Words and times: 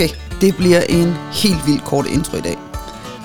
Okay, 0.00 0.14
det 0.40 0.56
bliver 0.56 0.80
en 0.80 1.14
helt 1.32 1.66
vildt 1.66 1.84
kort 1.84 2.06
intro 2.06 2.36
i 2.36 2.40
dag. 2.40 2.58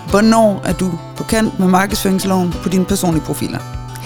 Hvornår 0.10 0.62
er 0.66 0.74
du 0.74 1.00
på 1.18 1.24
kant 1.24 1.60
med 1.60 1.68
markedsføringsloven 1.68 2.52
på 2.64 2.70
dine 2.70 2.86
personlige 2.86 3.24
profiler? 3.24 3.60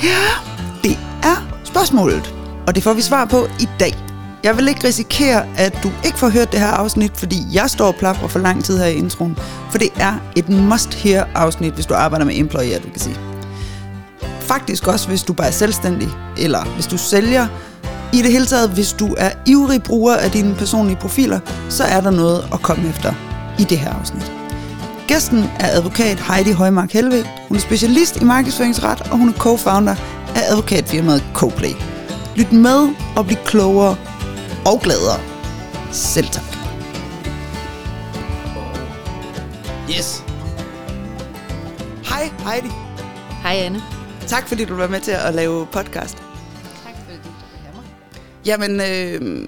Ja, 0.04 0.52
det 0.84 0.98
er 1.23 1.59
spørgsmålet, 1.63 2.36
og 2.68 2.76
det 2.76 2.84
får 2.84 2.94
vi 2.94 3.02
svar 3.02 3.26
på 3.26 3.48
i 3.59 3.68
dag. 3.80 3.95
Jeg 4.44 4.58
vil 4.58 4.68
ikke 4.68 4.88
risikere, 4.88 5.45
at 5.58 5.80
du 5.84 5.91
ikke 6.05 6.18
får 6.20 6.30
hørt 6.30 6.52
det 6.52 6.59
her 6.59 6.68
afsnit, 6.68 7.12
fordi 7.16 7.38
jeg 7.52 7.70
står 7.70 7.88
og 7.88 7.95
plapper 7.95 8.27
for 8.27 8.40
lang 8.40 8.63
tid 8.63 8.77
her 8.77 8.86
i 8.86 8.95
introen. 8.95 9.38
For 9.72 9.77
det 9.77 9.90
er 9.95 10.13
et 10.36 10.49
must-hear 10.49 11.27
afsnit, 11.36 11.73
hvis 11.73 11.86
du 11.86 11.94
arbejder 11.94 12.26
med 12.26 12.38
employee 12.38 12.76
advocacy. 12.76 13.09
Faktisk 14.40 14.88
også, 14.88 15.08
hvis 15.08 15.23
du 15.23 15.34
bare 15.34 15.48
er 15.48 15.52
selvstændig, 15.52 16.09
eller 16.38 16.66
hvis 16.66 16.88
du 16.88 16.98
sælger. 16.98 17.48
I 18.13 18.22
det 18.22 18.31
hele 18.31 18.45
taget, 18.45 18.70
hvis 18.70 18.94
du 18.94 19.16
er 19.18 19.31
ivrig 19.45 19.84
bruger 19.84 20.16
af 20.16 20.31
dine 20.31 20.55
personlige 20.55 20.98
profiler, 20.98 21.40
så 21.70 21.84
er 21.84 22.02
der 22.02 22.12
noget 22.12 22.48
at 22.54 22.62
komme 22.62 22.90
efter 22.90 23.13
i 23.59 23.63
det 23.63 23.77
her 23.80 23.94
afsnit. 23.94 24.32
Gæsten 25.08 25.44
er 25.59 25.68
advokat 25.77 26.20
Heidi 26.20 26.52
Højmark 26.52 26.91
Helve. 26.91 27.26
Hun 27.48 27.58
er 27.58 27.62
specialist 27.62 28.22
i 28.22 28.23
markedsføringsret, 28.23 29.02
og 29.02 29.18
hun 29.18 29.30
er 29.30 29.34
co-founder 29.34 29.95
af 30.35 30.52
advokatfirmaet 30.52 31.23
CoPlay. 31.34 31.73
Lyt 32.35 32.52
med 32.52 32.90
og 33.16 33.26
bliv 33.26 33.38
klogere 33.45 33.95
og 34.66 34.80
gladere. 34.82 35.20
Selv 35.91 36.27
tak. 36.27 36.44
Yes. 39.90 40.23
Hej 42.10 42.30
Heidi. 42.46 42.70
Hej 43.44 43.55
Anne. 43.55 43.82
Tak 44.27 44.48
fordi 44.48 44.66
du 44.66 44.76
var 44.76 44.88
med 44.88 44.99
til 44.99 45.12
at 45.12 45.35
lave 45.35 45.66
podcast. 45.66 46.18
Jamen, 48.50 48.82
øh, 48.82 49.48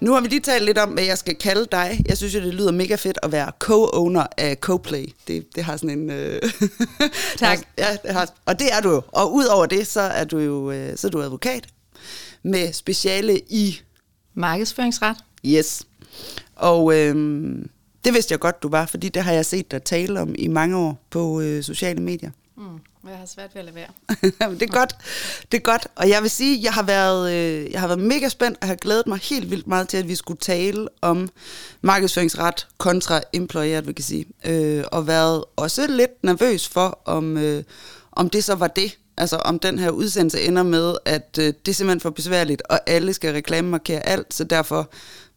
nu 0.00 0.12
har 0.12 0.20
vi 0.20 0.28
lige 0.28 0.40
talt 0.40 0.64
lidt 0.64 0.78
om, 0.78 0.90
hvad 0.90 1.04
jeg 1.04 1.18
skal 1.18 1.34
kalde 1.34 1.66
dig. 1.72 2.00
Jeg 2.08 2.16
synes 2.16 2.34
jo, 2.34 2.40
det 2.40 2.54
lyder 2.54 2.72
mega 2.72 2.94
fedt 2.94 3.18
at 3.22 3.32
være 3.32 3.52
co-owner 3.64 4.26
af 4.36 4.56
CoPlay. 4.56 5.06
Det, 5.28 5.56
det 5.56 5.64
har 5.64 5.76
sådan 5.76 5.98
en... 5.98 6.10
Øh, 6.10 6.42
Tak. 7.36 7.58
ja, 7.78 7.96
det 8.02 8.10
har, 8.10 8.28
og 8.46 8.58
det 8.58 8.72
er 8.72 8.80
du 8.80 8.90
jo. 8.90 9.02
Og 9.08 9.34
udover 9.34 9.66
det, 9.66 9.86
så 9.86 10.00
er 10.00 10.24
du 10.24 10.38
jo 10.38 10.70
øh, 10.70 10.96
så 10.96 11.06
er 11.06 11.10
du 11.10 11.22
advokat 11.22 11.66
med 12.42 12.72
speciale 12.72 13.40
i 13.48 13.80
Markedsføringsret. 14.34 15.16
Yes. 15.46 15.86
Og 16.56 16.94
øhm, 16.98 17.70
det 18.04 18.14
vidste 18.14 18.32
jeg 18.32 18.40
godt, 18.40 18.62
du 18.62 18.68
var, 18.68 18.86
fordi 18.86 19.08
det 19.08 19.22
har 19.22 19.32
jeg 19.32 19.46
set 19.46 19.70
dig 19.70 19.82
tale 19.82 20.20
om 20.20 20.34
i 20.38 20.48
mange 20.48 20.76
år 20.76 20.98
på 21.10 21.40
øh, 21.40 21.62
sociale 21.62 22.02
medier. 22.02 22.30
Mm, 22.56 22.78
jeg 23.10 23.18
har 23.18 23.26
svært 23.26 23.54
ved 23.54 23.60
at 23.60 23.64
lade 23.64 23.76
være. 23.76 24.50
Det 24.60 24.62
er 24.62 24.72
godt. 24.72 24.96
Det 25.52 25.58
er 25.58 25.62
godt. 25.62 25.86
Og 25.96 26.08
jeg 26.08 26.22
vil 26.22 26.30
sige, 26.30 26.62
jeg 26.62 26.72
har 26.72 26.82
været 26.82 27.32
øh, 27.32 27.72
jeg 27.72 27.80
har 27.80 27.86
været 27.86 28.00
mega 28.00 28.28
spændt 28.28 28.58
og 28.60 28.68
har 28.68 28.74
glædet 28.74 29.06
mig 29.06 29.18
helt 29.18 29.50
vildt 29.50 29.66
meget 29.66 29.88
til, 29.88 29.96
at 29.96 30.08
vi 30.08 30.14
skulle 30.14 30.40
tale 30.40 30.88
om 31.02 31.28
markedsføringsret 31.82 32.66
kontra 32.78 33.20
employer, 33.32 33.42
employee 33.42 33.76
advocacy. 33.76 34.28
Øh, 34.44 34.84
og 34.92 35.06
været 35.06 35.44
også 35.56 35.86
lidt 35.86 36.24
nervøs 36.24 36.68
for, 36.68 37.00
om, 37.04 37.36
øh, 37.36 37.62
om 38.12 38.30
det 38.30 38.44
så 38.44 38.54
var 38.54 38.66
det. 38.66 38.98
Altså 39.16 39.36
om 39.36 39.58
den 39.58 39.78
her 39.78 39.90
udsendelse 39.90 40.40
ender 40.40 40.62
med, 40.62 40.94
at 41.04 41.38
øh, 41.40 41.46
det 41.46 41.68
er 41.68 41.74
simpelthen 41.74 42.00
for 42.00 42.10
besværligt, 42.10 42.62
og 42.62 42.80
alle 42.86 43.14
skal 43.14 43.32
reklamemarkere 43.34 44.06
alt, 44.06 44.34
så 44.34 44.44
derfor 44.44 44.90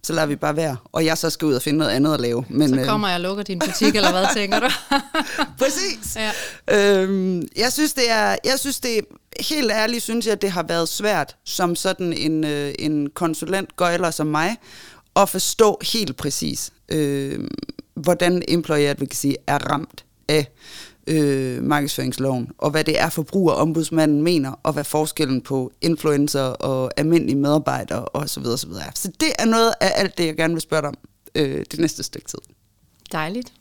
så 0.07 0.13
lader 0.13 0.27
vi 0.27 0.35
bare 0.35 0.55
være. 0.55 0.77
Og 0.91 1.05
jeg 1.05 1.17
så 1.17 1.29
skal 1.29 1.45
ud 1.45 1.53
og 1.53 1.61
finde 1.61 1.79
noget 1.79 1.91
andet 1.91 2.13
at 2.13 2.21
lave. 2.21 2.45
Men, 2.49 2.69
Så 2.69 2.85
kommer 2.85 3.07
jeg 3.07 3.15
og 3.15 3.21
lukker 3.21 3.43
din 3.43 3.59
butik, 3.59 3.95
eller 3.95 4.11
hvad 4.11 4.25
tænker 4.33 4.59
du? 4.59 4.69
Præcis. 5.61 6.15
Ja. 6.15 7.01
Øhm, 7.01 7.47
jeg 7.57 7.73
synes, 7.73 7.93
det 7.93 8.11
er, 8.11 8.35
jeg 8.45 8.59
synes, 8.59 8.79
det 8.79 8.97
er, 8.97 9.01
helt 9.39 9.71
ærligt 9.71 10.03
synes 10.03 10.25
jeg, 10.25 10.31
at 10.31 10.41
det 10.41 10.51
har 10.51 10.63
været 10.63 10.89
svært 10.89 11.35
som 11.43 11.75
sådan 11.75 12.13
en, 12.13 12.43
øh, 12.43 12.73
en 12.79 13.09
konsulent 13.09 13.75
gøjler 13.75 14.11
som 14.11 14.27
mig, 14.27 14.57
at 15.15 15.29
forstå 15.29 15.79
helt 15.93 16.17
præcis, 16.17 16.71
øh, 16.89 17.39
hvordan 17.95 18.43
employee 18.47 18.89
advocacy 18.89 19.27
er 19.47 19.57
ramt 19.71 20.05
af 20.27 20.47
øh, 21.07 21.63
markedsføringsloven, 21.63 22.51
og 22.57 22.71
hvad 22.71 22.83
det 22.83 22.99
er 22.99 23.09
forbrugerombudsmanden 23.09 24.21
mener, 24.21 24.59
og 24.63 24.73
hvad 24.73 24.83
forskellen 24.83 25.41
på 25.41 25.71
influencer 25.81 26.41
og 26.41 26.91
almindelige 26.97 27.35
medarbejdere 27.35 28.05
osv. 28.13 28.45
osv. 28.45 28.71
er. 28.71 28.91
Så 28.95 29.11
det 29.19 29.29
er 29.39 29.45
noget 29.45 29.73
af 29.81 29.91
alt 29.95 30.17
det, 30.17 30.25
jeg 30.25 30.35
gerne 30.35 30.53
vil 30.53 30.61
spørge 30.61 30.81
dig 30.81 30.89
om 30.89 30.97
øh, 31.35 31.65
det 31.71 31.79
næste 31.79 32.03
stykke 32.03 32.27
tid. 32.27 32.39
Dejligt. 33.11 33.53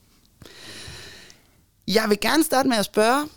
Jeg 1.89 2.05
vil 2.09 2.21
gerne 2.21 2.43
starte 2.43 2.69
med 2.69 2.77
at 2.77 2.85
spørge, 2.85 3.29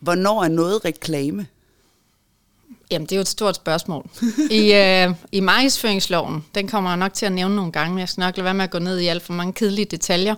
hvornår 0.00 0.44
er 0.44 0.48
noget 0.48 0.84
reklame? 0.84 1.46
Jamen, 2.90 3.06
det 3.06 3.12
er 3.12 3.16
jo 3.16 3.20
et 3.20 3.28
stort 3.28 3.56
spørgsmål. 3.56 4.06
I, 4.50 4.72
øh, 4.72 5.14
I 5.32 5.40
markedsføringsloven, 5.40 6.44
den 6.54 6.68
kommer 6.68 6.90
jeg 6.90 6.96
nok 6.96 7.14
til 7.14 7.26
at 7.26 7.32
nævne 7.32 7.56
nogle 7.56 7.72
gange, 7.72 7.90
men 7.94 7.98
jeg 7.98 8.08
skal 8.08 8.20
nok 8.20 8.36
lade 8.36 8.44
være 8.44 8.54
med 8.54 8.64
at 8.64 8.70
gå 8.70 8.78
ned 8.78 8.98
i 8.98 9.06
alt 9.06 9.22
for 9.22 9.32
mange 9.32 9.52
kedelige 9.52 9.84
detaljer. 9.84 10.34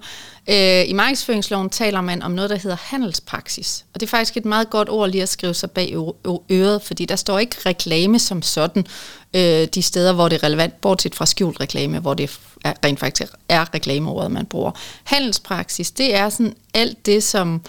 Øh, 0.49 0.89
I 0.89 0.93
markedsføringsloven 0.93 1.71
taler 1.71 2.01
man 2.01 2.23
om 2.23 2.31
noget, 2.31 2.51
der 2.51 2.57
hedder 2.57 2.77
handelspraksis. 2.81 3.85
Og 3.95 4.01
det 4.01 4.07
er 4.07 4.11
faktisk 4.11 4.37
et 4.37 4.45
meget 4.45 4.71
godt 4.71 4.89
ord 4.89 5.11
lige 5.11 5.23
at 5.23 5.29
skrive 5.29 5.55
sig 5.55 5.71
bag 5.71 5.95
ø- 6.27 6.31
øret, 6.51 6.83
fordi 6.83 7.05
der 7.05 7.17
står 7.17 7.39
ikke 7.39 7.57
reklame 7.67 8.19
som 8.19 8.43
sådan 8.43 8.87
øh, 9.35 9.67
de 9.75 9.83
steder, 9.83 10.13
hvor 10.13 10.29
det 10.29 10.37
er 10.37 10.43
relevant, 10.43 10.81
bortset 10.81 11.15
fra 11.15 11.27
skjult 11.27 11.61
reklame, 11.61 11.99
hvor 11.99 12.15
det 12.15 12.39
er, 12.65 12.73
rent 12.85 13.01
faktisk 13.01 13.33
er 13.49 13.75
reklameordet, 13.75 14.31
man 14.31 14.47
bruger. 14.47 14.71
Handelspraksis, 15.05 15.91
det 15.91 16.15
er 16.15 16.29
sådan 16.29 16.55
alt 16.75 17.07
det, 17.07 17.23
som 17.25 17.61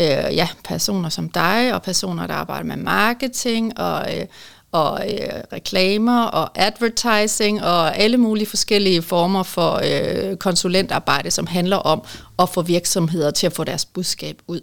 øh, 0.00 0.36
ja, 0.36 0.48
personer 0.64 1.08
som 1.08 1.28
dig, 1.28 1.74
og 1.74 1.82
personer, 1.82 2.26
der 2.26 2.34
arbejder 2.34 2.64
med 2.64 2.76
marketing, 2.76 3.78
og, 3.78 4.16
øh, 4.16 4.26
og 4.72 5.12
øh, 5.12 5.42
reklamer, 5.52 6.22
og 6.22 6.50
advertising, 6.54 7.62
og 7.62 7.96
alle 7.96 8.16
mulige 8.16 8.46
forskellige 8.46 9.02
former 9.02 9.42
for 9.42 9.80
øh, 9.84 10.36
konsulentarbejde, 10.36 11.30
som 11.30 11.46
handler 11.46 11.76
om 11.76 12.04
at 12.38 12.48
få 12.48 12.62
virksomheder 12.62 13.30
til 13.30 13.46
at 13.46 13.52
få 13.52 13.64
deres 13.64 13.84
budskab 13.84 14.42
ud. 14.46 14.60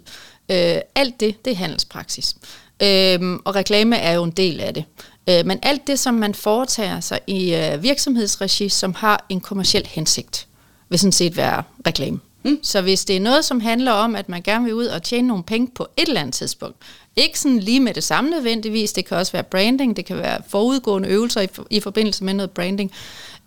Øh, 0.50 0.76
alt 0.94 1.20
det, 1.20 1.44
det 1.44 1.50
er 1.50 1.56
handelspraksis. 1.56 2.34
Øh, 2.82 3.38
og 3.44 3.54
reklame 3.54 3.96
er 3.96 4.12
jo 4.12 4.24
en 4.24 4.30
del 4.30 4.60
af 4.60 4.74
det. 4.74 4.84
Øh, 5.30 5.46
men 5.46 5.58
alt 5.62 5.86
det, 5.86 5.98
som 5.98 6.14
man 6.14 6.34
foretager 6.34 7.00
sig 7.00 7.20
i 7.26 7.54
øh, 7.54 7.82
virksomhedsregi, 7.82 8.68
som 8.68 8.94
har 8.94 9.26
en 9.28 9.40
kommersiel 9.40 9.86
hensigt, 9.86 10.46
vil 10.88 10.98
sådan 10.98 11.12
set 11.12 11.36
være 11.36 11.62
reklame. 11.86 12.20
Mm. 12.44 12.58
Så 12.62 12.80
hvis 12.80 13.04
det 13.04 13.16
er 13.16 13.20
noget, 13.20 13.44
som 13.44 13.60
handler 13.60 13.92
om, 13.92 14.16
at 14.16 14.28
man 14.28 14.42
gerne 14.42 14.64
vil 14.64 14.74
ud 14.74 14.86
og 14.86 15.02
tjene 15.02 15.28
nogle 15.28 15.42
penge 15.44 15.68
på 15.74 15.86
et 15.96 16.08
eller 16.08 16.20
andet 16.20 16.34
tidspunkt, 16.34 16.76
ikke 17.16 17.40
sådan 17.40 17.58
lige 17.58 17.80
med 17.80 17.94
det 17.94 18.04
samme 18.04 18.30
nødvendigvis, 18.30 18.92
det 18.92 19.06
kan 19.06 19.16
også 19.16 19.32
være 19.32 19.42
branding, 19.42 19.96
det 19.96 20.04
kan 20.04 20.16
være 20.16 20.38
forudgående 20.48 21.08
øvelser 21.08 21.40
i, 21.40 21.48
i 21.70 21.80
forbindelse 21.80 22.24
med 22.24 22.34
noget 22.34 22.50
branding, 22.50 22.92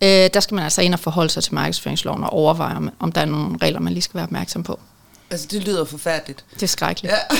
øh, 0.02 0.08
der 0.08 0.40
skal 0.40 0.54
man 0.54 0.64
altså 0.64 0.82
ind 0.82 0.94
og 0.94 1.00
forholde 1.00 1.30
sig 1.30 1.42
til 1.42 1.54
markedsføringsloven 1.54 2.24
og 2.24 2.30
overveje, 2.32 2.76
om, 2.76 2.90
om 2.98 3.12
der 3.12 3.20
er 3.20 3.24
nogle 3.24 3.58
regler, 3.62 3.80
man 3.80 3.92
lige 3.92 4.02
skal 4.02 4.14
være 4.14 4.24
opmærksom 4.24 4.62
på. 4.62 4.80
Altså, 5.30 5.46
det 5.50 5.64
lyder 5.64 5.84
forfærdeligt. 5.84 6.44
Det 6.54 6.62
er 6.62 6.66
skrækkeligt. 6.66 7.14
Ja. 7.14 7.38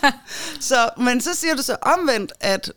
så, 0.60 0.90
men 0.98 1.20
så 1.20 1.34
siger 1.34 1.54
du 1.54 1.62
så 1.62 1.76
omvendt, 1.82 2.32
at 2.40 2.72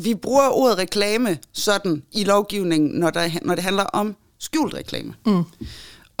vi 0.00 0.14
bruger 0.14 0.48
ordet 0.48 0.78
reklame 0.78 1.38
sådan 1.52 2.02
i 2.12 2.24
lovgivningen, 2.24 2.90
når, 3.00 3.10
der, 3.10 3.30
når 3.42 3.54
det 3.54 3.64
handler 3.64 3.82
om 3.82 4.16
skjult 4.38 4.74
reklame. 4.74 5.14
Mm. 5.26 5.44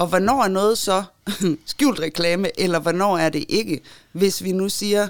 Og 0.00 0.06
hvornår 0.06 0.42
er 0.42 0.48
noget 0.48 0.78
så 0.78 1.02
skjult 1.66 2.00
reklame, 2.00 2.60
eller 2.60 2.78
hvornår 2.78 3.18
er 3.18 3.28
det 3.28 3.44
ikke? 3.48 3.80
Hvis 4.12 4.44
vi 4.44 4.52
nu 4.52 4.68
siger, 4.68 5.08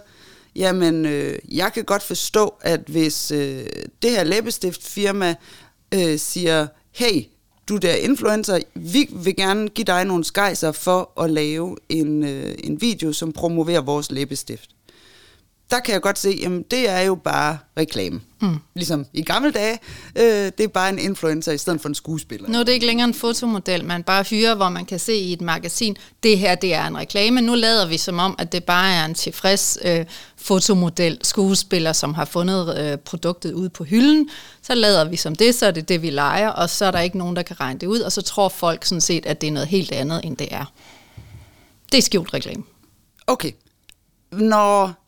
jamen, 0.57 1.07
øh, 1.07 1.39
jeg 1.49 1.73
kan 1.73 1.85
godt 1.85 2.03
forstå, 2.03 2.55
at 2.61 2.81
hvis 2.87 3.31
øh, 3.31 3.67
det 4.03 4.11
her 4.11 4.25
læbestiftfirma 4.25 5.35
øh, 5.95 6.19
siger, 6.19 6.67
hey, 6.93 7.25
du 7.69 7.77
der 7.77 7.95
influencer, 7.95 8.59
vi 8.75 9.09
vil 9.13 9.37
gerne 9.37 9.69
give 9.69 9.85
dig 9.85 10.05
nogle 10.05 10.25
skejser 10.25 10.73
for 10.73 11.23
at 11.23 11.31
lave 11.31 11.77
en, 11.89 12.25
øh, 12.25 12.55
en 12.65 12.81
video, 12.81 13.13
som 13.13 13.33
promoverer 13.33 13.81
vores 13.81 14.11
læbestift. 14.11 14.71
Der 15.71 15.81
kan 15.81 15.95
jeg 15.95 16.03
godt 16.03 16.19
se, 16.19 16.39
jamen 16.41 16.63
det 16.63 16.89
er 16.89 17.01
jo 17.01 17.15
bare 17.15 17.59
reklame. 17.77 18.21
Mm. 18.41 18.57
Ligesom 18.75 19.07
i 19.13 19.23
gamle 19.23 19.51
dage, 19.51 19.79
øh, 20.17 20.25
det 20.25 20.61
er 20.61 20.69
bare 20.69 20.89
en 20.89 20.99
influencer 20.99 21.53
i 21.53 21.59
stedet 21.59 21.81
for 21.81 21.89
en 21.89 21.95
skuespiller. 21.95 22.49
Nu 22.49 22.59
er 22.59 22.63
det 22.63 22.73
ikke 22.73 22.87
længere 22.87 23.09
en 23.09 23.15
fotomodel, 23.15 23.85
man 23.85 24.03
bare 24.03 24.23
hyrer, 24.23 24.55
hvor 24.55 24.69
man 24.69 24.85
kan 24.85 24.99
se 24.99 25.15
i 25.15 25.33
et 25.33 25.41
magasin, 25.41 25.97
det 26.23 26.39
her 26.39 26.55
det 26.55 26.75
er 26.75 26.87
en 26.87 26.99
reklame. 26.99 27.41
Nu 27.41 27.55
lader 27.55 27.87
vi 27.87 27.97
som 27.97 28.19
om, 28.19 28.35
at 28.39 28.53
det 28.53 28.65
bare 28.65 28.95
er 28.95 29.05
en 29.05 29.15
tilfreds 29.15 29.79
øh, 29.85 30.05
fotomodel, 30.37 31.19
skuespiller, 31.23 31.93
som 31.93 32.15
har 32.15 32.25
fundet 32.25 32.79
øh, 32.79 32.99
produktet 32.99 33.53
ude 33.53 33.71
på 33.71 33.85
hylden. 33.85 34.29
Så 34.63 34.75
lader 34.75 35.05
vi 35.05 35.17
som 35.17 35.35
det, 35.35 35.55
så 35.55 35.67
er 35.67 35.71
det 35.71 35.89
det, 35.89 36.03
vi 36.03 36.11
leger, 36.11 36.49
og 36.49 36.71
så 36.71 36.85
er 36.85 36.91
der 36.91 37.01
ikke 37.01 37.19
nogen, 37.19 37.37
der 37.37 37.43
kan 37.43 37.61
regne 37.61 37.81
det 37.81 37.87
ud, 37.87 38.01
og 38.01 38.13
så 38.13 38.23
tror 38.23 38.49
folk 38.49 38.85
sådan 38.85 39.01
set, 39.01 39.27
at 39.27 39.41
det 39.41 39.47
er 39.47 39.53
noget 39.53 39.69
helt 39.69 39.93
andet, 39.93 40.21
end 40.25 40.37
det 40.37 40.49
er. 40.51 40.73
Det 41.93 41.99
er 41.99 42.03
skjult 42.03 42.35
reklame. 42.35 42.63
Okay. 43.27 43.53
Når 44.33 45.00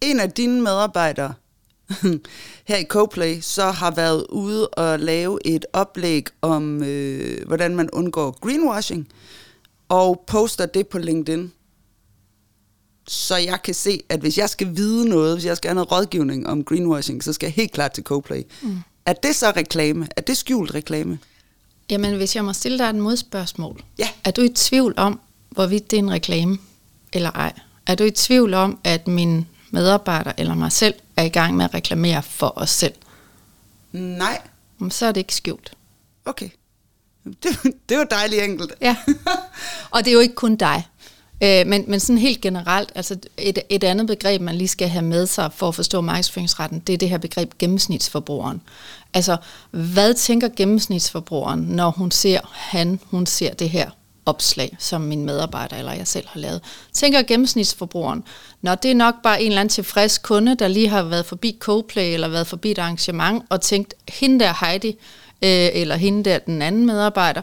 en 0.00 0.20
af 0.20 0.30
dine 0.30 0.60
medarbejdere 0.60 1.34
her 2.68 2.76
i 2.76 2.84
CoPlay 2.84 3.40
så 3.40 3.70
har 3.70 3.90
været 3.90 4.26
ude 4.26 4.68
og 4.68 4.98
lave 4.98 5.38
et 5.44 5.66
oplæg 5.72 6.26
om, 6.42 6.82
øh, 6.82 7.46
hvordan 7.46 7.76
man 7.76 7.90
undgår 7.90 8.38
greenwashing, 8.40 9.08
og 9.88 10.24
poster 10.26 10.66
det 10.66 10.88
på 10.88 10.98
LinkedIn. 10.98 11.52
Så 13.08 13.36
jeg 13.36 13.62
kan 13.64 13.74
se, 13.74 14.00
at 14.08 14.20
hvis 14.20 14.38
jeg 14.38 14.50
skal 14.50 14.76
vide 14.76 15.08
noget, 15.08 15.34
hvis 15.34 15.44
jeg 15.44 15.56
skal 15.56 15.68
have 15.68 15.74
noget 15.74 15.92
rådgivning 15.92 16.46
om 16.46 16.64
greenwashing, 16.64 17.24
så 17.24 17.32
skal 17.32 17.46
jeg 17.46 17.54
helt 17.54 17.72
klart 17.72 17.92
til 17.92 18.04
CoPlay. 18.04 18.42
Mm. 18.62 18.78
Er 19.06 19.12
det 19.12 19.36
så 19.36 19.52
reklame? 19.56 20.08
Er 20.16 20.20
det 20.20 20.36
skjult 20.36 20.74
reklame? 20.74 21.18
Jamen, 21.90 22.16
hvis 22.16 22.36
jeg 22.36 22.44
må 22.44 22.52
stille 22.52 22.78
dig 22.78 22.84
et 22.84 22.94
modspørgsmål. 22.94 23.84
Ja. 23.98 24.08
Er 24.24 24.30
du 24.30 24.42
i 24.42 24.48
tvivl 24.48 24.94
om, 24.96 25.20
hvorvidt 25.50 25.90
det 25.90 25.96
er 25.96 26.02
en 26.02 26.10
reklame 26.10 26.58
eller 27.12 27.30
ej? 27.30 27.52
Er 27.86 27.94
du 27.94 28.04
i 28.04 28.10
tvivl 28.10 28.54
om, 28.54 28.78
at 28.84 29.08
min 29.08 29.46
medarbejder 29.70 30.32
eller 30.38 30.54
mig 30.54 30.72
selv 30.72 30.94
er 31.16 31.22
i 31.22 31.28
gang 31.28 31.56
med 31.56 31.64
at 31.64 31.74
reklamere 31.74 32.22
for 32.22 32.52
os 32.56 32.70
selv? 32.70 32.94
Nej. 33.92 34.38
Jamen, 34.80 34.90
Så 34.90 35.06
er 35.06 35.12
det 35.12 35.20
ikke 35.20 35.34
skjult. 35.34 35.72
Okay. 36.24 36.48
Det, 37.24 37.74
det 37.88 37.98
var 37.98 38.04
dejligt 38.04 38.42
enkelt. 38.42 38.72
Ja. 38.80 38.96
Og 39.90 40.04
det 40.04 40.10
er 40.10 40.14
jo 40.14 40.20
ikke 40.20 40.34
kun 40.34 40.56
dig. 40.56 40.86
Øh, 41.42 41.66
men, 41.66 41.84
men 41.88 42.00
sådan 42.00 42.18
helt 42.18 42.40
generelt, 42.40 42.92
altså 42.94 43.16
et, 43.36 43.58
et 43.68 43.84
andet 43.84 44.06
begreb, 44.06 44.40
man 44.40 44.54
lige 44.54 44.68
skal 44.68 44.88
have 44.88 45.04
med 45.04 45.26
sig 45.26 45.52
for 45.52 45.68
at 45.68 45.74
forstå 45.74 46.00
markedsføringsretten, 46.00 46.78
det 46.80 46.92
er 46.92 46.98
det 46.98 47.08
her 47.10 47.18
begreb 47.18 47.52
gennemsnitsforbrugeren. 47.58 48.62
Altså, 49.14 49.36
hvad 49.70 50.14
tænker 50.14 50.48
gennemsnitsforbrugeren, 50.56 51.60
når 51.60 51.90
hun 51.90 52.10
ser, 52.10 52.40
han, 52.52 53.00
hun 53.04 53.26
ser 53.26 53.54
det 53.54 53.70
her 53.70 53.90
opslag, 54.26 54.76
som 54.78 55.00
min 55.00 55.24
medarbejder 55.24 55.76
eller 55.76 55.92
jeg 55.92 56.08
selv 56.08 56.28
har 56.28 56.40
lavet. 56.40 56.60
Tænker 56.92 57.22
gennemsnitsforbrugeren, 57.22 58.24
når 58.62 58.74
det 58.74 58.90
er 58.90 58.94
nok 58.94 59.14
bare 59.22 59.42
en 59.42 59.46
eller 59.46 59.60
anden 59.60 59.72
tilfreds 59.72 60.18
kunde, 60.18 60.54
der 60.54 60.68
lige 60.68 60.88
har 60.88 61.02
været 61.02 61.26
forbi 61.26 61.56
Coplay 61.60 62.12
eller 62.12 62.28
været 62.28 62.46
forbi 62.46 62.70
et 62.70 62.78
arrangement 62.78 63.44
og 63.48 63.60
tænkt, 63.60 63.94
hende 64.08 64.40
der 64.44 64.66
Heidi, 64.66 64.88
øh, 65.42 65.68
eller 65.72 65.96
hende 65.96 66.30
der 66.30 66.38
den 66.38 66.62
anden 66.62 66.86
medarbejder, 66.86 67.42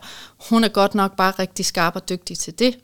hun 0.49 0.63
er 0.63 0.67
godt 0.67 0.95
nok 0.95 1.15
bare 1.15 1.31
rigtig 1.31 1.65
skarp 1.65 1.95
og 1.95 2.09
dygtig 2.09 2.37
til 2.37 2.59
det. 2.59 2.77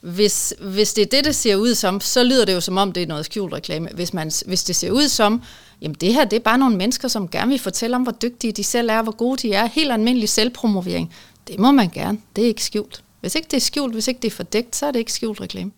Hvis, 0.00 0.54
hvis 0.60 0.92
det 0.92 1.02
er 1.02 1.06
det, 1.06 1.24
det 1.24 1.34
ser 1.34 1.56
ud 1.56 1.74
som, 1.74 2.00
så 2.00 2.22
lyder 2.22 2.44
det 2.44 2.54
jo 2.54 2.60
som 2.60 2.76
om, 2.76 2.92
det 2.92 3.02
er 3.02 3.06
noget 3.06 3.24
skjult 3.24 3.52
reklame. 3.52 3.88
Hvis, 3.94 4.14
man, 4.14 4.30
hvis 4.46 4.64
det 4.64 4.76
ser 4.76 4.90
ud 4.90 5.08
som, 5.08 5.42
jamen 5.80 5.94
det 5.94 6.14
her, 6.14 6.24
det 6.24 6.36
er 6.36 6.40
bare 6.40 6.58
nogle 6.58 6.76
mennesker, 6.76 7.08
som 7.08 7.28
gerne 7.28 7.50
vil 7.50 7.58
fortælle 7.58 7.96
om, 7.96 8.02
hvor 8.02 8.12
dygtige 8.12 8.52
de 8.52 8.64
selv 8.64 8.90
er, 8.90 9.02
hvor 9.02 9.16
gode 9.16 9.48
de 9.48 9.54
er. 9.54 9.66
Helt 9.66 9.92
almindelig 9.92 10.28
selvpromovering. 10.28 11.14
Det 11.48 11.58
må 11.58 11.70
man 11.70 11.88
gerne. 11.88 12.18
Det 12.36 12.44
er 12.44 12.48
ikke 12.48 12.64
skjult. 12.64 13.02
Hvis 13.20 13.34
ikke 13.34 13.48
det 13.50 13.56
er 13.56 13.60
skjult, 13.60 13.94
hvis 13.94 14.08
ikke 14.08 14.20
det 14.20 14.32
er 14.32 14.36
fordækt, 14.36 14.76
så 14.76 14.86
er 14.86 14.90
det 14.90 14.98
ikke 14.98 15.12
skjult 15.12 15.40
reklame. 15.40 15.70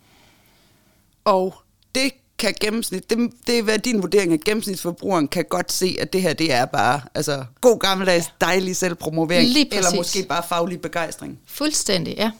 Og 1.24 1.54
det 1.94 2.12
kan 2.38 2.54
gennemsnit, 2.60 3.10
det, 3.10 3.18
det 3.46 3.58
er 3.58 3.62
hvad 3.62 3.78
din 3.78 4.02
vurdering 4.02 4.32
af 4.32 4.40
gennemsnitsforbrugeren 4.40 5.28
kan 5.28 5.44
godt 5.50 5.72
se, 5.72 5.96
at 6.00 6.12
det 6.12 6.22
her, 6.22 6.32
det 6.32 6.52
er 6.52 6.64
bare 6.64 7.00
altså, 7.14 7.44
god 7.60 7.78
gammeldags 7.78 8.26
dejlig 8.40 8.76
selvpromovering, 8.76 9.48
eller 9.72 9.96
måske 9.96 10.26
bare 10.28 10.42
faglig 10.48 10.80
begejstring. 10.80 11.38
Fuldstændig, 11.46 12.14
ja. 12.16 12.30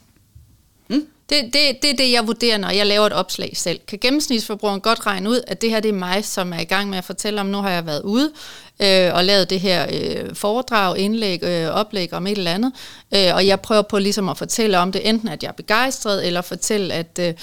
Mm. 0.89 1.07
Det, 1.31 1.45
det, 1.45 1.83
det 1.83 1.91
er 1.91 1.97
det, 1.97 2.13
jeg 2.13 2.27
vurderer, 2.27 2.59
når 2.59 2.71
jeg 2.71 2.87
laver 2.87 3.07
et 3.07 3.13
opslag 3.13 3.53
selv. 3.57 3.81
Kan 3.89 3.99
gennemsnitsforbrugeren 3.99 4.81
godt 4.81 5.07
regne 5.07 5.31
ud, 5.31 5.41
at 5.47 5.63
det 5.63 5.71
her 5.71 5.81
det 5.81 5.89
er 5.89 5.93
mig, 5.93 6.25
som 6.25 6.53
er 6.53 6.61
i 6.61 6.65
gang 6.65 6.91
med 6.91 6.99
at 6.99 7.05
fortælle 7.05 7.41
om, 7.41 7.47
nu 7.47 7.59
har 7.59 7.71
jeg 7.71 7.87
været 7.87 8.03
ude 8.03 8.33
øh, 8.83 9.15
og 9.15 9.25
lavet 9.25 9.51
det 9.51 9.61
her 9.61 9.87
øh, 9.93 10.35
foredrag, 10.35 10.99
indlæg, 10.99 11.43
øh, 11.43 11.69
oplæg 11.69 12.13
om 12.13 12.27
et 12.27 12.39
eller 12.39 12.55
andet, 12.55 12.73
øh, 13.15 13.35
og 13.35 13.47
jeg 13.47 13.61
prøver 13.61 13.83
på 13.83 13.99
ligesom 13.99 14.29
at 14.29 14.39
fortælle 14.39 14.79
om 14.79 14.93
det, 14.93 15.09
enten 15.09 15.29
at 15.29 15.43
jeg 15.43 15.49
er 15.49 15.53
begejstret, 15.53 16.27
eller 16.27 16.41
fortælle, 16.41 16.95
at 16.95 17.19
øh, 17.21 17.35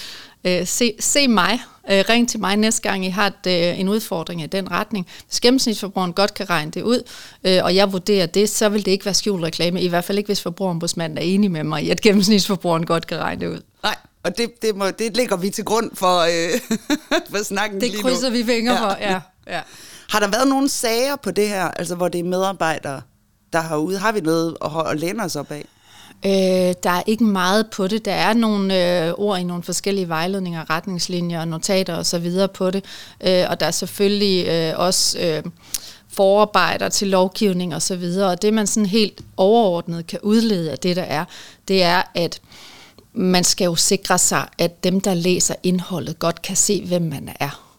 øh, 0.43 0.67
se, 0.67 0.93
se 0.99 1.27
mig, 1.27 1.59
øh, 1.91 2.03
ring 2.09 2.29
til 2.29 2.39
mig 2.39 2.57
næste 2.57 2.81
gang, 2.81 3.05
I 3.05 3.09
har 3.09 3.27
et, 3.27 3.47
øh, 3.47 3.79
en 3.79 3.89
udfordring 3.89 4.41
i 4.43 4.45
den 4.45 4.71
retning. 4.71 5.07
Hvis 5.27 5.39
gennemsnitsforbrugeren 5.39 6.13
godt 6.13 6.33
kan 6.33 6.49
regne 6.49 6.71
det 6.71 6.81
ud, 6.81 7.03
øh, 7.43 7.59
og 7.63 7.75
jeg 7.75 7.91
vurderer 7.93 8.25
det, 8.25 8.49
så 8.49 8.69
vil 8.69 8.85
det 8.85 8.91
ikke 8.91 9.05
være 9.05 9.13
skjult 9.13 9.43
reklame, 9.43 9.81
i 9.81 9.87
hvert 9.87 10.03
fald 10.03 10.17
ikke, 10.17 10.27
hvis 10.27 10.41
forbrugerombudsmanden 10.41 11.17
er 11.17 11.21
enig 11.21 11.51
med 11.51 11.63
mig 11.63 11.83
i, 11.83 11.89
at 11.89 12.01
gennemsnitsforbrugeren 12.01 12.85
godt 12.85 13.07
kan 13.07 13.17
regne 13.17 13.41
det 13.41 13.47
ud. 13.47 13.61
Nej, 13.83 13.95
og 14.23 14.37
det, 14.37 14.51
det, 14.61 14.75
må, 14.75 14.91
det 14.91 15.17
lægger 15.17 15.37
vi 15.37 15.49
til 15.49 15.65
grund 15.65 15.91
for, 15.93 16.19
øh, 16.19 16.59
for 17.31 17.43
snakken 17.43 17.81
Det 17.81 17.89
lige 17.91 18.01
krydser 18.03 18.29
nu. 18.29 18.35
vi 18.35 18.43
fingre 18.43 18.73
Ja. 18.73 18.81
for, 18.89 18.97
ja. 19.01 19.19
ja. 19.47 19.61
Har 20.09 20.19
der 20.19 20.27
været 20.27 20.47
nogle 20.47 20.69
sager 20.69 21.15
på 21.15 21.31
det 21.31 21.47
her, 21.49 21.63
altså 21.65 21.95
hvor 21.95 22.07
det 22.07 22.19
er 22.19 22.23
medarbejdere, 22.23 23.01
der 23.53 23.61
har 23.61 23.77
ude? 23.77 23.97
Har 23.97 24.11
vi 24.11 24.19
noget 24.19 24.57
at, 24.65 24.71
at 24.91 24.99
læne 24.99 25.23
os 25.23 25.35
op 25.35 25.51
af? 25.51 25.65
Øh, 26.25 26.73
der 26.83 26.89
er 26.89 27.03
ikke 27.05 27.23
meget 27.23 27.69
på 27.69 27.87
det. 27.87 28.05
Der 28.05 28.13
er 28.13 28.33
nogle 28.33 29.05
øh, 29.07 29.13
ord 29.17 29.39
i 29.39 29.43
nogle 29.43 29.63
forskellige 29.63 30.09
vejledninger, 30.09 30.69
retningslinjer, 30.69 31.45
notater 31.45 31.95
og 31.95 32.05
så 32.05 32.19
videre 32.19 32.47
på 32.47 32.71
det. 32.71 32.85
Øh, 33.27 33.45
og 33.49 33.59
der 33.59 33.65
er 33.65 33.71
selvfølgelig 33.71 34.47
øh, 34.47 34.79
også 34.79 35.19
øh, 35.19 35.43
forarbejder 36.07 36.89
til 36.89 37.07
lovgivning 37.07 37.75
og 37.75 37.81
så 37.81 37.95
videre. 37.95 38.31
Og 38.31 38.41
det 38.41 38.53
man 38.53 38.67
sådan 38.67 38.85
helt 38.85 39.21
overordnet 39.37 40.07
kan 40.07 40.19
udlede 40.23 40.71
af 40.71 40.77
det, 40.79 40.95
der 40.95 41.03
er, 41.03 41.25
det 41.67 41.83
er, 41.83 42.01
at 42.15 42.41
man 43.13 43.43
skal 43.43 43.65
jo 43.65 43.75
sikre 43.75 44.17
sig, 44.17 44.47
at 44.57 44.83
dem, 44.83 45.01
der 45.01 45.13
læser 45.13 45.55
indholdet, 45.63 46.19
godt 46.19 46.41
kan 46.41 46.55
se, 46.55 46.85
hvem 46.85 47.01
man 47.01 47.29
er. 47.39 47.71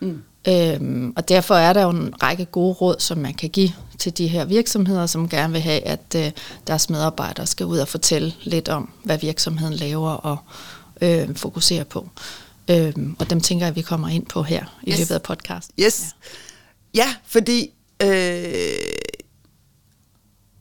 Mm. 0.00 0.22
Øhm, 0.48 1.12
og 1.16 1.28
derfor 1.28 1.54
er 1.54 1.72
der 1.72 1.82
jo 1.82 1.90
en 1.90 2.22
række 2.22 2.44
gode 2.44 2.72
råd, 2.72 2.96
som 2.98 3.18
man 3.18 3.34
kan 3.34 3.50
give 3.50 3.70
til 3.98 4.18
de 4.18 4.28
her 4.28 4.44
virksomheder, 4.44 5.06
som 5.06 5.28
gerne 5.28 5.52
vil 5.52 5.62
have, 5.62 5.80
at 5.80 6.14
øh, 6.16 6.30
deres 6.66 6.90
medarbejdere 6.90 7.46
skal 7.46 7.66
ud 7.66 7.78
og 7.78 7.88
fortælle 7.88 8.34
lidt 8.42 8.68
om, 8.68 8.90
hvad 9.04 9.18
virksomheden 9.18 9.74
laver 9.74 10.10
og 10.10 10.36
øh, 11.00 11.36
fokuserer 11.36 11.84
på. 11.84 12.08
Øhm, 12.70 13.16
og 13.18 13.30
dem 13.30 13.40
tænker 13.40 13.66
jeg, 13.66 13.70
at 13.70 13.76
vi 13.76 13.82
kommer 13.82 14.08
ind 14.08 14.26
på 14.26 14.42
her 14.42 14.78
i 14.82 14.90
Yes. 14.90 14.98
løbet 14.98 15.14
af 15.14 15.22
podcast. 15.22 15.70
Yes. 15.80 16.06
Ja, 16.94 17.00
ja 17.04 17.14
fordi 17.26 17.70
øh, 18.02 18.54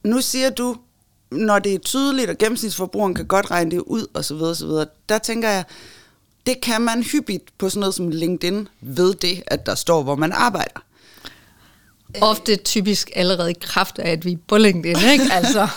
nu 0.04 0.22
siger 0.22 0.50
du, 0.50 0.76
når 1.32 1.60
det 1.60 1.74
er 1.74 1.80
tydeligt, 1.80 2.30
og 2.30 2.38
gennemsnitsforbrugeren 2.38 3.14
kan 3.14 3.26
godt 3.26 3.52
regne 3.52 3.72
det 3.72 3.80
ud, 3.80 4.08
og 4.14 4.26
så 4.26 4.36
videre, 4.36 4.56
så 4.56 4.66
videre, 4.66 4.86
der 5.10 5.18
tænker 5.18 5.50
jeg, 5.50 5.64
det 6.46 6.62
kan 6.62 6.82
man 6.82 7.04
hyppigt 7.04 7.58
på 7.58 7.70
sådan 7.70 7.80
noget 7.80 7.96
som 7.96 8.10
LinkedIn 8.10 8.68
ved 8.82 9.14
det, 9.14 9.44
at 9.48 9.66
der 9.66 9.76
står, 9.76 10.04
hvor 10.04 10.16
man 10.16 10.32
arbejder. 10.32 10.84
Ofte 12.22 12.56
typisk 12.56 13.12
allerede 13.16 13.52
i 13.52 13.56
kraft 13.62 14.00
af, 14.00 14.12
at 14.12 14.26
vi 14.26 14.32
er 14.32 14.38
på 14.48 14.58
LinkedIn, 14.58 15.10
ikke? 15.12 15.26
Altså, 15.38 15.68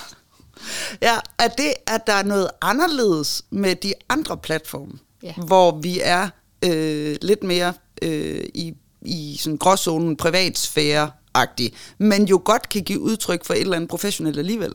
Ja, 1.03 1.15
er 1.39 1.49
det, 1.49 1.73
at 1.87 2.07
der 2.07 2.13
er 2.13 2.23
noget 2.23 2.49
anderledes 2.63 3.43
med 3.51 3.75
de 3.75 3.93
andre 4.09 4.37
platforme, 4.37 4.93
Ja. 5.23 5.33
hvor 5.47 5.79
vi 5.81 6.01
er 6.03 6.29
øh, 6.65 7.17
lidt 7.23 7.43
mere 7.43 7.75
øh, 8.03 8.45
i, 8.55 8.75
i 9.03 9.37
sådan 9.41 9.57
gråzonen 9.57 10.17
privatsfære-agtig, 10.17 11.73
men 11.99 12.25
jo 12.25 12.43
godt 12.45 12.69
kan 12.69 12.83
give 12.83 13.01
udtryk 13.01 13.45
for 13.45 13.55
et 13.55 13.61
eller 13.61 13.77
andet 13.77 13.91
professionelt 13.91 14.39
alligevel. 14.39 14.73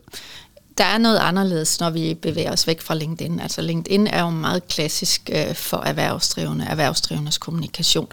Der 0.77 0.83
er 0.83 0.97
noget 0.97 1.17
anderledes, 1.17 1.79
når 1.79 1.89
vi 1.89 2.13
bevæger 2.13 2.51
os 2.51 2.67
væk 2.67 2.81
fra 2.81 2.95
LinkedIn. 2.95 3.39
Altså 3.39 3.61
LinkedIn 3.61 4.07
er 4.07 4.21
jo 4.21 4.29
meget 4.29 4.67
klassisk 4.67 5.29
øh, 5.33 5.55
for 5.55 5.77
erhvervsdrivende, 5.77 6.65
erhvervsdrivendes 6.65 7.37
kommunikation. 7.37 8.07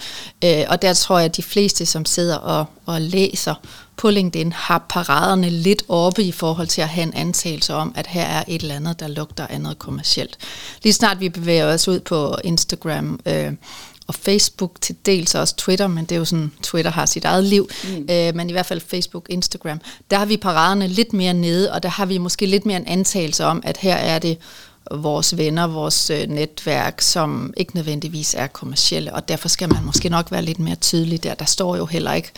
Øh, 0.45 0.65
og 0.69 0.83
der 0.83 0.95
tror 0.95 1.19
jeg, 1.19 1.25
at 1.25 1.37
de 1.37 1.43
fleste, 1.43 1.87
som 1.87 2.05
sidder 2.05 2.37
og, 2.37 2.67
og 2.87 3.01
læser 3.01 3.55
på 3.97 4.11
LinkedIn, 4.11 4.53
har 4.53 4.87
paraderne 4.89 5.51
lidt 5.51 5.83
oppe 5.89 6.23
i 6.23 6.33
forhold 6.33 6.67
til 6.67 6.83
at 6.83 6.89
have 6.89 7.03
en 7.03 7.15
antagelse 7.15 7.75
om, 7.75 7.93
at 7.97 8.07
her 8.07 8.25
er 8.25 8.45
et 8.49 8.63
eller 8.63 8.75
andet, 8.75 9.01
der 9.01 9.09
lugter 9.09 9.47
af 9.47 9.61
noget 9.61 9.79
kommercielt. 9.79 10.39
Lige 10.83 10.93
snart 10.93 11.21
vi 11.21 11.29
bevæger 11.29 11.75
os 11.75 11.89
ud 11.89 12.01
på 12.01 12.37
Instagram, 12.45 13.21
øh, 13.27 13.53
og 14.09 14.15
Facebook 14.15 14.81
til 14.81 14.97
dels 15.07 15.35
og 15.35 15.41
også 15.41 15.57
Twitter, 15.57 15.87
men 15.87 16.05
det 16.05 16.13
er 16.13 16.19
jo 16.19 16.25
sådan, 16.25 16.53
Twitter 16.63 16.91
har 16.91 17.07
sit 17.07 17.25
eget 17.25 17.45
liv, 17.45 17.69
mm. 17.85 18.07
øh, 18.11 18.35
men 18.35 18.49
i 18.49 18.53
hvert 18.53 18.67
fald 18.67 18.81
Facebook, 18.81 19.27
Instagram, 19.29 19.81
der 20.11 20.19
har 20.19 20.27
vi 20.27 20.37
paraderne 20.37 20.89
lidt 20.89 21.13
mere 21.13 21.35
nede, 21.35 21.73
og 21.73 21.83
der 21.83 21.89
har 21.89 22.07
vi 22.07 22.19
måske 22.19 22.47
lidt 22.47 22.67
mere 22.67 22.77
en 22.77 22.87
antagelse 22.87 23.45
om, 23.45 23.63
at 23.65 23.77
her 23.77 23.95
er 23.95 24.19
det 24.19 24.39
vores 24.91 25.37
venner, 25.37 25.67
vores 25.67 26.11
øh, 26.11 26.29
netværk, 26.29 27.01
som 27.01 27.55
ikke 27.57 27.77
nødvendigvis 27.77 28.35
er 28.35 28.47
kommercielle, 28.47 29.15
og 29.15 29.29
derfor 29.29 29.49
skal 29.49 29.69
man 29.69 29.85
måske 29.85 30.09
nok 30.09 30.33
være 30.33 30.43
lidt 30.43 30.59
mere 30.59 30.75
tydelig 30.75 31.23
der. 31.23 31.35
Der 31.35 31.45
står 31.45 31.77
jo 31.77 31.87
heller 31.87 32.13
ikke, 32.13 32.31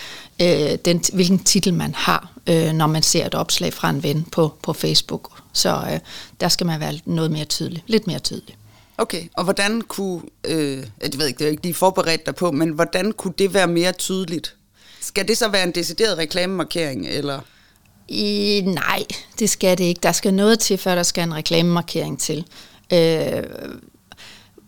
øh, 0.43 0.79
den, 0.85 1.03
hvilken 1.13 1.39
titel 1.39 1.75
man 1.75 1.95
har, 1.95 2.33
øh, 2.47 2.73
når 2.73 2.87
man 2.87 3.03
ser 3.03 3.27
et 3.27 3.35
opslag 3.35 3.73
fra 3.73 3.91
en 3.91 4.03
ven 4.03 4.27
på, 4.33 4.55
på 4.63 4.73
Facebook. 4.73 5.31
Så 5.53 5.83
øh, 5.93 5.99
der 6.41 6.49
skal 6.49 6.67
man 6.67 6.81
være 6.81 6.99
noget 7.05 7.31
mere 7.31 7.45
tydelig, 7.45 7.83
lidt 7.87 8.07
mere 8.07 8.19
tydelig. 8.19 8.57
Okay, 9.01 9.23
og 9.35 9.45
hvordan 9.45 9.83
kunne, 9.83 10.23
øh, 10.45 10.87
jeg 11.03 11.11
ved 11.17 11.27
ikke, 11.27 11.39
det 11.39 11.47
er 11.47 11.51
ikke 11.51 11.63
lige 11.63 11.75
forberedt 11.75 12.27
dig 12.27 12.35
på, 12.35 12.51
men 12.51 12.69
hvordan 12.69 13.13
kunne 13.13 13.35
det 13.39 13.55
være 13.55 13.67
mere 13.67 13.93
tydeligt? 13.93 14.57
Skal 15.01 15.29
det 15.29 15.39
så 15.39 15.49
være 15.49 15.63
en 15.63 15.71
decideret 15.71 16.19
reklamemarkering, 16.19 17.07
eller? 17.07 17.41
I, 18.09 18.63
nej, 18.67 19.05
det 19.39 19.51
skal 19.51 19.79
det 19.79 19.85
ikke. 19.85 20.01
Der 20.03 20.13
skal 20.13 20.35
noget 20.35 20.59
til, 20.59 20.79
før 20.79 20.95
der 20.95 21.03
skal 21.03 21.23
en 21.23 21.35
reklamemarkering 21.35 22.21
til. 22.21 22.47
Øh, 22.93 23.43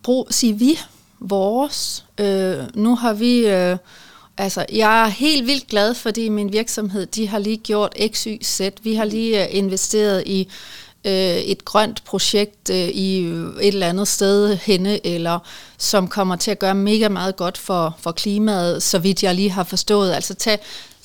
brug, 0.02 0.26
sig 0.30 0.60
vi, 0.60 0.78
vores. 1.20 2.04
Øh, 2.18 2.56
nu 2.74 2.96
har 2.96 3.12
vi... 3.12 3.46
Øh, 3.46 3.76
altså, 4.38 4.66
jeg 4.72 5.02
er 5.02 5.08
helt 5.08 5.46
vildt 5.46 5.66
glad, 5.66 5.94
fordi 5.94 6.28
min 6.28 6.52
virksomhed, 6.52 7.06
de 7.06 7.28
har 7.28 7.38
lige 7.38 7.56
gjort 7.56 7.96
XYZ. 8.14 8.46
Z. 8.46 8.60
Vi 8.82 8.94
har 8.94 9.04
lige 9.04 9.48
øh, 9.48 9.56
investeret 9.56 10.22
i 10.26 10.40
øh, 10.40 10.46
et 11.10 11.64
grønt 11.64 12.04
projekt 12.04 12.70
øh, 12.70 12.76
i 12.76 13.24
et 13.24 13.56
eller 13.60 13.88
andet 13.88 14.08
sted 14.08 14.56
henne, 14.56 15.06
eller 15.06 15.38
som 15.78 16.08
kommer 16.08 16.36
til 16.36 16.50
at 16.50 16.58
gøre 16.58 16.74
mega 16.74 17.08
meget 17.08 17.36
godt 17.36 17.58
for, 17.58 17.96
for 18.00 18.12
klimaet, 18.12 18.82
så 18.82 18.98
vidt 18.98 19.22
jeg 19.22 19.34
lige 19.34 19.50
har 19.50 19.64
forstået. 19.64 20.12
Altså 20.12 20.34
tag, 20.34 20.58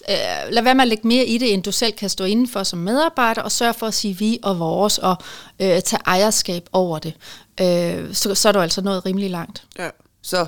øh, 0.10 0.16
lad 0.50 0.64
være 0.64 0.76
med 0.76 0.82
at 0.82 0.88
lægge 0.88 1.08
mere 1.08 1.26
i 1.26 1.38
det, 1.38 1.54
end 1.54 1.64
du 1.64 1.72
selv 1.72 1.94
kan 1.94 2.10
stå 2.10 2.24
indenfor 2.24 2.64
som 2.64 2.80
medarbejder, 2.80 3.42
og 3.42 3.52
sørg 3.52 3.76
for 3.76 3.88
at 3.88 3.94
sige 3.94 4.18
vi 4.18 4.40
og 4.44 4.60
vores, 4.60 4.98
og 4.98 5.16
øh, 5.60 5.82
tage 5.82 6.02
ejerskab 6.06 6.70
over 6.72 7.00
det. 7.00 7.14
Øh, 7.62 8.14
så, 8.14 8.36
så 8.36 8.48
er 8.48 8.54
du 8.54 8.60
altså 8.60 8.82
nået 8.82 9.06
rimelig 9.06 9.30
langt. 9.30 9.64
Ja. 9.80 9.90
Så 10.22 10.48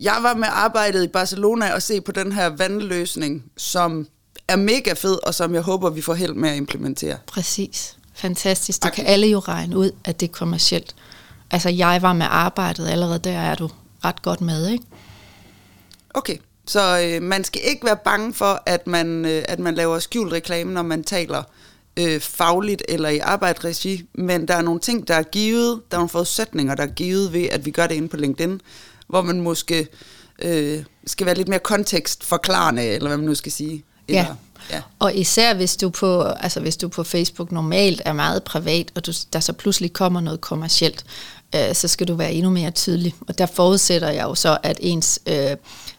jeg 0.00 0.16
var 0.22 0.34
med 0.34 0.48
arbejdet 0.50 1.04
i 1.04 1.08
Barcelona 1.08 1.74
og 1.74 1.82
se 1.82 2.00
på 2.00 2.12
den 2.12 2.32
her 2.32 2.46
vandløsning, 2.46 3.44
som 3.56 4.06
er 4.48 4.56
mega 4.56 4.92
fed, 4.92 5.18
og 5.26 5.34
som 5.34 5.54
jeg 5.54 5.62
håber, 5.62 5.90
vi 5.90 6.00
får 6.00 6.14
held 6.14 6.34
med 6.34 6.50
at 6.50 6.56
implementere. 6.56 7.18
Præcis. 7.26 7.96
Fantastisk. 8.20 8.82
Det 8.82 8.90
okay. 8.90 9.02
kan 9.02 9.12
alle 9.12 9.26
jo 9.26 9.38
regne 9.38 9.76
ud, 9.76 9.90
at 10.04 10.20
det 10.20 10.28
er 10.28 10.32
kommercielt. 10.32 10.94
Altså, 11.50 11.68
jeg 11.68 12.02
var 12.02 12.12
med 12.12 12.26
arbejdet 12.30 12.88
allerede, 12.88 13.18
der 13.18 13.38
er 13.38 13.54
du 13.54 13.70
ret 14.04 14.22
godt 14.22 14.40
med, 14.40 14.68
ikke? 14.68 14.84
Okay, 16.14 16.36
så 16.66 17.00
øh, 17.00 17.22
man 17.22 17.44
skal 17.44 17.60
ikke 17.64 17.86
være 17.86 17.96
bange 18.04 18.34
for, 18.34 18.62
at 18.66 18.86
man, 18.86 19.24
øh, 19.24 19.42
at 19.48 19.58
man 19.58 19.74
laver 19.74 19.98
skjult 19.98 20.32
reklame, 20.32 20.72
når 20.72 20.82
man 20.82 21.04
taler 21.04 21.42
øh, 21.96 22.20
fagligt 22.20 22.82
eller 22.88 23.08
i 23.08 23.18
arbejdsregi, 23.18 24.04
men 24.14 24.48
der 24.48 24.54
er 24.54 24.62
nogle 24.62 24.80
ting, 24.80 25.08
der 25.08 25.14
er 25.14 25.22
givet, 25.22 25.80
der 25.90 25.96
er 25.96 26.00
nogle 26.00 26.08
forudsætninger, 26.08 26.74
der 26.74 26.82
er 26.82 26.90
givet 26.90 27.32
ved, 27.32 27.44
at 27.44 27.66
vi 27.66 27.70
gør 27.70 27.86
det 27.86 27.94
inde 27.94 28.08
på 28.08 28.16
LinkedIn, 28.16 28.60
hvor 29.06 29.22
man 29.22 29.40
måske 29.40 29.88
øh, 30.42 30.84
skal 31.06 31.26
være 31.26 31.34
lidt 31.34 31.48
mere 31.48 31.58
kontekstforklarende, 31.58 32.84
eller 32.84 33.08
hvad 33.08 33.16
man 33.16 33.26
nu 33.26 33.34
skal 33.34 33.52
sige. 33.52 33.84
Eller, 34.08 34.22
ja. 34.22 34.34
Ja. 34.72 34.82
Og 34.98 35.14
især 35.14 35.54
hvis 35.54 35.76
du 35.76 35.90
på 35.90 36.22
altså 36.22 36.60
hvis 36.60 36.76
du 36.76 36.88
på 36.88 37.04
Facebook 37.04 37.52
normalt 37.52 38.02
er 38.04 38.12
meget 38.12 38.42
privat, 38.42 38.90
og 38.94 39.06
du, 39.06 39.12
der 39.32 39.40
så 39.40 39.52
pludselig 39.52 39.92
kommer 39.92 40.20
noget 40.20 40.40
kommercielt, 40.40 41.04
øh, 41.54 41.74
så 41.74 41.88
skal 41.88 42.08
du 42.08 42.14
være 42.14 42.32
endnu 42.32 42.50
mere 42.50 42.70
tydelig. 42.70 43.14
Og 43.28 43.38
der 43.38 43.46
forudsætter 43.46 44.08
jeg 44.08 44.22
jo 44.22 44.34
så, 44.34 44.58
at 44.62 44.78
ens 44.80 45.20
øh, 45.26 45.56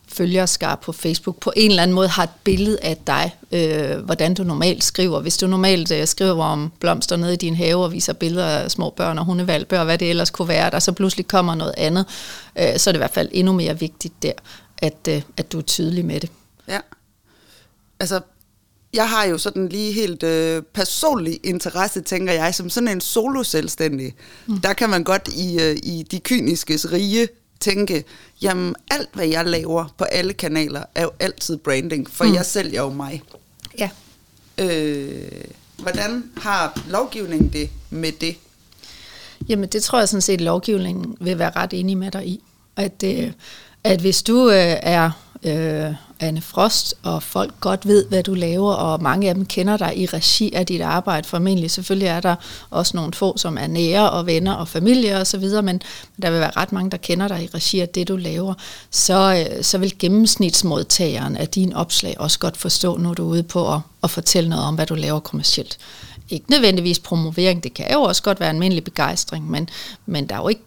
følgerskar 0.07 0.75
på 0.75 0.91
Facebook 0.91 1.39
på 1.39 1.53
en 1.55 1.71
eller 1.71 1.83
anden 1.83 1.95
måde 1.95 2.07
har 2.07 2.23
et 2.23 2.29
billede 2.43 2.77
af 2.81 2.97
dig, 3.07 3.35
øh, 3.51 3.97
hvordan 3.97 4.33
du 4.33 4.43
normalt 4.43 4.83
skriver. 4.83 5.19
Hvis 5.19 5.37
du 5.37 5.47
normalt 5.47 5.91
øh, 5.91 6.07
skriver 6.07 6.45
om 6.45 6.71
blomster 6.79 7.15
nede 7.15 7.33
i 7.33 7.37
din 7.37 7.55
have 7.55 7.83
og 7.83 7.91
viser 7.91 8.13
billeder 8.13 8.45
af 8.45 8.71
små 8.71 8.89
børn 8.89 9.17
og 9.17 9.25
hundevalpe 9.25 9.79
og 9.79 9.85
hvad 9.85 9.97
det 9.97 10.09
ellers 10.09 10.29
kunne 10.29 10.47
være, 10.47 10.69
der 10.69 10.79
så 10.79 10.91
pludselig 10.91 11.27
kommer 11.27 11.55
noget 11.55 11.73
andet, 11.77 12.05
øh, 12.59 12.77
så 12.77 12.89
er 12.89 12.91
det 12.91 12.97
i 12.97 13.03
hvert 13.03 13.13
fald 13.13 13.29
endnu 13.31 13.53
mere 13.53 13.79
vigtigt 13.79 14.23
der, 14.23 14.33
at, 14.77 15.07
øh, 15.09 15.21
at 15.37 15.51
du 15.51 15.57
er 15.57 15.61
tydelig 15.61 16.05
med 16.05 16.19
det. 16.19 16.29
Ja. 16.67 16.79
Altså, 17.99 18.19
jeg 18.93 19.09
har 19.09 19.25
jo 19.25 19.37
sådan 19.37 19.69
lige 19.69 19.91
helt 19.91 20.23
øh, 20.23 20.63
personlig 20.73 21.39
interesse, 21.43 22.01
tænker 22.01 22.33
jeg, 22.33 22.55
som 22.55 22.69
sådan 22.69 22.87
en 22.87 23.01
solo-selvstændig. 23.01 24.13
Mm. 24.47 24.57
Der 24.57 24.73
kan 24.73 24.89
man 24.89 25.03
godt 25.03 25.27
i, 25.27 25.61
øh, 25.61 25.75
i 25.83 26.05
de 26.11 26.19
kyniske 26.19 26.75
rige 26.75 27.27
tænke, 27.59 28.03
jamen 28.41 28.75
alt 28.91 29.09
hvad 29.13 29.27
jeg 29.27 29.45
laver 29.45 29.93
på 29.97 30.03
alle 30.03 30.33
kanaler, 30.33 30.83
er 30.95 31.03
jo 31.03 31.11
altid 31.19 31.57
branding, 31.57 32.09
for 32.09 32.25
mm. 32.25 32.33
jeg 32.33 32.45
sælger 32.45 32.81
jo 32.81 32.89
mig. 32.89 33.21
Ja. 33.79 33.89
Øh, 34.57 35.31
hvordan 35.77 36.23
har 36.37 36.81
lovgivningen 36.87 37.49
det 37.53 37.69
med 37.89 38.11
det? 38.11 38.35
Jamen 39.49 39.69
det 39.69 39.83
tror 39.83 39.99
jeg 39.99 40.09
sådan 40.09 40.21
set, 40.21 40.33
at 40.33 40.41
lovgivningen 40.41 41.17
vil 41.19 41.39
være 41.39 41.51
ret 41.55 41.73
enig 41.73 41.97
med 41.97 42.11
dig 42.11 42.27
i. 42.27 42.43
At, 42.75 43.03
øh, 43.05 43.31
at 43.83 44.01
hvis 44.01 44.23
du 44.23 44.49
øh, 44.49 44.75
er 44.81 45.11
øh, 45.43 45.93
Anne 46.21 46.41
Frost, 46.41 46.95
og 47.03 47.23
folk 47.23 47.53
godt 47.59 47.87
ved, 47.87 48.05
hvad 48.05 48.23
du 48.23 48.33
laver, 48.33 48.73
og 48.73 49.01
mange 49.01 49.29
af 49.29 49.35
dem 49.35 49.45
kender 49.45 49.77
dig 49.77 49.97
i 49.97 50.05
regi 50.05 50.53
af 50.53 50.65
dit 50.65 50.81
arbejde. 50.81 51.27
Formentlig 51.27 51.71
selvfølgelig 51.71 52.07
er 52.07 52.19
der 52.19 52.35
også 52.69 52.97
nogle 52.97 53.13
få, 53.13 53.37
som 53.37 53.57
er 53.57 53.67
nære 53.67 54.09
og 54.09 54.25
venner 54.25 54.53
og 54.53 54.67
familie 54.67 55.17
og 55.17 55.27
så 55.27 55.37
videre, 55.37 55.61
men 55.61 55.81
der 56.21 56.31
vil 56.31 56.39
være 56.39 56.51
ret 56.57 56.71
mange, 56.71 56.91
der 56.91 56.97
kender 56.97 57.27
dig 57.27 57.43
i 57.43 57.49
regi 57.53 57.79
af 57.79 57.89
det, 57.89 58.07
du 58.07 58.15
laver. 58.15 58.53
Så, 58.91 59.45
øh, 59.57 59.63
så 59.63 59.77
vil 59.77 59.97
gennemsnitsmodtageren 59.99 61.37
af 61.37 61.47
din 61.47 61.73
opslag 61.73 62.15
også 62.19 62.39
godt 62.39 62.57
forstå, 62.57 62.97
når 62.97 63.13
du 63.13 63.23
er 63.23 63.27
ude 63.27 63.43
på 63.43 63.73
at, 63.73 63.79
at 64.03 64.09
fortælle 64.09 64.49
noget 64.49 64.65
om, 64.65 64.75
hvad 64.75 64.85
du 64.85 64.95
laver 64.95 65.19
kommercielt 65.19 65.77
ikke 66.31 66.51
nødvendigvis 66.51 66.99
promovering, 66.99 67.63
det 67.63 67.73
kan 67.73 67.91
jo 67.91 68.01
også 68.01 68.23
godt 68.23 68.39
være 68.39 68.49
almindelig 68.49 68.83
begejstring, 68.83 69.51
men, 69.51 69.69
men 70.05 70.29
der 70.29 70.35
er 70.35 70.39
jo 70.39 70.47
ikke, 70.47 70.61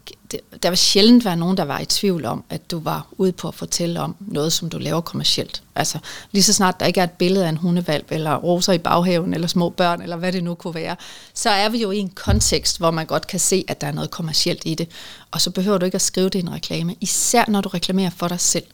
der 0.62 0.68
vil 0.68 0.78
sjældent 0.78 1.24
være 1.24 1.36
nogen, 1.36 1.56
der 1.56 1.64
var 1.64 1.80
i 1.80 1.84
tvivl 1.84 2.24
om, 2.24 2.44
at 2.50 2.70
du 2.70 2.78
var 2.78 3.06
ude 3.12 3.32
på 3.32 3.48
at 3.48 3.54
fortælle 3.54 4.00
om 4.00 4.16
noget, 4.20 4.52
som 4.52 4.70
du 4.70 4.78
laver 4.78 5.00
kommercielt. 5.00 5.62
Altså 5.74 5.98
lige 6.32 6.42
så 6.42 6.52
snart 6.52 6.80
der 6.80 6.86
ikke 6.86 7.00
er 7.00 7.04
et 7.04 7.10
billede 7.10 7.44
af 7.44 7.48
en 7.48 7.56
hundevalp, 7.56 8.12
eller 8.12 8.36
roser 8.36 8.72
i 8.72 8.78
baghaven, 8.78 9.34
eller 9.34 9.46
små 9.46 9.68
børn, 9.68 10.02
eller 10.02 10.16
hvad 10.16 10.32
det 10.32 10.44
nu 10.44 10.54
kunne 10.54 10.74
være, 10.74 10.96
så 11.34 11.50
er 11.50 11.68
vi 11.68 11.82
jo 11.82 11.90
i 11.90 11.98
en 11.98 12.10
kontekst, 12.10 12.78
hvor 12.78 12.90
man 12.90 13.06
godt 13.06 13.26
kan 13.26 13.40
se, 13.40 13.64
at 13.68 13.80
der 13.80 13.86
er 13.86 13.92
noget 13.92 14.10
kommercielt 14.10 14.62
i 14.64 14.74
det. 14.74 14.88
Og 15.30 15.40
så 15.40 15.50
behøver 15.50 15.78
du 15.78 15.84
ikke 15.84 15.94
at 15.96 16.02
skrive 16.02 16.28
det 16.28 16.34
i 16.34 16.42
en 16.42 16.52
reklame, 16.52 16.96
især 17.00 17.44
når 17.48 17.60
du 17.60 17.68
reklamerer 17.68 18.10
for 18.10 18.28
dig 18.28 18.40
selv. 18.40 18.64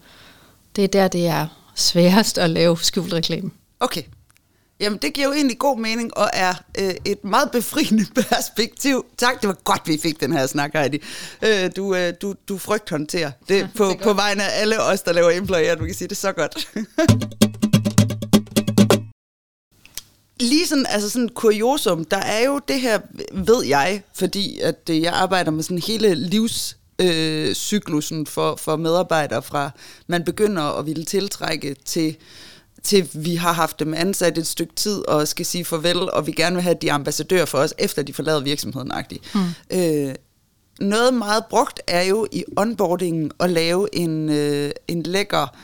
Det 0.77 0.85
er 0.85 0.89
der, 0.89 1.09
det 1.09 1.27
er 1.27 1.47
sværest 1.75 2.39
at 2.39 2.51
lave 2.51 2.79
skjult 2.79 3.13
reklame. 3.13 3.51
Okay, 3.81 4.03
Jamen, 4.81 4.99
det 5.03 5.13
giver 5.13 5.27
jo 5.27 5.33
egentlig 5.33 5.59
god 5.59 5.79
mening, 5.79 6.17
og 6.17 6.31
er 6.33 6.55
øh, 6.79 6.95
et 7.05 7.25
meget 7.25 7.51
befriende 7.51 8.07
perspektiv. 8.31 9.05
Tak, 9.17 9.41
det 9.41 9.49
var 9.49 9.57
godt, 9.65 9.83
vi 9.87 9.99
fik 10.03 10.21
den 10.21 10.33
her 10.33 10.47
snak, 10.47 10.71
Heidi. 10.75 11.03
Øh, 11.43 11.71
du, 11.77 11.95
øh, 11.95 12.13
du, 12.23 12.35
du 12.49 12.59
frygthåndterer 12.59 13.31
det, 13.49 13.59
ja, 13.59 13.69
på, 13.77 13.85
det 13.85 14.01
på 14.01 14.13
vegne 14.13 14.43
af 14.43 14.61
alle 14.61 14.83
os, 14.83 15.03
der 15.03 15.13
laver 15.13 15.31
employer. 15.31 15.75
Du 15.75 15.85
kan 15.85 15.95
sige 15.95 16.09
det 16.09 16.17
så 16.17 16.33
godt. 16.33 16.69
Lige 20.41 20.67
sådan, 20.67 20.87
altså 20.89 21.11
sådan 21.11 21.29
kuriosum, 21.29 22.05
der 22.05 22.17
er 22.17 22.45
jo 22.45 22.61
det 22.69 22.81
her, 22.81 23.01
ved 23.35 23.65
jeg, 23.65 24.03
fordi 24.15 24.59
at 24.59 24.77
jeg 24.89 25.13
arbejder 25.13 25.51
med 25.51 25.63
sådan 25.63 25.79
hele 25.79 26.15
livs 26.15 26.77
øh, 27.01 27.55
cyklusen 27.55 28.27
for, 28.27 28.57
for 28.57 28.77
medarbejdere 28.77 29.43
fra, 29.43 29.71
man 30.07 30.25
begynder 30.25 30.63
at 30.63 30.87
ville 30.87 31.05
tiltrække 31.05 31.77
til 31.85 32.17
til 32.83 33.09
vi 33.15 33.35
har 33.35 33.53
haft 33.53 33.79
dem 33.79 33.95
ansat 33.95 34.39
et 34.39 34.47
stykke 34.47 34.75
tid 34.75 35.09
og 35.09 35.29
skal 35.29 35.47
sige 35.47 35.65
farvel, 35.65 36.11
og 36.11 36.27
vi 36.27 36.33
gerne 36.33 36.57
vil 36.57 36.63
have 36.63 36.77
de 36.83 36.93
ambassadører 36.93 37.45
for 37.45 37.59
os, 37.59 37.75
efter 37.79 38.03
de 38.03 38.13
forlader 38.13 38.41
virksomheden. 38.41 38.93
Mm. 39.35 39.41
Øh, 39.71 40.15
noget 40.81 41.15
meget 41.15 41.45
brugt 41.51 41.81
er 41.87 42.03
jo 42.03 42.27
i 42.33 42.45
onboardingen 42.57 43.31
at 43.41 43.51
lave 43.51 43.95
en, 43.95 44.29
øh, 44.29 44.71
en 44.89 45.03
lækker 45.03 45.57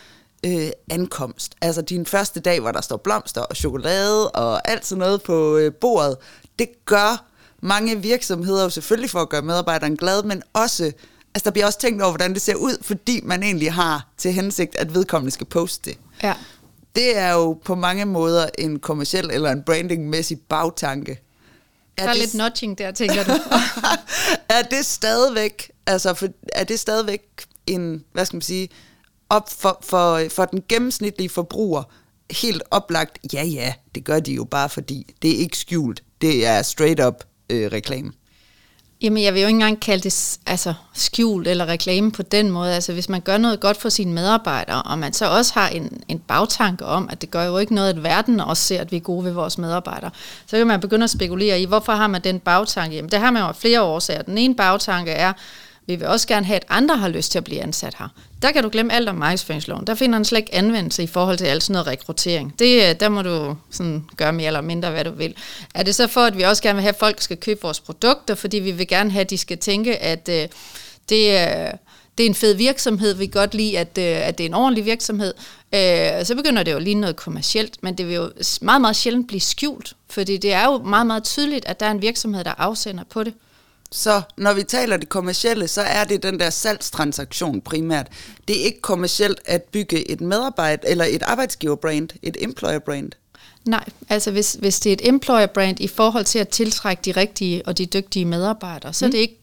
øh, 0.46 0.70
ankomst. 0.90 1.54
Altså 1.60 1.82
din 1.82 2.06
første 2.06 2.40
dag, 2.40 2.60
hvor 2.60 2.72
der 2.72 2.80
står 2.80 2.96
blomster 2.96 3.40
og 3.40 3.56
chokolade 3.56 4.30
og 4.30 4.68
alt 4.68 4.86
sådan 4.86 5.00
noget 5.00 5.22
på 5.22 5.56
øh, 5.56 5.72
bordet. 5.72 6.16
Det 6.58 6.68
gør 6.84 7.24
mange 7.62 8.02
virksomheder 8.02 8.62
jo 8.62 8.70
selvfølgelig 8.70 9.10
for 9.10 9.20
at 9.20 9.28
gøre 9.28 9.42
medarbejderen 9.42 9.96
glad, 9.96 10.22
men 10.22 10.42
også, 10.52 10.84
altså 11.34 11.44
der 11.44 11.50
bliver 11.50 11.66
også 11.66 11.78
tænkt 11.78 12.02
over, 12.02 12.10
hvordan 12.10 12.34
det 12.34 12.42
ser 12.42 12.54
ud, 12.54 12.82
fordi 12.82 13.20
man 13.24 13.42
egentlig 13.42 13.72
har 13.72 14.08
til 14.18 14.32
hensigt, 14.32 14.76
at 14.76 14.94
vedkommende 14.94 15.30
skal 15.30 15.46
poste 15.46 15.90
det. 15.90 15.98
Ja 16.22 16.34
det 16.96 17.16
er 17.16 17.32
jo 17.32 17.52
på 17.52 17.74
mange 17.74 18.04
måder 18.04 18.46
en 18.58 18.78
kommersiel 18.78 19.30
eller 19.30 19.52
en 19.52 19.62
brandingmæssig 19.62 20.40
bagtanke. 20.40 21.20
Er 21.96 22.02
der 22.02 22.08
er 22.08 22.12
det, 22.12 22.20
lidt 22.22 22.34
notching 22.34 22.78
der, 22.78 22.90
tænker 22.90 23.24
du. 23.24 23.32
er 24.56 24.62
det 24.62 24.86
stadigvæk, 24.86 25.70
altså 25.86 26.14
for, 26.14 26.28
er 26.52 26.64
det 26.64 26.80
stadigvæk 26.80 27.22
en, 27.66 28.04
hvad 28.12 28.24
skal 28.24 28.36
man 28.36 28.42
sige, 28.42 28.68
op 29.28 29.50
for, 29.50 29.78
for, 29.82 30.22
for 30.28 30.44
den 30.44 30.62
gennemsnitlige 30.68 31.28
forbruger, 31.28 31.82
helt 32.30 32.62
oplagt, 32.70 33.18
ja 33.32 33.44
ja, 33.44 33.74
det 33.94 34.04
gør 34.04 34.20
de 34.20 34.32
jo 34.32 34.44
bare 34.44 34.68
fordi, 34.68 35.14
det 35.22 35.30
er 35.30 35.38
ikke 35.38 35.58
skjult, 35.58 36.02
det 36.20 36.46
er 36.46 36.62
straight 36.62 37.00
up 37.04 37.24
øh, 37.50 37.72
reklame. 37.72 38.12
Jamen, 39.02 39.22
jeg 39.22 39.34
vil 39.34 39.40
jo 39.42 39.46
ikke 39.48 39.56
engang 39.56 39.80
kalde 39.80 40.02
det 40.02 40.38
altså, 40.46 40.74
skjult 40.94 41.48
eller 41.48 41.66
reklame 41.66 42.12
på 42.12 42.22
den 42.22 42.50
måde. 42.50 42.74
Altså, 42.74 42.92
hvis 42.92 43.08
man 43.08 43.20
gør 43.20 43.38
noget 43.38 43.60
godt 43.60 43.76
for 43.76 43.88
sine 43.88 44.12
medarbejdere, 44.12 44.82
og 44.82 44.98
man 44.98 45.12
så 45.12 45.26
også 45.30 45.54
har 45.54 45.68
en, 45.68 46.00
en 46.08 46.18
bagtanke 46.18 46.84
om, 46.84 47.08
at 47.12 47.20
det 47.20 47.30
gør 47.30 47.44
jo 47.44 47.58
ikke 47.58 47.74
noget, 47.74 47.90
at 47.90 48.02
verden 48.02 48.40
også 48.40 48.62
ser, 48.62 48.80
at 48.80 48.92
vi 48.92 48.96
er 48.96 49.00
gode 49.00 49.24
ved 49.24 49.32
vores 49.32 49.58
medarbejdere, 49.58 50.10
så 50.46 50.56
kan 50.56 50.66
man 50.66 50.80
begynde 50.80 51.04
at 51.04 51.10
spekulere 51.10 51.60
i, 51.60 51.64
hvorfor 51.64 51.92
har 51.92 52.06
man 52.06 52.20
den 52.24 52.40
bagtanke? 52.40 52.96
Jamen, 52.96 53.10
det 53.10 53.20
har 53.20 53.30
man 53.30 53.42
jo 53.42 53.52
flere 53.52 53.82
årsager. 53.82 54.22
Den 54.22 54.38
ene 54.38 54.54
bagtanke 54.54 55.10
er, 55.10 55.32
vi 55.86 55.96
vil 55.96 56.06
også 56.06 56.28
gerne 56.28 56.46
have, 56.46 56.56
at 56.56 56.64
andre 56.68 56.96
har 56.96 57.08
lyst 57.08 57.32
til 57.32 57.38
at 57.38 57.44
blive 57.44 57.62
ansat 57.62 57.94
her. 57.98 58.08
Der 58.42 58.52
kan 58.52 58.62
du 58.62 58.68
glemme 58.68 58.92
alt 58.92 59.08
om 59.08 59.14
markedsføringsloven. 59.14 59.86
Der 59.86 59.94
finder 59.94 60.18
den 60.18 60.24
slet 60.24 60.38
ikke 60.38 60.54
anvendelse 60.54 61.02
i 61.02 61.06
forhold 61.06 61.38
til 61.38 61.44
alt 61.44 61.62
sådan 61.62 61.72
noget 61.72 61.86
rekruttering. 61.86 62.54
Det, 62.58 62.88
øh, 62.88 63.00
der 63.00 63.08
må 63.08 63.22
du 63.22 63.56
sådan 63.70 64.04
gøre 64.16 64.32
mere 64.32 64.46
eller 64.46 64.60
mindre, 64.60 64.90
hvad 64.90 65.04
du 65.04 65.10
vil. 65.10 65.34
Er 65.74 65.82
det 65.82 65.94
så 65.94 66.06
for, 66.06 66.20
at 66.20 66.36
vi 66.36 66.42
også 66.42 66.62
gerne 66.62 66.76
vil 66.76 66.82
have, 66.82 66.92
at 66.92 66.98
folk 66.98 67.20
skal 67.20 67.36
købe 67.36 67.62
vores 67.62 67.80
produkter, 67.80 68.34
fordi 68.34 68.58
vi 68.58 68.70
vil 68.70 68.88
gerne 68.88 69.10
have, 69.10 69.20
at 69.20 69.30
de 69.30 69.38
skal 69.38 69.58
tænke, 69.58 69.96
at 69.96 70.28
øh, 70.32 70.48
det 71.08 71.36
er... 71.36 71.72
det 72.18 72.26
er 72.26 72.28
en 72.28 72.34
fed 72.34 72.54
virksomhed, 72.54 73.14
vi 73.14 73.26
kan 73.26 73.40
godt 73.40 73.54
lide, 73.54 73.78
at, 73.78 73.98
øh, 73.98 74.28
at 74.28 74.38
det 74.38 74.44
er 74.44 74.48
en 74.48 74.54
ordentlig 74.54 74.84
virksomhed. 74.84 75.34
Øh, 75.74 76.24
så 76.24 76.34
begynder 76.36 76.62
det 76.62 76.72
jo 76.72 76.78
lige 76.78 76.94
noget 76.94 77.16
kommercielt, 77.16 77.82
men 77.82 77.98
det 77.98 78.06
vil 78.06 78.14
jo 78.14 78.30
meget, 78.60 78.80
meget 78.80 78.96
sjældent 78.96 79.28
blive 79.28 79.40
skjult, 79.40 79.92
fordi 80.10 80.36
det 80.36 80.52
er 80.52 80.64
jo 80.64 80.78
meget, 80.78 81.06
meget 81.06 81.24
tydeligt, 81.24 81.64
at 81.64 81.80
der 81.80 81.86
er 81.86 81.90
en 81.90 82.02
virksomhed, 82.02 82.44
der 82.44 82.54
afsender 82.58 83.04
på 83.10 83.24
det. 83.24 83.34
Så 83.92 84.22
når 84.36 84.52
vi 84.52 84.62
taler 84.62 84.96
det 84.96 85.08
kommercielle, 85.08 85.68
så 85.68 85.80
er 85.80 86.04
det 86.04 86.22
den 86.22 86.40
der 86.40 86.50
salgstransaktion 86.50 87.60
primært. 87.60 88.06
Det 88.48 88.60
er 88.60 88.64
ikke 88.64 88.80
kommercielt 88.80 89.40
at 89.44 89.62
bygge 89.62 90.10
et 90.10 90.20
medarbejde 90.20 90.88
eller 90.88 91.04
et 91.04 91.22
arbejdsgiverbrand, 91.22 92.08
et 92.22 92.36
employer 92.40 92.78
brand. 92.78 93.12
Nej, 93.64 93.84
altså 94.08 94.30
hvis, 94.30 94.52
hvis 94.52 94.80
det 94.80 94.90
er 94.90 94.94
et 94.94 95.08
employer 95.08 95.46
brand 95.46 95.80
i 95.80 95.88
forhold 95.88 96.24
til 96.24 96.38
at 96.38 96.48
tiltrække 96.48 97.00
de 97.04 97.12
rigtige 97.12 97.66
og 97.66 97.78
de 97.78 97.86
dygtige 97.86 98.24
medarbejdere, 98.24 98.92
så 98.92 99.06
mm. 99.06 99.08
er 99.08 99.10
det 99.10 99.18
ikke 99.18 99.38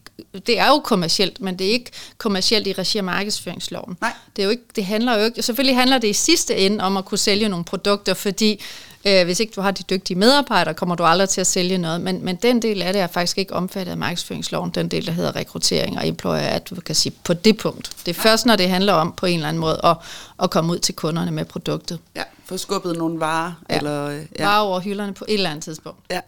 det 0.46 0.58
er 0.58 0.68
jo 0.68 0.78
kommercielt, 0.78 1.40
men 1.40 1.58
det 1.58 1.66
er 1.66 1.70
ikke 1.70 1.90
kommercielt 2.18 2.66
i 2.66 2.72
regi 2.72 2.98
af 2.98 3.04
markedsføringsloven. 3.04 3.96
Nej. 4.00 4.12
Det, 4.36 4.42
er 4.42 4.44
jo 4.44 4.50
ikke, 4.50 4.62
det 4.76 4.84
handler 4.84 5.18
jo 5.18 5.24
ikke, 5.24 5.42
selvfølgelig 5.42 5.76
handler 5.76 5.98
det 5.98 6.08
i 6.08 6.12
sidste 6.12 6.56
ende 6.56 6.84
om 6.84 6.96
at 6.96 7.04
kunne 7.04 7.18
sælge 7.18 7.48
nogle 7.48 7.64
produkter, 7.64 8.14
fordi 8.14 8.60
Øh, 9.06 9.24
hvis 9.24 9.40
ikke 9.40 9.52
du 9.56 9.60
har 9.60 9.70
de 9.70 9.82
dygtige 9.82 10.18
medarbejdere, 10.18 10.74
kommer 10.74 10.94
du 10.94 11.02
aldrig 11.04 11.28
til 11.28 11.40
at 11.40 11.46
sælge 11.46 11.78
noget. 11.78 12.00
Men, 12.00 12.24
men 12.24 12.36
den 12.36 12.62
del 12.62 12.82
af 12.82 12.92
det 12.92 13.02
er 13.02 13.06
faktisk 13.06 13.38
ikke 13.38 13.54
omfattet 13.54 13.90
af 13.92 13.98
markedsføringsloven, 13.98 14.70
den 14.70 14.88
del, 14.88 15.06
der 15.06 15.12
hedder 15.12 15.36
rekruttering 15.36 15.98
og 15.98 16.08
employer 16.08 16.48
advocacy 16.54 17.08
på 17.24 17.34
det 17.34 17.58
punkt. 17.58 17.90
Det 18.06 18.16
er 18.16 18.20
først, 18.22 18.46
når 18.46 18.56
det 18.56 18.68
handler 18.68 18.92
om 18.92 19.14
på 19.16 19.26
en 19.26 19.34
eller 19.34 19.48
anden 19.48 19.60
måde 19.60 19.80
at, 19.84 19.96
at 20.42 20.50
komme 20.50 20.72
ud 20.72 20.78
til 20.78 20.94
kunderne 20.94 21.30
med 21.30 21.44
produktet. 21.44 21.98
Ja, 22.16 22.22
få 22.44 22.56
skubbet 22.56 22.96
nogle 22.98 23.20
varer. 23.20 23.52
Ja. 23.70 23.76
Eller, 23.76 24.10
ja. 24.10 24.24
Varer 24.38 24.60
over 24.60 24.80
hylderne 24.80 25.14
på 25.14 25.24
et 25.28 25.34
eller 25.34 25.50
andet 25.50 25.64
tidspunkt. 25.64 25.98
Ja. 26.10 26.20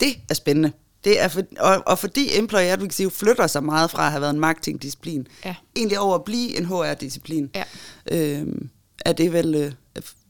Det 0.00 0.16
er 0.30 0.34
spændende. 0.34 0.72
Det 1.04 1.22
er 1.22 1.28
for, 1.28 1.42
og, 1.60 1.82
og 1.86 1.98
fordi 1.98 2.38
employee 2.38 2.66
advocacy 2.70 3.00
jo 3.02 3.10
flytter 3.10 3.46
sig 3.46 3.64
meget 3.64 3.90
fra 3.90 4.04
at 4.06 4.10
have 4.10 4.20
været 4.20 4.34
en 4.34 4.40
marketingdisciplin, 4.40 5.26
Ja. 5.44 5.54
egentlig 5.76 5.98
over 5.98 6.14
at 6.14 6.24
blive 6.24 6.58
en 6.58 6.64
HR-disciplin, 6.66 7.50
Ja. 7.54 7.64
øhm, 8.10 8.68
er 9.04 9.12
det 9.12 9.32
vel, 9.32 9.54
øh, 9.54 9.72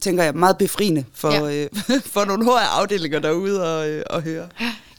tænker 0.01 0.25
jeg, 0.25 0.35
meget 0.35 0.59
befriende 0.59 1.05
for, 1.15 1.33
Ja. 1.49 1.63
øh, 1.65 1.69
for 2.15 2.25
nogle 2.25 2.45
HR-afdelinger 2.45 3.19
derude 3.19 3.63
at, 3.67 3.89
øh, 3.91 4.03
at 4.11 4.23
høre. 4.23 4.49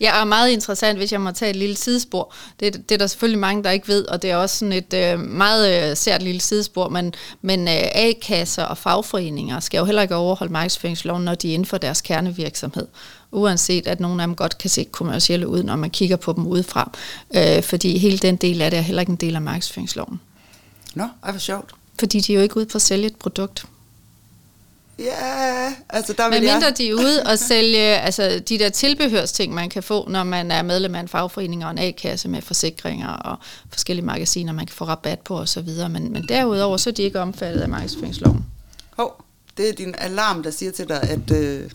Ja, 0.02 0.22
og 0.22 0.28
meget 0.28 0.50
interessant, 0.50 0.98
hvis 0.98 1.12
jeg 1.12 1.22
må 1.22 1.32
tage 1.32 1.50
et 1.50 1.56
lille 1.56 1.76
sidespor. 1.76 2.34
Det, 2.60 2.74
det 2.90 2.92
er 2.92 2.98
der 2.98 3.08
selvfølgelig 3.08 3.40
mange, 3.40 3.64
der 3.64 3.70
ikke 3.72 3.88
ved, 3.88 4.06
og 4.08 4.22
det 4.22 4.32
er 4.32 4.36
også 4.36 4.58
sådan 4.58 4.72
et 4.72 4.94
øh, 4.94 5.20
meget 5.20 5.90
øh, 5.92 5.98
sært 5.98 6.22
lille 6.24 6.42
sidespor, 6.42 6.90
men, 6.90 7.14
men 7.42 7.68
øh, 7.68 7.74
A-kasser 7.94 8.64
og 8.64 8.78
fagforeninger 8.78 9.60
skal 9.60 9.78
jo 9.78 9.86
heller 9.86 10.02
ikke 10.02 10.16
overholde 10.16 10.54
markedsføringsloven, 10.54 11.24
når 11.26 11.36
de 11.36 11.50
er 11.50 11.54
inden 11.54 11.66
for 11.66 11.78
deres 11.78 12.02
kernevirksomhed. 12.02 12.88
Uanset 13.32 13.88
at 13.88 14.00
nogle 14.00 14.22
af 14.24 14.28
dem 14.28 14.36
godt 14.36 14.58
kan 14.58 14.70
se 14.70 14.84
kommercielle 14.92 15.48
ud, 15.48 15.64
når 15.64 15.76
man 15.76 15.90
kigger 15.90 16.16
på 16.16 16.34
dem 16.34 16.48
udefra. 16.48 16.92
Øh, 17.36 17.64
fordi 17.64 17.98
hele 17.98 18.18
den 18.18 18.36
del 18.36 18.62
af 18.62 18.72
det 18.72 18.78
er 18.78 18.82
heller 18.82 19.02
ikke 19.02 19.10
en 19.10 19.16
del 19.16 19.36
af 19.36 19.42
markedsføringsloven. 19.42 20.22
Nå, 20.94 21.04
ej, 21.24 21.32
hvor 21.32 21.40
sjovt. 21.40 21.72
Fordi 22.00 22.20
de 22.20 22.34
er 22.34 22.38
jo 22.38 22.44
ikke 22.44 22.58
ude 22.58 22.66
på 22.66 22.78
at 22.78 22.82
sælge 22.82 23.06
et 23.06 23.16
produkt. 23.16 23.66
Ja, 25.00 25.74
altså 25.90 26.14
der 26.14 26.30
Men 26.30 26.34
vil 26.34 26.42
mindre 26.42 26.68
jeg... 26.68 26.78
de 26.78 26.90
er 26.90 26.94
ude 26.94 27.24
og 27.26 27.40
sælge 27.40 27.80
altså, 27.80 28.42
de 28.50 28.60
der 28.60 28.70
tilbehørsting, 28.70 29.54
man 29.54 29.70
kan 29.70 29.84
få, 29.84 30.10
når 30.10 30.24
man 30.24 30.52
er 30.52 30.62
medlem 30.62 30.96
af 30.96 31.00
en 31.00 31.08
fagforening 31.08 31.66
og 31.66 31.72
en 31.72 31.78
A-kasse 31.78 32.28
med 32.30 32.42
forsikringer 32.42 33.08
og 33.08 33.38
forskellige 33.70 34.06
magasiner, 34.06 34.54
man 34.54 34.66
kan 34.66 34.76
få 34.76 34.86
rabat 34.86 35.20
på 35.20 35.38
osv. 35.38 35.70
Men, 35.90 36.14
men 36.14 36.26
derudover 36.30 36.78
så 36.78 36.90
er 36.90 36.94
de 36.94 37.04
ikke 37.04 37.20
omfattet 37.20 37.62
af 37.62 37.70
markedsføringsloven. 37.70 38.46
Hov, 38.98 39.24
det 39.58 39.70
er 39.70 39.74
din 39.74 39.96
alarm, 39.98 40.44
der 40.44 40.52
siger 40.52 40.72
til 40.72 40.90
dig, 40.90 41.02
at, 41.02 41.32
øh, 41.32 41.72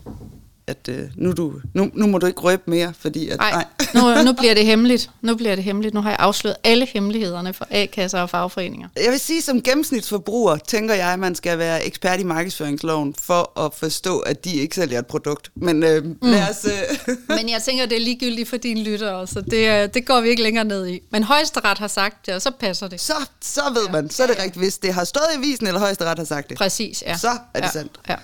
at 0.71 0.89
øh, 0.89 1.09
nu, 1.15 1.31
du, 1.31 1.53
nu, 1.73 1.91
nu 1.93 2.07
må 2.07 2.17
du 2.17 2.25
ikke 2.25 2.39
røbe 2.39 2.61
mere, 2.65 2.93
fordi 2.99 3.29
at... 3.29 3.37
Nej, 3.37 3.65
nu, 3.95 4.23
nu 4.23 4.33
bliver 4.33 4.53
det 4.53 4.65
hemmeligt. 4.71 5.09
Nu 5.21 5.35
bliver 5.35 5.55
det 5.55 5.63
hemmeligt. 5.63 5.93
Nu 5.93 6.01
har 6.01 6.09
jeg 6.09 6.19
afsløret 6.19 6.57
alle 6.63 6.85
hemmelighederne 6.85 7.53
for 7.53 7.67
A-kasser 7.69 8.19
og 8.19 8.29
fagforeninger. 8.29 8.87
Jeg 9.03 9.11
vil 9.11 9.19
sige, 9.19 9.41
som 9.41 9.61
gennemsnitsforbruger, 9.61 10.57
tænker 10.57 10.95
jeg, 10.95 11.13
at 11.13 11.19
man 11.19 11.35
skal 11.35 11.57
være 11.57 11.85
ekspert 11.85 12.19
i 12.19 12.23
markedsføringsloven 12.23 13.15
for 13.21 13.59
at 13.65 13.73
forstå, 13.73 14.19
at 14.19 14.45
de 14.45 14.55
ikke 14.55 14.75
sælger 14.75 14.99
et 14.99 15.07
produkt. 15.07 15.51
Men 15.55 15.83
øh, 15.83 16.03
mm. 16.03 16.17
lad 16.21 16.49
os... 16.49 16.65
Øh, 16.65 17.15
Men 17.37 17.49
jeg 17.49 17.61
tænker, 17.65 17.85
det 17.85 17.95
er 17.95 18.01
ligegyldigt 18.01 18.49
for 18.49 18.57
dine 18.57 18.83
lyttere, 18.83 19.27
så 19.27 19.41
det, 19.41 19.83
øh, 19.83 19.89
det 19.93 20.05
går 20.05 20.21
vi 20.21 20.29
ikke 20.29 20.43
længere 20.43 20.65
ned 20.65 20.87
i. 20.87 20.99
Men 21.11 21.23
højesteret 21.23 21.77
har 21.77 21.87
sagt 21.87 22.25
det, 22.25 22.33
og 22.33 22.41
så 22.41 22.51
passer 22.59 22.87
det. 22.87 23.01
så, 23.01 23.13
så 23.41 23.61
ved 23.73 23.91
man, 23.91 24.09
så 24.09 24.23
er 24.23 24.27
det 24.27 24.37
rigtigt, 24.37 24.57
hvis 24.57 24.77
det 24.77 24.93
har 24.93 25.03
stået 25.03 25.25
i 25.33 25.37
avisen, 25.37 25.67
eller 25.67 25.79
højesteret 25.79 26.17
har 26.17 26.25
sagt 26.25 26.49
det. 26.49 26.57
Præcis, 26.57 27.03
ja. 27.07 27.17
Så 27.17 27.29
er 27.29 27.59
det 27.59 27.65
ja, 27.65 27.71
sandt. 27.71 27.99
Ja. 28.09 28.15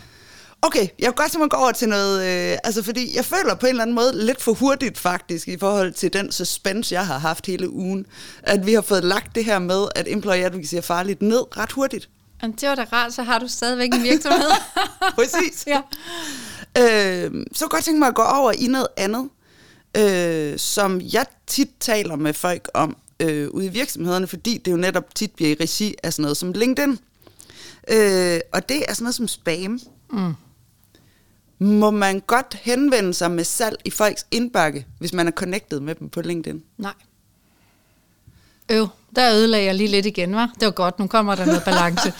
Okay, 0.61 0.87
jeg 0.99 1.07
vil 1.07 1.15
godt 1.15 1.31
simpelthen 1.31 1.49
gå 1.49 1.57
over 1.57 1.71
til 1.71 1.89
noget, 1.89 2.19
øh, 2.51 2.57
altså 2.63 2.83
fordi 2.83 3.15
jeg 3.15 3.25
føler 3.25 3.55
på 3.55 3.65
en 3.65 3.69
eller 3.69 3.81
anden 3.81 3.95
måde 3.95 4.25
lidt 4.25 4.41
for 4.41 4.53
hurtigt 4.53 4.97
faktisk, 4.97 5.47
i 5.47 5.57
forhold 5.57 5.93
til 5.93 6.13
den 6.13 6.31
suspense, 6.31 6.95
jeg 6.95 7.07
har 7.07 7.17
haft 7.17 7.45
hele 7.45 7.69
ugen, 7.69 8.05
at 8.43 8.65
vi 8.65 8.73
har 8.73 8.81
fået 8.81 9.03
lagt 9.03 9.35
det 9.35 9.45
her 9.45 9.59
med, 9.59 9.87
at 9.95 10.05
employee 10.07 10.45
advocacy 10.45 10.75
er 10.75 10.81
farligt 10.81 11.21
ned 11.21 11.57
ret 11.57 11.71
hurtigt. 11.71 12.09
Jamen, 12.41 12.57
det 12.61 12.69
var 12.69 12.75
da 12.75 12.85
rart, 12.93 13.13
så 13.13 13.23
har 13.23 13.39
du 13.39 13.47
stadigvæk 13.47 13.93
en 13.93 14.03
virksomhed. 14.03 14.49
Præcis. 15.15 15.67
ja. 15.67 15.81
Øh, 16.77 17.45
så 17.53 17.65
kunne 17.65 17.69
godt 17.69 17.83
tænke 17.83 17.99
mig 17.99 18.07
at 18.07 18.15
gå 18.15 18.21
over 18.21 18.51
i 18.51 18.67
noget 18.67 18.87
andet, 18.97 19.29
øh, 19.97 20.59
som 20.59 21.01
jeg 21.13 21.25
tit 21.47 21.69
taler 21.79 22.15
med 22.15 22.33
folk 22.33 22.69
om 22.73 22.97
øh, 23.19 23.49
ude 23.49 23.65
i 23.65 23.69
virksomhederne, 23.69 24.27
fordi 24.27 24.57
det 24.57 24.71
jo 24.71 24.77
netop 24.77 25.15
tit 25.15 25.31
bliver 25.31 25.51
i 25.51 25.57
regi 25.59 25.95
af 26.03 26.13
sådan 26.13 26.21
noget 26.21 26.37
som 26.37 26.51
LinkedIn. 26.51 26.99
Øh, 27.87 28.39
og 28.53 28.69
det 28.69 28.83
er 28.87 28.93
sådan 28.93 29.03
noget 29.03 29.15
som 29.15 29.27
spam. 29.27 29.79
Mm. 30.11 30.33
Må 31.59 31.91
man 31.91 32.19
godt 32.19 32.57
henvende 32.61 33.13
sig 33.13 33.31
med 33.31 33.43
salg 33.43 33.77
i 33.85 33.89
folks 33.89 34.25
indbakke, 34.31 34.85
hvis 34.99 35.13
man 35.13 35.27
er 35.27 35.31
connected 35.31 35.79
med 35.79 35.95
dem 35.95 36.09
på 36.09 36.21
LinkedIn? 36.21 36.63
Nej. 36.77 36.93
Øv, 38.71 38.87
der 39.15 39.33
ødelagde 39.33 39.65
jeg 39.65 39.75
lige 39.75 39.87
lidt 39.87 40.05
igen, 40.05 40.35
var. 40.35 40.53
Det 40.59 40.65
var 40.65 40.71
godt, 40.71 40.99
nu 40.99 41.07
kommer 41.07 41.35
der 41.35 41.45
noget 41.45 41.63
balance. 41.63 42.13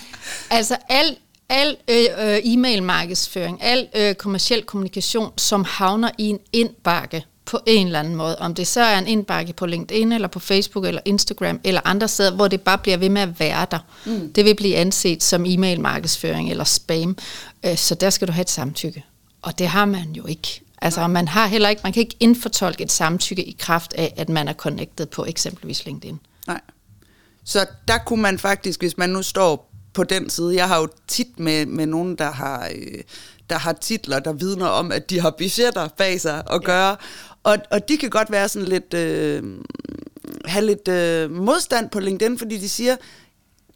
altså 0.50 0.76
al, 0.88 1.16
al 1.48 1.76
øh, 1.88 2.04
øh, 2.18 2.38
e-mail-markedsføring, 2.44 3.62
al 3.62 3.88
øh, 3.96 4.14
kommersiel 4.14 4.62
kommunikation, 4.62 5.38
som 5.38 5.64
havner 5.64 6.10
i 6.18 6.24
en 6.24 6.38
indbakke 6.52 7.24
på 7.48 7.60
en 7.66 7.86
eller 7.86 8.00
anden 8.00 8.16
måde, 8.16 8.38
om 8.38 8.54
det 8.54 8.66
så 8.66 8.80
er 8.80 8.98
en 8.98 9.06
indbakke 9.06 9.52
på 9.52 9.66
LinkedIn, 9.66 10.12
eller 10.12 10.28
på 10.28 10.38
Facebook, 10.38 10.84
eller 10.84 11.00
Instagram, 11.04 11.60
eller 11.64 11.80
andre 11.84 12.08
steder, 12.08 12.30
hvor 12.30 12.48
det 12.48 12.60
bare 12.60 12.78
bliver 12.78 12.96
ved 12.96 13.08
med 13.08 13.22
at 13.22 13.40
være 13.40 13.66
der. 13.70 13.78
Mm. 14.06 14.32
Det 14.32 14.44
vil 14.44 14.56
blive 14.56 14.76
anset 14.76 15.22
som 15.22 15.44
e-mail-markedsføring 15.46 16.50
eller 16.50 16.64
spam, 16.64 17.16
øh, 17.66 17.76
så 17.76 17.94
der 17.94 18.10
skal 18.10 18.28
du 18.28 18.32
have 18.32 18.42
et 18.42 18.50
samtykke. 18.50 19.04
Og 19.42 19.58
det 19.58 19.68
har 19.68 19.84
man 19.84 20.12
jo 20.12 20.26
ikke. 20.26 20.60
Altså, 20.82 21.06
man 21.06 21.28
har 21.28 21.46
heller 21.46 21.68
ikke, 21.68 21.80
man 21.84 21.92
kan 21.92 22.00
ikke 22.00 22.16
indfortolke 22.20 22.84
et 22.84 22.92
samtykke 22.92 23.44
i 23.44 23.56
kraft 23.58 23.92
af, 23.92 24.14
at 24.16 24.28
man 24.28 24.48
er 24.48 24.52
connected 24.52 25.06
på 25.06 25.24
eksempelvis 25.24 25.84
LinkedIn. 25.84 26.20
Nej. 26.46 26.60
Så 27.44 27.66
der 27.88 27.98
kunne 27.98 28.22
man 28.22 28.38
faktisk, 28.38 28.80
hvis 28.80 28.98
man 28.98 29.10
nu 29.10 29.22
står 29.22 29.72
på 29.92 30.04
den 30.04 30.30
side, 30.30 30.56
jeg 30.56 30.68
har 30.68 30.78
jo 30.78 30.88
tit 31.06 31.38
med, 31.38 31.66
med 31.66 31.86
nogen, 31.86 32.16
der 32.16 32.30
har, 32.30 32.68
øh, 32.74 33.02
der 33.50 33.58
har 33.58 33.72
titler, 33.72 34.18
der 34.18 34.32
vidner 34.32 34.66
om, 34.66 34.92
at 34.92 35.10
de 35.10 35.20
har 35.20 35.30
budgetter 35.30 35.88
bag 35.96 36.20
sig 36.20 36.42
at 36.52 36.64
gøre, 36.64 36.96
og, 37.42 37.58
og 37.70 37.88
de 37.88 37.96
kan 37.96 38.10
godt 38.10 38.30
være 38.30 38.48
sådan 38.48 38.68
lidt, 38.68 38.94
øh, 38.94 39.42
have 40.44 40.66
lidt 40.66 40.88
øh, 40.88 41.30
modstand 41.30 41.90
på 41.90 42.00
LinkedIn, 42.00 42.38
fordi 42.38 42.58
de 42.58 42.68
siger, 42.68 42.96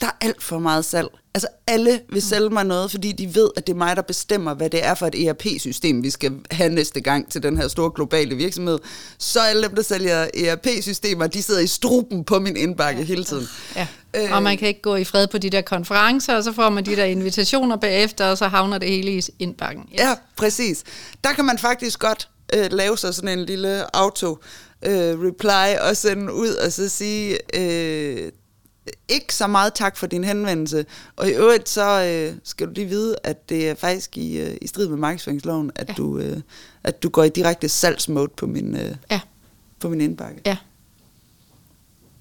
der 0.02 0.08
er 0.08 0.26
alt 0.26 0.42
for 0.42 0.58
meget 0.58 0.84
salg. 0.84 1.08
Altså 1.34 1.48
alle 1.66 2.00
vil 2.12 2.22
sælge 2.22 2.50
mig 2.50 2.64
noget, 2.64 2.90
fordi 2.90 3.12
de 3.12 3.34
ved, 3.34 3.50
at 3.56 3.66
det 3.66 3.72
er 3.72 3.76
mig, 3.76 3.96
der 3.96 4.02
bestemmer, 4.02 4.54
hvad 4.54 4.70
det 4.70 4.84
er 4.84 4.94
for 4.94 5.06
et 5.06 5.26
ERP-system, 5.26 6.02
vi 6.02 6.10
skal 6.10 6.32
have 6.50 6.74
næste 6.74 7.00
gang 7.00 7.30
til 7.30 7.42
den 7.42 7.56
her 7.56 7.68
store 7.68 7.90
globale 7.94 8.34
virksomhed. 8.34 8.78
Så 9.18 9.40
alle 9.40 9.62
dem, 9.62 9.74
der 9.74 9.82
sælger 9.82 10.26
ERP-systemer, 10.34 11.26
de 11.26 11.42
sidder 11.42 11.60
i 11.60 11.66
struben 11.66 12.24
på 12.24 12.38
min 12.38 12.56
indbakke 12.56 13.00
ja. 13.00 13.06
hele 13.06 13.24
tiden. 13.24 13.48
Ja. 13.76 13.86
Øh. 14.16 14.32
Og 14.32 14.42
man 14.42 14.58
kan 14.58 14.68
ikke 14.68 14.82
gå 14.82 14.96
i 14.96 15.04
fred 15.04 15.26
på 15.26 15.38
de 15.38 15.50
der 15.50 15.60
konferencer, 15.60 16.36
og 16.36 16.44
så 16.44 16.52
får 16.52 16.70
man 16.70 16.86
de 16.86 16.96
der 16.96 17.04
invitationer 17.04 17.76
bagefter, 17.76 18.26
og 18.26 18.38
så 18.38 18.48
havner 18.48 18.78
det 18.78 18.88
hele 18.88 19.12
i 19.12 19.22
indbakken. 19.38 19.84
Yes. 19.92 20.00
Ja, 20.00 20.14
præcis. 20.36 20.84
Der 21.24 21.32
kan 21.32 21.44
man 21.44 21.58
faktisk 21.58 21.98
godt 21.98 22.28
øh, 22.54 22.72
lave 22.72 22.98
sig 22.98 23.14
sådan 23.14 23.38
en 23.38 23.46
lille 23.46 23.96
auto 23.96 24.38
øh, 24.86 25.20
reply 25.20 25.78
og 25.88 25.96
sende 25.96 26.32
ud 26.32 26.54
og 26.54 26.72
så 26.72 26.88
sige, 26.88 27.38
øh, 27.60 28.32
ikke 29.08 29.34
så 29.34 29.46
meget 29.46 29.74
tak 29.74 29.96
for 29.96 30.06
din 30.06 30.24
henvendelse. 30.24 30.86
Og 31.16 31.28
i 31.28 31.32
øvrigt 31.32 31.68
så 31.68 32.04
øh, 32.04 32.38
skal 32.44 32.66
du 32.66 32.72
lige 32.72 32.86
vide, 32.86 33.16
at 33.24 33.48
det 33.48 33.68
er 33.68 33.74
faktisk 33.74 34.16
i, 34.16 34.38
øh, 34.38 34.56
i 34.62 34.66
strid 34.66 34.88
med 34.88 34.96
markedsføringsloven, 34.96 35.70
at, 35.74 35.88
ja. 35.88 35.94
du, 35.94 36.18
øh, 36.18 36.40
at 36.84 37.02
du 37.02 37.08
går 37.08 37.24
i 37.24 37.28
direkte 37.28 37.68
salgsmode 37.68 38.28
på 38.36 38.46
min, 38.46 38.76
øh, 38.76 38.94
ja. 39.10 39.20
på 39.80 39.88
min 39.88 40.00
indbakke. 40.00 40.40
Ja. 40.46 40.56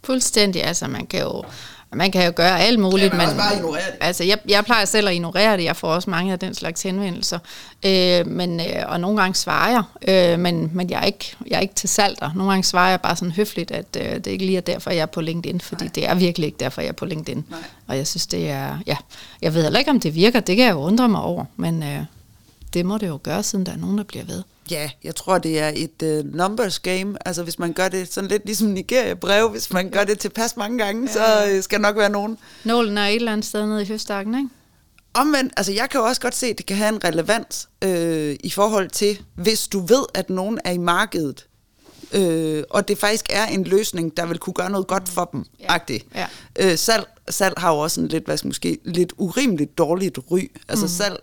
Fuldstændig. 0.04 0.64
Altså, 0.64 0.88
man 0.88 1.08
kan 1.08 1.22
jo, 1.22 1.44
man 1.94 2.12
kan 2.12 2.26
jo 2.26 2.34
gøre 2.36 2.60
alt 2.60 2.80
muligt. 2.80 3.14
Ja, 3.14 3.18
man 3.18 3.38
bare 3.38 3.56
ignorere 3.56 3.86
det. 3.92 3.98
Altså, 4.02 4.24
jeg, 4.24 4.38
jeg 4.48 4.66
plejer 4.66 4.86
selv 4.86 5.08
at 5.08 5.14
ignorere 5.14 5.58
det. 5.58 5.64
Jeg 5.64 5.76
får 5.76 5.88
også 5.88 6.10
mange 6.10 6.34
af 6.34 6.40
den 6.40 6.54
slags 6.54 6.82
henvendelser. 6.84 7.40
Øh, 7.86 8.28
men, 8.28 8.60
øh, 8.60 8.84
og 8.88 9.00
nogle 9.00 9.22
gange 9.22 9.36
svarer 9.36 9.72
jeg, 9.72 9.84
øh, 10.34 10.40
men, 10.40 10.72
men 10.74 10.90
jeg, 10.90 11.00
er 11.02 11.06
ikke, 11.06 11.36
jeg 11.48 11.56
er 11.56 11.60
ikke 11.60 11.74
til 11.74 11.90
salg 11.90 12.18
der. 12.20 12.34
Nogle 12.36 12.52
gange 12.52 12.64
svarer 12.64 12.90
jeg 12.90 13.02
bare 13.02 13.16
sådan 13.16 13.32
høfligt, 13.32 13.72
at 13.72 13.86
øh, 14.00 14.16
det 14.16 14.28
ikke 14.28 14.46
lige 14.46 14.58
er 14.58 14.62
derfor, 14.62 14.92
jeg 14.92 15.02
er 15.02 15.06
på 15.06 15.22
LinkedIn, 15.22 15.62
fordi 15.62 15.84
Nej. 15.84 15.92
det 15.96 16.08
er 16.10 16.16
virkelig 16.16 16.46
ikke 16.46 16.60
derfor, 16.60 16.82
jeg 16.82 16.90
er 16.90 16.94
på 16.94 17.06
LinkedIn. 17.06 17.46
Nej. 17.50 17.60
Og 17.88 17.98
jeg 17.98 18.08
synes, 18.08 18.28
det 18.28 18.50
er... 18.50 18.78
Ja, 18.88 18.98
jeg 19.42 19.54
ved 19.54 19.64
heller 19.64 19.80
ikke, 19.80 19.92
om 19.92 20.00
det 20.00 20.16
virker. 20.16 20.40
Det 20.40 20.56
kan 20.56 20.66
jeg 20.66 20.74
jo 20.74 20.80
undre 20.80 21.10
mig 21.10 21.22
over, 21.22 21.46
men 21.56 21.84
øh, 21.84 22.00
det 22.74 22.86
må 22.86 22.98
det 22.98 23.08
jo 23.08 23.20
gøre, 23.24 23.44
siden 23.44 23.66
der 23.66 23.72
er 23.72 23.78
nogen, 23.78 23.98
der 23.98 24.04
bliver 24.04 24.26
ved. 24.26 24.44
Ja, 24.72 24.90
jeg 25.04 25.16
tror, 25.16 25.38
det 25.38 25.60
er 25.60 25.72
et 25.76 26.02
uh, 26.26 26.36
numbers 26.36 26.80
game. 26.80 27.28
Altså, 27.28 27.44
hvis 27.44 27.60
man 27.60 27.74
gør 27.74 27.88
det 27.88 28.14
sådan 28.14 28.30
lidt 28.30 28.46
ligesom 28.46 28.68
Nigeria-brev, 28.68 29.50
hvis 29.50 29.74
man 29.74 29.90
gør 29.90 30.04
det 30.04 30.20
tilpas 30.20 30.58
mange 30.58 30.78
gange, 30.78 31.02
ja. 31.02 31.14
så 31.14 31.56
uh, 31.58 31.64
skal 31.64 31.80
der 31.80 31.82
nok 31.82 31.98
være 31.98 32.10
nogen. 32.10 32.38
Nålen 32.64 32.98
er 32.98 33.06
et 33.06 33.16
eller 33.16 33.32
andet 33.32 33.46
sted 33.46 33.66
nede 33.66 33.82
i 33.82 33.86
høstakken, 33.86 34.36
ikke? 34.36 34.50
Omvendt, 35.14 35.54
altså 35.58 35.72
jeg 35.72 35.90
kan 35.90 36.00
jo 36.00 36.06
også 36.06 36.22
godt 36.22 36.36
se, 36.36 36.48
at 36.48 36.58
det 36.58 36.66
kan 36.66 36.78
have 36.78 36.90
en 36.90 37.04
relevans 37.04 37.70
øh, 37.84 38.36
i 38.44 38.50
forhold 38.50 38.90
til, 38.90 39.22
hvis 39.36 39.68
du 39.68 39.80
ved, 39.80 40.06
at 40.14 40.30
nogen 40.30 40.60
er 40.66 40.72
i 40.72 40.78
markedet, 40.78 41.48
øh, 42.14 42.64
og 42.70 42.88
det 42.88 42.98
faktisk 42.98 43.26
er 43.30 43.46
en 43.46 43.64
løsning, 43.64 44.18
der 44.18 44.26
vil 44.26 44.38
kunne 44.38 44.54
gøre 44.54 44.70
noget 44.70 44.88
godt 44.88 45.10
for 45.10 45.30
dem. 45.32 45.46
Ja. 45.60 45.78
Ja. 46.16 46.28
Øh, 46.60 46.78
salg, 46.78 47.06
salg 47.30 47.54
har 47.58 47.72
jo 47.72 47.80
også 47.80 48.02
en 48.02 48.08
lidt, 48.08 48.26
hvad 48.26 48.38
skal 48.38 48.48
måske, 48.48 48.78
lidt 48.86 49.14
urimeligt 49.18 49.78
dårligt 49.78 50.20
ry. 50.32 50.52
Altså 50.70 50.86
mm. 50.86 50.90
salg 50.90 51.20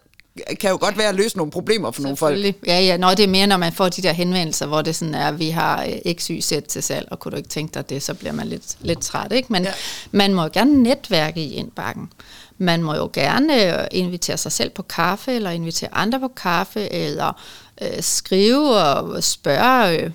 kan 0.61 0.71
jo 0.71 0.79
godt 0.81 0.99
være 0.99 1.09
at 1.09 1.15
løse 1.15 1.37
nogle 1.37 1.53
problemer 1.53 1.91
for 1.91 2.03
nogle 2.03 2.17
folk. 2.17 2.45
Ja, 2.67 2.81
ja. 2.81 2.97
Nå, 2.97 3.11
det 3.11 3.21
er 3.21 3.29
mere, 3.29 3.47
når 3.47 3.57
man 3.57 3.73
får 3.73 3.89
de 3.89 4.03
der 4.03 4.13
henvendelser, 4.13 4.67
hvor 4.67 4.83
det 4.83 4.97
sådan 4.97 5.15
er, 5.15 5.29
at 5.29 5.39
vi 5.39 5.49
har 5.49 5.85
øh, 5.85 6.15
x, 6.15 6.27
y, 6.27 6.41
z 6.41 6.53
til 6.69 6.83
salg, 6.83 7.09
og 7.11 7.21
kunne 7.21 7.33
du 7.33 7.37
ikke 7.37 7.49
tænke 7.49 7.75
dig 7.75 7.91
det, 7.91 8.03
så 8.03 8.15
bliver 8.15 8.33
man 8.33 8.47
lidt, 8.47 8.77
lidt 8.81 9.01
træt. 9.01 9.33
Ikke? 9.33 9.53
Men 9.53 9.63
ja. 9.63 9.73
man 10.11 10.35
må 10.35 10.43
jo 10.43 10.51
gerne 10.53 10.83
netværke 10.83 11.41
i 11.41 11.55
indbakken. 11.55 12.11
Man 12.59 12.83
må 12.83 12.95
jo 12.95 13.11
gerne 13.13 13.81
øh, 13.81 13.87
invitere 13.91 14.37
sig 14.37 14.53
selv 14.53 14.71
på 14.71 14.83
kaffe, 14.83 15.33
eller 15.33 15.51
invitere 15.51 15.95
andre 15.95 16.21
på 16.21 16.29
kaffe, 16.29 16.93
eller 16.93 17.41
øh, 17.83 18.03
skrive 18.03 18.77
og 18.77 19.25
spørge, 19.25 19.99
øh, 19.99 20.11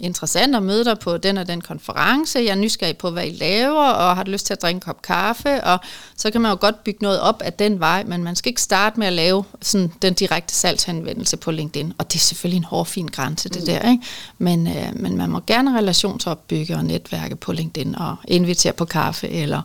interessant 0.00 0.56
at 0.56 0.62
møde 0.62 0.84
dig 0.84 0.98
på 0.98 1.16
den 1.16 1.38
og 1.38 1.48
den 1.48 1.60
konference, 1.60 2.38
jeg 2.38 2.46
er 2.46 2.54
nysgerrig 2.54 2.96
på, 2.96 3.10
hvad 3.10 3.26
I 3.26 3.30
laver, 3.30 3.84
og 3.84 4.16
har 4.16 4.24
lyst 4.24 4.46
til 4.46 4.52
at 4.52 4.62
drikke 4.62 4.76
en 4.76 4.80
kop 4.80 5.02
kaffe, 5.02 5.64
og 5.64 5.78
så 6.16 6.30
kan 6.30 6.40
man 6.40 6.50
jo 6.50 6.58
godt 6.60 6.84
bygge 6.84 6.98
noget 7.02 7.20
op 7.20 7.42
af 7.42 7.52
den 7.52 7.80
vej, 7.80 8.04
men 8.04 8.24
man 8.24 8.36
skal 8.36 8.50
ikke 8.50 8.62
starte 8.62 8.98
med 8.98 9.06
at 9.06 9.12
lave 9.12 9.44
sådan 9.62 9.92
den 10.02 10.14
direkte 10.14 10.54
salgsanvendelse 10.54 11.36
på 11.36 11.50
LinkedIn, 11.50 11.92
og 11.98 12.12
det 12.12 12.18
er 12.18 12.22
selvfølgelig 12.22 12.56
en 12.56 12.64
hård, 12.64 12.86
fin 12.86 13.06
grænse, 13.06 13.48
det 13.48 13.60
mm. 13.60 13.66
der, 13.66 13.90
ikke? 13.90 14.04
Men, 14.38 14.66
øh, 14.66 14.92
men 14.96 15.16
man 15.16 15.30
må 15.30 15.40
gerne 15.46 15.78
relationsopbygge 15.78 16.76
og 16.76 16.84
netværke 16.84 17.36
på 17.36 17.52
LinkedIn, 17.52 17.94
og 17.94 18.16
invitere 18.28 18.72
på 18.72 18.84
kaffe, 18.84 19.28
eller 19.28 19.62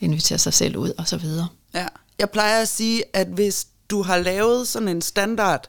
invitere 0.00 0.38
sig 0.38 0.52
selv 0.52 0.76
ud, 0.76 0.92
og 0.98 1.08
så 1.08 1.16
videre. 1.16 1.48
Ja, 1.74 1.86
jeg 2.18 2.30
plejer 2.30 2.62
at 2.62 2.68
sige, 2.68 3.02
at 3.12 3.26
hvis 3.26 3.66
du 3.90 4.02
har 4.02 4.18
lavet 4.18 4.68
sådan 4.68 4.88
en 4.88 5.02
standard, 5.02 5.68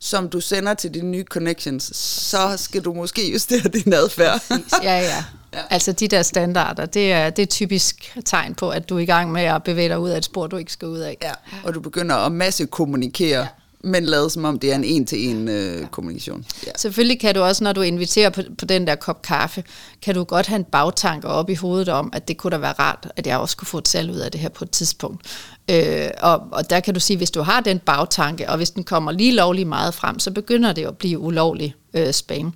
som 0.00 0.28
du 0.28 0.40
sender 0.40 0.74
til 0.74 0.94
dine 0.94 1.10
nye 1.10 1.24
connections, 1.24 1.96
så 1.96 2.56
skal 2.56 2.82
du 2.82 2.92
måske 2.94 3.32
justere 3.32 3.68
din 3.84 3.92
adfærd. 3.92 4.42
ja, 4.82 4.98
ja. 5.00 5.24
Ja. 5.54 5.58
Altså 5.70 5.92
de 5.92 6.08
der 6.08 6.22
standarder, 6.22 6.86
det 6.86 7.12
er, 7.12 7.30
det 7.30 7.42
er 7.42 7.46
typisk 7.46 8.18
tegn 8.24 8.54
på, 8.54 8.70
at 8.70 8.88
du 8.88 8.96
er 8.96 9.00
i 9.00 9.04
gang 9.04 9.32
med 9.32 9.42
at 9.42 9.62
bevæge 9.62 9.88
dig 9.88 9.98
ud 9.98 10.10
af 10.10 10.18
et 10.18 10.24
spor, 10.24 10.46
du 10.46 10.56
ikke 10.56 10.72
skal 10.72 10.88
ud 10.88 10.98
af. 10.98 11.16
Ja, 11.22 11.32
og 11.64 11.74
du 11.74 11.80
begynder 11.80 12.16
at 12.16 12.32
masse 12.32 12.66
kommunikere. 12.66 13.40
Ja 13.40 13.46
men 13.84 14.04
lade 14.04 14.30
som 14.30 14.44
om 14.44 14.58
det 14.58 14.72
er 14.72 14.74
en 14.74 14.84
en-til-en 14.84 15.48
øh, 15.48 15.86
kommunikation. 15.86 16.44
Ja. 16.66 16.70
Selvfølgelig 16.76 17.20
kan 17.20 17.34
du 17.34 17.40
også, 17.40 17.64
når 17.64 17.72
du 17.72 17.80
inviterer 17.80 18.30
på, 18.30 18.42
på 18.58 18.64
den 18.64 18.86
der 18.86 18.94
kop 18.94 19.22
kaffe, 19.22 19.64
kan 20.02 20.14
du 20.14 20.24
godt 20.24 20.46
have 20.46 20.56
en 20.56 20.64
bagtanke 20.64 21.28
op 21.28 21.50
i 21.50 21.54
hovedet 21.54 21.88
om, 21.88 22.10
at 22.12 22.28
det 22.28 22.36
kunne 22.36 22.50
da 22.50 22.56
være 22.56 22.72
rart, 22.72 23.12
at 23.16 23.26
jeg 23.26 23.38
også 23.38 23.56
kunne 23.56 23.66
få 23.66 23.78
et 23.78 23.88
salg 23.88 24.10
ud 24.10 24.16
af 24.16 24.30
det 24.30 24.40
her 24.40 24.48
på 24.48 24.64
et 24.64 24.70
tidspunkt. 24.70 25.26
Øh, 25.70 26.08
og, 26.20 26.42
og 26.52 26.70
der 26.70 26.80
kan 26.80 26.94
du 26.94 27.00
sige, 27.00 27.16
hvis 27.16 27.30
du 27.30 27.42
har 27.42 27.60
den 27.60 27.78
bagtanke, 27.78 28.48
og 28.48 28.56
hvis 28.56 28.70
den 28.70 28.84
kommer 28.84 29.12
lige 29.12 29.34
lovlig 29.34 29.66
meget 29.66 29.94
frem, 29.94 30.18
så 30.18 30.30
begynder 30.30 30.72
det 30.72 30.86
at 30.86 30.98
blive 30.98 31.18
ulovlig 31.18 31.74
øh, 31.94 32.12
spam. 32.12 32.52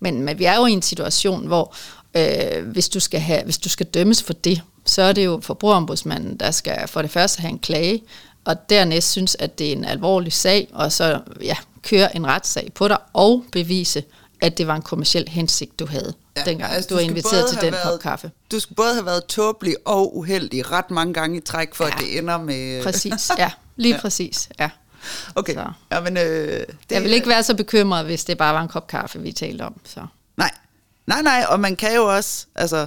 Men, 0.00 0.22
men 0.22 0.38
vi 0.38 0.44
er 0.44 0.56
jo 0.56 0.66
i 0.66 0.72
en 0.72 0.82
situation, 0.82 1.46
hvor 1.46 1.74
øh, 2.16 2.68
hvis, 2.68 2.88
du 2.88 3.00
skal 3.00 3.20
have, 3.20 3.44
hvis 3.44 3.58
du 3.58 3.68
skal 3.68 3.86
dømmes 3.86 4.22
for 4.22 4.32
det, 4.32 4.62
så 4.84 5.02
er 5.02 5.12
det 5.12 5.24
jo 5.24 5.40
forbrugerombudsmanden, 5.42 6.36
der 6.36 6.50
skal 6.50 6.88
for 6.88 7.02
det 7.02 7.10
første 7.10 7.40
have 7.40 7.50
en 7.50 7.58
klage, 7.58 8.02
og 8.46 8.70
dernæst 8.70 9.10
synes, 9.10 9.36
at 9.38 9.58
det 9.58 9.68
er 9.68 9.72
en 9.72 9.84
alvorlig 9.84 10.32
sag, 10.32 10.68
og 10.72 10.92
så 10.92 11.20
ja, 11.42 11.56
køre 11.82 12.16
en 12.16 12.26
retssag 12.26 12.72
på 12.74 12.88
dig 12.88 12.98
og 13.12 13.44
bevise, 13.52 14.04
at 14.40 14.58
det 14.58 14.66
var 14.66 14.76
en 14.76 14.82
kommersiel 14.82 15.28
hensigt, 15.28 15.78
du 15.78 15.86
havde, 15.86 16.14
ja, 16.36 16.42
dengang 16.44 16.72
altså, 16.72 16.88
du, 16.88 16.94
du 16.94 17.00
var 17.00 17.08
inviteret 17.08 17.48
til 17.48 17.60
den 17.60 17.72
været, 17.72 17.82
kop 17.82 18.00
kaffe. 18.00 18.30
Du 18.50 18.60
skal 18.60 18.76
både 18.76 18.94
have 18.94 19.06
været 19.06 19.24
tåbelig 19.24 19.76
og 19.84 20.16
uheldig 20.16 20.72
ret 20.72 20.90
mange 20.90 21.14
gange 21.14 21.36
i 21.36 21.40
træk, 21.40 21.74
for 21.74 21.84
ja, 21.84 21.90
at 21.90 21.98
det 22.00 22.18
ender 22.18 22.38
med... 22.38 22.82
Præcis, 22.82 23.30
ja. 23.38 23.50
Lige 23.76 23.94
ja. 23.94 24.00
præcis, 24.00 24.48
ja. 24.58 24.70
Okay, 25.34 25.54
så. 25.54 25.70
ja, 25.92 26.00
men... 26.00 26.16
Øh, 26.16 26.22
det, 26.22 26.66
jeg 26.90 27.02
vil 27.02 27.12
ikke 27.12 27.28
være 27.28 27.42
så 27.42 27.54
bekymret, 27.54 28.04
hvis 28.04 28.24
det 28.24 28.38
bare 28.38 28.54
var 28.54 28.62
en 28.62 28.68
kop 28.68 28.86
kaffe, 28.86 29.18
vi 29.18 29.32
talte 29.32 29.62
om. 29.62 29.80
Så. 29.84 30.06
Nej, 30.36 30.50
nej, 31.06 31.22
nej, 31.22 31.44
og 31.48 31.60
man 31.60 31.76
kan 31.76 31.94
jo 31.94 32.16
også, 32.16 32.46
altså 32.54 32.86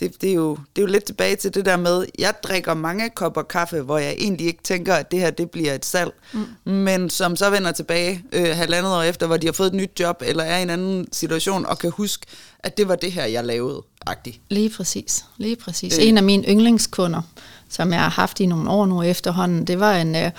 det, 0.00 0.20
det, 0.20 0.30
er 0.30 0.34
jo, 0.34 0.50
det 0.50 0.82
er 0.82 0.86
jo 0.86 0.92
lidt 0.92 1.04
tilbage 1.04 1.36
til 1.36 1.54
det 1.54 1.64
der 1.64 1.76
med, 1.76 2.06
jeg 2.18 2.34
drikker 2.42 2.74
mange 2.74 3.10
kopper 3.10 3.42
kaffe, 3.42 3.80
hvor 3.80 3.98
jeg 3.98 4.14
egentlig 4.18 4.46
ikke 4.46 4.62
tænker, 4.62 4.94
at 4.94 5.10
det 5.10 5.20
her 5.20 5.30
det 5.30 5.50
bliver 5.50 5.74
et 5.74 5.84
salg, 5.84 6.12
mm. 6.32 6.70
men 6.70 7.10
som 7.10 7.36
så 7.36 7.50
vender 7.50 7.72
tilbage 7.72 8.24
øh, 8.32 8.56
halvandet 8.56 8.92
år 8.92 9.02
efter, 9.02 9.26
hvor 9.26 9.36
de 9.36 9.46
har 9.46 9.52
fået 9.52 9.66
et 9.66 9.74
nyt 9.74 10.00
job, 10.00 10.22
eller 10.26 10.44
er 10.44 10.58
i 10.58 10.62
en 10.62 10.70
anden 10.70 11.12
situation, 11.12 11.66
og 11.66 11.78
kan 11.78 11.90
huske, 11.90 12.26
at 12.58 12.76
det 12.76 12.88
var 12.88 12.96
det 12.96 13.12
her, 13.12 13.24
jeg 13.24 13.44
lavede. 13.44 13.82
-agtigt. 14.10 14.38
Lige 14.50 14.70
præcis, 14.70 15.24
lige 15.36 15.56
præcis. 15.56 15.98
Øh. 15.98 16.06
En 16.06 16.16
af 16.16 16.22
mine 16.22 16.44
yndlingskunder, 16.48 17.22
som 17.68 17.92
jeg 17.92 18.00
har 18.00 18.10
haft 18.10 18.40
i 18.40 18.46
nogle 18.46 18.70
år 18.70 18.86
nu 18.86 19.02
efterhånden, 19.02 19.66
det 19.66 19.80
var 19.80 19.96
en 19.96 20.16
øh, 20.16 20.30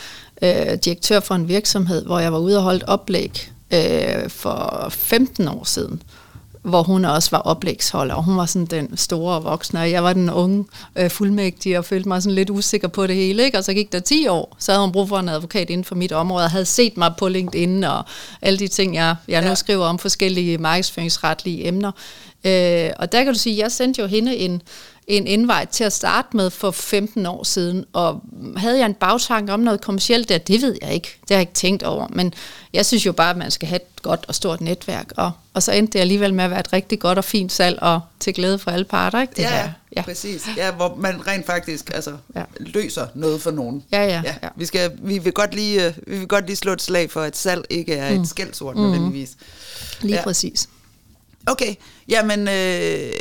øh 0.42 0.78
direktør 0.86 1.20
for 1.20 1.36
en 1.36 1.48
virksomhed, 1.48 2.06
hvor 2.06 2.20
jeg 2.20 2.34
var 2.34 2.40
ude 2.40 2.58
og 2.58 2.64
holde 2.64 2.86
oplæg 2.88 3.52
øh, 3.74 4.30
for 4.30 4.88
15 4.90 5.48
år 5.48 5.64
siden 5.64 6.02
hvor 6.66 6.84
hun 6.84 7.06
også 7.06 7.32
var 7.32 7.38
oplægsholder, 7.38 8.16
og 8.16 8.24
hun 8.24 8.38
var 8.38 8.46
sådan 8.46 8.66
den 8.66 8.98
store 8.98 9.44
voksne, 9.44 9.80
og 9.80 9.92
jeg 9.92 10.04
var 10.04 10.14
den 10.14 10.30
unge 10.30 10.66
øh, 10.96 11.10
fuldmægtige, 11.10 11.78
og 11.78 11.86
følte 11.86 12.08
mig 12.08 12.24
sådan 12.24 12.36
lidt 12.36 12.50
usikker 12.50 12.88
på 12.88 13.08
det 13.08 13.16
hele, 13.16 13.44
ikke? 13.44 13.58
og 13.58 13.64
så 13.64 13.74
gik 13.74 13.92
der 13.92 14.00
10 14.00 14.28
år, 14.28 14.56
så 14.60 14.72
havde 14.72 14.84
hun 14.84 14.92
brug 14.92 15.10
for 15.10 15.18
en 15.20 15.30
advokat 15.30 15.70
inden 15.70 15.86
for 15.86 15.96
mit 15.96 16.12
område, 16.12 16.44
og 16.44 16.52
havde 16.52 16.66
set 16.66 16.98
mig 16.98 17.14
på 17.18 17.28
LinkedIn, 17.28 17.84
og 17.84 18.06
alle 18.42 18.60
de 18.60 18.68
ting, 18.68 18.96
jeg, 18.96 19.16
jeg 19.28 19.44
ja. 19.44 19.50
nu 19.50 19.56
skriver 19.56 19.86
om 19.86 20.00
forskellige 20.00 20.58
markedsføringsretlige 20.58 21.68
emner, 21.68 21.92
øh, 22.46 22.90
og 23.00 23.12
der 23.12 23.24
kan 23.24 23.34
du 23.34 23.40
sige, 23.40 23.58
jeg 23.58 23.72
sendte 23.72 24.02
jo 24.02 24.08
hende 24.08 24.36
en, 24.36 24.62
en 25.08 25.28
indvej 25.28 25.66
til 25.66 25.84
at 25.84 25.94
starte 25.94 26.38
med 26.38 26.50
for 26.50 26.72
15 26.72 27.26
år 27.26 27.44
siden, 27.44 27.86
og 27.94 28.22
havde 28.58 28.78
jeg 28.80 28.86
en 28.86 28.94
bagtanke 28.94 29.54
om 29.54 29.60
noget 29.60 29.82
kommercielt 29.82 30.30
der, 30.30 30.38
det 30.38 30.62
ved 30.62 30.78
jeg 30.82 30.94
ikke, 30.94 31.18
det 31.22 31.30
har 31.30 31.36
jeg 31.36 31.42
ikke 31.42 31.54
tænkt 31.54 31.84
over, 31.84 32.08
men 32.10 32.34
jeg 32.74 32.86
synes 32.86 33.06
jo 33.06 33.12
bare, 33.12 33.30
at 33.30 33.38
man 33.38 33.52
skal 33.52 33.68
have 33.68 33.76
et 33.76 34.02
godt 34.02 34.26
og 34.28 34.36
stort 34.36 34.62
netværk, 34.62 35.12
og, 35.18 35.32
og 35.54 35.64
så 35.64 35.72
endte 35.72 35.94
det 35.94 36.00
alligevel 36.00 36.34
med 36.34 36.44
at 36.44 36.50
være 36.50 36.60
et 36.60 36.74
rigtig 36.74 37.00
godt 37.00 37.18
og 37.18 37.24
fint 37.24 37.52
salg, 37.52 37.82
og 37.82 38.02
til 38.20 38.34
glæde 38.34 38.60
for 38.60 38.72
alle 38.72 38.86
parter, 38.86 39.22
ikke? 39.22 39.34
Det 39.36 39.42
ja, 39.42 39.50
her. 39.50 39.72
ja, 39.98 40.02
præcis. 40.02 40.48
Ja, 40.58 40.72
hvor 40.72 40.96
man 41.00 41.28
rent 41.28 41.46
faktisk 41.46 41.92
altså, 41.94 42.18
ja. 42.36 42.44
løser 42.60 43.08
noget 43.16 43.42
for 43.42 43.52
nogen. 43.52 43.84
Ja, 43.92 44.04
ja. 44.04 44.22
ja. 44.26 44.36
ja. 44.44 44.50
Vi, 44.56 44.66
skal, 44.66 44.92
vi, 45.02 45.18
vil 45.18 45.34
godt 45.34 45.56
lige, 45.56 45.88
øh, 45.88 45.94
vi 46.08 46.18
vil 46.18 46.28
godt 46.28 46.46
lige 46.46 46.56
slå 46.56 46.74
et 46.74 46.82
slag 46.82 47.12
for, 47.12 47.22
at 47.22 47.38
salg 47.38 47.66
ikke 47.70 47.94
er 47.94 48.16
mm. 48.16 48.22
et 48.22 48.28
skældsord 48.28 48.76
mm. 48.76 48.82
nødvendigvis. 48.82 49.32
Lige 50.02 50.16
ja. 50.16 50.24
præcis. 50.24 50.70
Okay, 51.48 51.76
jamen... 52.08 52.48
Øh, 52.48 53.14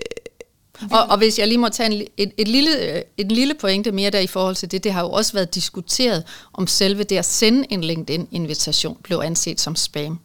og, 0.91 1.07
og 1.11 1.19
hvis 1.19 1.39
jeg 1.39 1.49
lige 1.49 1.59
må 1.59 1.69
tage 1.69 1.93
en, 1.93 2.07
et, 2.17 2.33
et, 2.37 2.49
lille, 2.49 3.03
et 3.17 3.33
lille 3.33 3.55
pointe 3.55 3.93
mere 3.93 4.11
der 4.11 4.19
i 4.19 4.27
forhold 4.27 4.57
til 4.57 4.71
det, 4.71 4.85
det 4.85 4.93
har 4.93 5.01
jo 5.01 5.11
også 5.11 5.33
været 5.33 5.55
diskuteret, 5.55 6.25
om 6.53 6.67
selve 6.67 7.03
det 7.03 7.17
at 7.17 7.25
sende 7.25 7.67
en 7.71 7.85
LinkedIn-invitation 7.85 8.99
blev 9.03 9.21
anset 9.25 9.61
som 9.61 9.77
spam. 9.77 10.19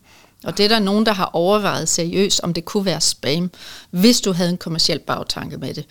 Og 0.44 0.58
det 0.58 0.64
er 0.64 0.68
der 0.68 0.80
nogen, 0.80 1.06
der 1.06 1.14
har 1.14 1.26
overvejet 1.34 1.90
seriøst, 1.90 2.40
om 2.44 2.54
det 2.54 2.66
kunne 2.66 2.86
være 2.86 3.02
spam, 3.02 3.52
hvis 3.90 4.22
du 4.22 4.32
havde 4.32 4.50
en 4.50 4.58
kommersiel 4.58 5.00
bagtanke 5.00 5.58
med 5.58 5.74
det. 5.74 5.86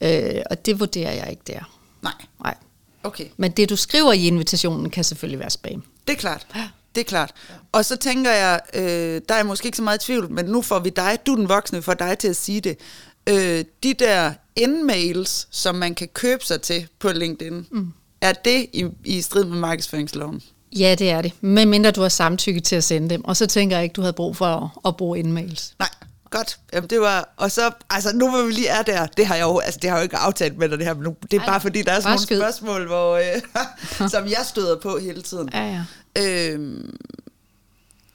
Øh, 0.00 0.42
og 0.50 0.66
det 0.66 0.80
vurderer 0.80 1.12
jeg 1.12 1.30
ikke 1.30 1.42
der. 1.46 1.70
Nej. 2.02 2.12
Nej. 2.44 2.54
Okay. 3.02 3.26
Men 3.36 3.50
det, 3.50 3.70
du 3.70 3.76
skriver 3.76 4.12
i 4.12 4.26
invitationen, 4.26 4.90
kan 4.90 5.04
selvfølgelig 5.04 5.40
være 5.40 5.50
spam. 5.50 5.82
Det 6.06 6.12
er 6.12 6.16
klart. 6.16 6.46
Det 6.94 7.00
er 7.00 7.04
klart. 7.04 7.32
Og 7.72 7.84
så 7.84 7.96
tænker 7.96 8.30
jeg, 8.30 8.60
øh, 8.74 9.20
der 9.28 9.34
er 9.34 9.42
måske 9.42 9.66
ikke 9.66 9.76
så 9.76 9.82
meget 9.82 10.00
tvivl, 10.00 10.30
men 10.30 10.44
nu 10.44 10.62
får 10.62 10.78
vi 10.78 10.90
dig, 10.90 11.18
du 11.26 11.36
den 11.36 11.48
voksne, 11.48 11.82
for 11.82 11.94
dig 11.94 12.18
til 12.18 12.28
at 12.28 12.36
sige 12.36 12.60
det 12.60 12.78
øh, 13.26 13.64
de 13.82 13.94
der 13.94 14.32
indmails, 14.56 15.48
som 15.50 15.74
man 15.74 15.94
kan 15.94 16.08
købe 16.08 16.44
sig 16.44 16.62
til 16.62 16.88
på 16.98 17.08
LinkedIn, 17.08 17.66
mm. 17.70 17.92
er 18.20 18.32
det 18.32 18.66
i, 18.72 18.86
i 19.04 19.22
strid 19.22 19.44
med 19.44 19.58
markedsføringsloven? 19.58 20.42
Ja, 20.72 20.94
det 20.98 21.10
er 21.10 21.22
det. 21.22 21.32
Men 21.40 21.68
mindre 21.68 21.90
du 21.90 22.02
har 22.02 22.08
samtykke 22.08 22.60
til 22.60 22.76
at 22.76 22.84
sende 22.84 23.10
dem. 23.10 23.24
Og 23.24 23.36
så 23.36 23.46
tænker 23.46 23.76
jeg 23.76 23.84
ikke, 23.84 23.92
du 23.92 24.00
havde 24.00 24.12
brug 24.12 24.36
for 24.36 24.46
at, 24.46 24.88
at 24.88 24.96
bruge 24.96 25.18
indmails. 25.18 25.74
Nej, 25.78 25.88
godt. 26.30 26.58
Jamen, 26.72 26.90
det 26.90 27.00
var, 27.00 27.34
og 27.36 27.50
så, 27.50 27.70
altså 27.90 28.16
nu 28.16 28.30
hvor 28.30 28.42
vi 28.42 28.52
lige 28.52 28.68
er 28.68 28.82
der, 28.82 29.06
det 29.06 29.26
har 29.26 29.34
jeg 29.34 29.42
jo, 29.42 29.58
altså 29.58 29.80
det 29.82 29.90
har 29.90 29.96
jeg 29.96 30.02
jo 30.02 30.04
ikke 30.04 30.16
aftalt 30.16 30.58
med 30.58 30.68
dig 30.68 30.78
det 30.78 30.86
her, 30.86 30.94
men 30.94 31.02
nu, 31.02 31.16
det 31.30 31.36
er 31.36 31.40
Ej, 31.40 31.46
bare 31.46 31.60
fordi, 31.60 31.82
der 31.82 31.92
er 31.92 32.00
sådan 32.00 32.10
nogle 32.10 32.22
skyd. 32.22 32.38
spørgsmål, 32.38 32.86
hvor, 32.86 33.14
øh, 33.14 34.08
som 34.14 34.26
jeg 34.26 34.40
støder 34.48 34.80
på 34.80 34.98
hele 34.98 35.22
tiden. 35.22 35.48
Ja, 35.52 35.84
ja. 36.16 36.52
Øhm, 36.52 36.96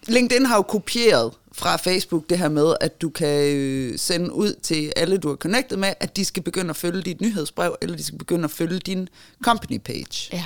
LinkedIn 0.08 0.46
har 0.46 0.56
jo 0.56 0.62
kopieret 0.62 1.34
fra 1.52 1.76
Facebook 1.76 2.30
det 2.30 2.38
her 2.38 2.50
med, 2.50 2.74
at 2.82 3.02
du 3.02 3.10
kan 3.10 3.56
øh, 3.56 4.00
sende 4.00 4.34
ud 4.34 4.54
til 4.64 4.94
alle, 4.96 5.18
du 5.18 5.32
er 5.32 5.36
connected 5.36 5.78
med, 5.78 5.94
at 6.00 6.18
de 6.18 6.26
skal 6.26 6.44
begynde 6.44 6.70
at 6.70 6.76
følge 6.76 7.02
dit 7.02 7.22
nyhedsbrev, 7.22 7.76
eller 7.82 7.98
de 7.98 8.04
skal 8.04 8.18
begynde 8.18 8.44
at 8.44 8.52
følge 8.52 8.80
din 8.80 9.10
company 9.44 9.80
page. 9.80 10.30
Ja. 10.34 10.46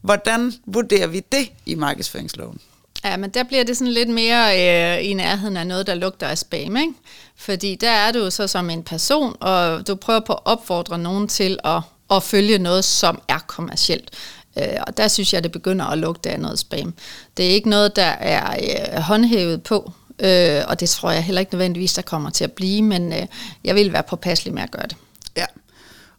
Hvordan 0.00 0.52
vurderer 0.66 1.06
vi 1.06 1.22
det 1.32 1.52
i 1.66 1.74
markedsføringsloven? 1.74 2.60
Ja, 3.04 3.16
men 3.16 3.30
der 3.30 3.42
bliver 3.42 3.64
det 3.64 3.76
sådan 3.76 3.92
lidt 3.92 4.08
mere 4.08 4.48
øh, 4.54 5.04
i 5.10 5.14
nærheden 5.14 5.56
af 5.56 5.66
noget, 5.66 5.86
der 5.86 5.94
lugter 5.94 6.26
af 6.26 6.38
spam, 6.38 6.76
ikke? 6.76 6.92
Fordi 7.36 7.74
der 7.74 7.90
er 7.90 8.12
du 8.12 8.30
så 8.30 8.46
som 8.46 8.70
en 8.70 8.82
person, 8.82 9.36
og 9.40 9.86
du 9.86 9.94
prøver 9.94 10.20
på 10.20 10.32
at 10.32 10.38
opfordre 10.44 10.98
nogen 10.98 11.28
til 11.28 11.58
at, 11.64 11.80
at 12.10 12.22
følge 12.22 12.58
noget, 12.58 12.84
som 12.84 13.20
er 13.28 13.38
kommercielt. 13.38 14.10
Øh, 14.58 14.76
og 14.86 14.96
der 14.96 15.08
synes 15.08 15.34
jeg, 15.34 15.42
det 15.42 15.52
begynder 15.52 15.84
at 15.84 15.98
lugte 15.98 16.30
af 16.30 16.40
noget 16.40 16.58
spam. 16.58 16.94
Det 17.36 17.46
er 17.46 17.50
ikke 17.50 17.68
noget, 17.68 17.96
der 17.96 18.02
er 18.02 18.56
øh, 18.94 19.02
håndhævet 19.02 19.62
på, 19.62 19.92
øh, 20.18 20.62
og 20.68 20.80
det 20.80 20.90
tror 20.90 21.10
jeg 21.10 21.24
heller 21.24 21.40
ikke 21.40 21.54
nødvendigvis, 21.54 21.94
der 21.94 22.02
kommer 22.02 22.30
til 22.30 22.44
at 22.44 22.52
blive, 22.52 22.82
men 22.82 23.12
øh, 23.12 23.26
jeg 23.64 23.74
vil 23.74 23.92
være 23.92 24.02
påpasselig 24.02 24.54
med 24.54 24.62
at 24.62 24.70
gøre 24.70 24.86
det. 24.86 24.96
Ja, 25.36 25.46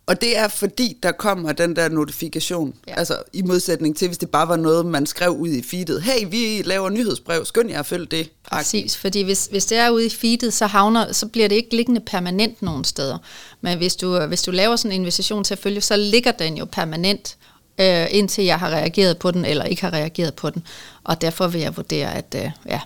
og 0.07 0.21
det 0.21 0.37
er 0.37 0.47
fordi, 0.47 0.97
der 1.03 1.11
kommer 1.11 1.51
den 1.51 1.75
der 1.75 1.89
notifikation, 1.89 2.73
ja. 2.87 2.93
altså 2.97 3.17
i 3.33 3.41
modsætning 3.41 3.97
til, 3.97 4.07
hvis 4.07 4.17
det 4.17 4.29
bare 4.29 4.47
var 4.47 4.55
noget, 4.55 4.85
man 4.85 5.05
skrev 5.05 5.29
ud 5.29 5.49
i 5.49 5.63
feedet. 5.63 6.01
Hey, 6.01 6.27
vi 6.31 6.61
laver 6.65 6.89
nyhedsbrev, 6.89 7.45
skynd 7.45 7.69
jer 7.69 7.79
at 7.79 7.85
følge 7.85 8.05
det. 8.05 8.29
Præcis, 8.51 8.97
fordi 8.97 9.21
hvis, 9.21 9.47
hvis 9.51 9.65
det 9.65 9.77
er 9.77 9.89
ude 9.89 10.05
i 10.05 10.09
feedet, 10.09 10.53
så, 10.53 10.65
havner, 10.65 11.11
så 11.11 11.27
bliver 11.27 11.47
det 11.47 11.55
ikke 11.55 11.75
liggende 11.75 12.01
permanent 12.01 12.61
nogen 12.61 12.83
steder. 12.83 13.17
Men 13.61 13.77
hvis 13.77 13.95
du, 13.95 14.19
hvis 14.19 14.41
du 14.41 14.51
laver 14.51 14.75
sådan 14.75 14.91
en 14.91 15.01
invitation 15.01 15.43
til 15.43 15.53
at 15.53 15.59
følge, 15.59 15.81
så 15.81 15.95
ligger 15.97 16.31
den 16.31 16.57
jo 16.57 16.65
permanent 16.65 17.37
øh, 17.79 18.07
indtil 18.09 18.43
jeg 18.43 18.59
har 18.59 18.69
reageret 18.69 19.17
på 19.17 19.31
den, 19.31 19.45
eller 19.45 19.65
ikke 19.65 19.81
har 19.81 19.93
reageret 19.93 20.33
på 20.33 20.49
den. 20.49 20.63
Og 21.03 21.21
derfor 21.21 21.47
vil 21.47 21.61
jeg 21.61 21.77
vurdere, 21.77 22.15
at 22.15 22.35
øh, 22.37 22.51
ja, 22.65 22.79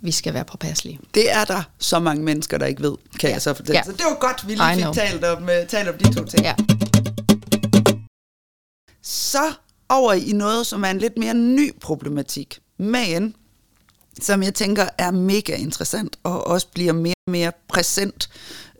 vi 0.00 0.12
skal 0.12 0.34
være 0.34 0.44
påpasselige. 0.44 1.00
Det 1.14 1.32
er 1.32 1.44
der 1.44 1.62
så 1.78 1.98
mange 1.98 2.24
mennesker, 2.24 2.58
der 2.58 2.66
ikke 2.66 2.82
ved, 2.82 2.96
kan 3.20 3.28
ja. 3.28 3.34
jeg 3.34 3.42
så 3.42 3.54
fortælle. 3.54 3.78
Ja. 3.78 3.82
Så 3.82 3.92
det 3.92 4.04
var 4.04 4.18
godt, 4.20 4.48
vi 4.48 4.54
lige 4.54 4.86
fik 4.86 4.94
talt 4.94 5.24
om, 5.24 5.42
uh, 5.42 5.68
talt 5.68 5.88
om 5.88 5.98
de 5.98 6.14
to 6.14 6.24
ting. 6.24 6.42
Ja. 6.42 6.54
Så 9.02 9.52
over 9.88 10.12
i 10.12 10.32
noget, 10.32 10.66
som 10.66 10.84
er 10.84 10.90
en 10.90 10.98
lidt 10.98 11.18
mere 11.18 11.34
ny 11.34 11.80
problematik. 11.80 12.58
Men 12.78 13.34
som 14.22 14.42
jeg 14.42 14.54
tænker 14.54 14.88
er 14.98 15.10
mega 15.10 15.54
interessant, 15.54 16.16
og 16.22 16.46
også 16.46 16.66
bliver 16.74 16.92
mere 16.92 17.14
og 17.26 17.30
mere 17.30 17.52
præsent. 17.68 18.28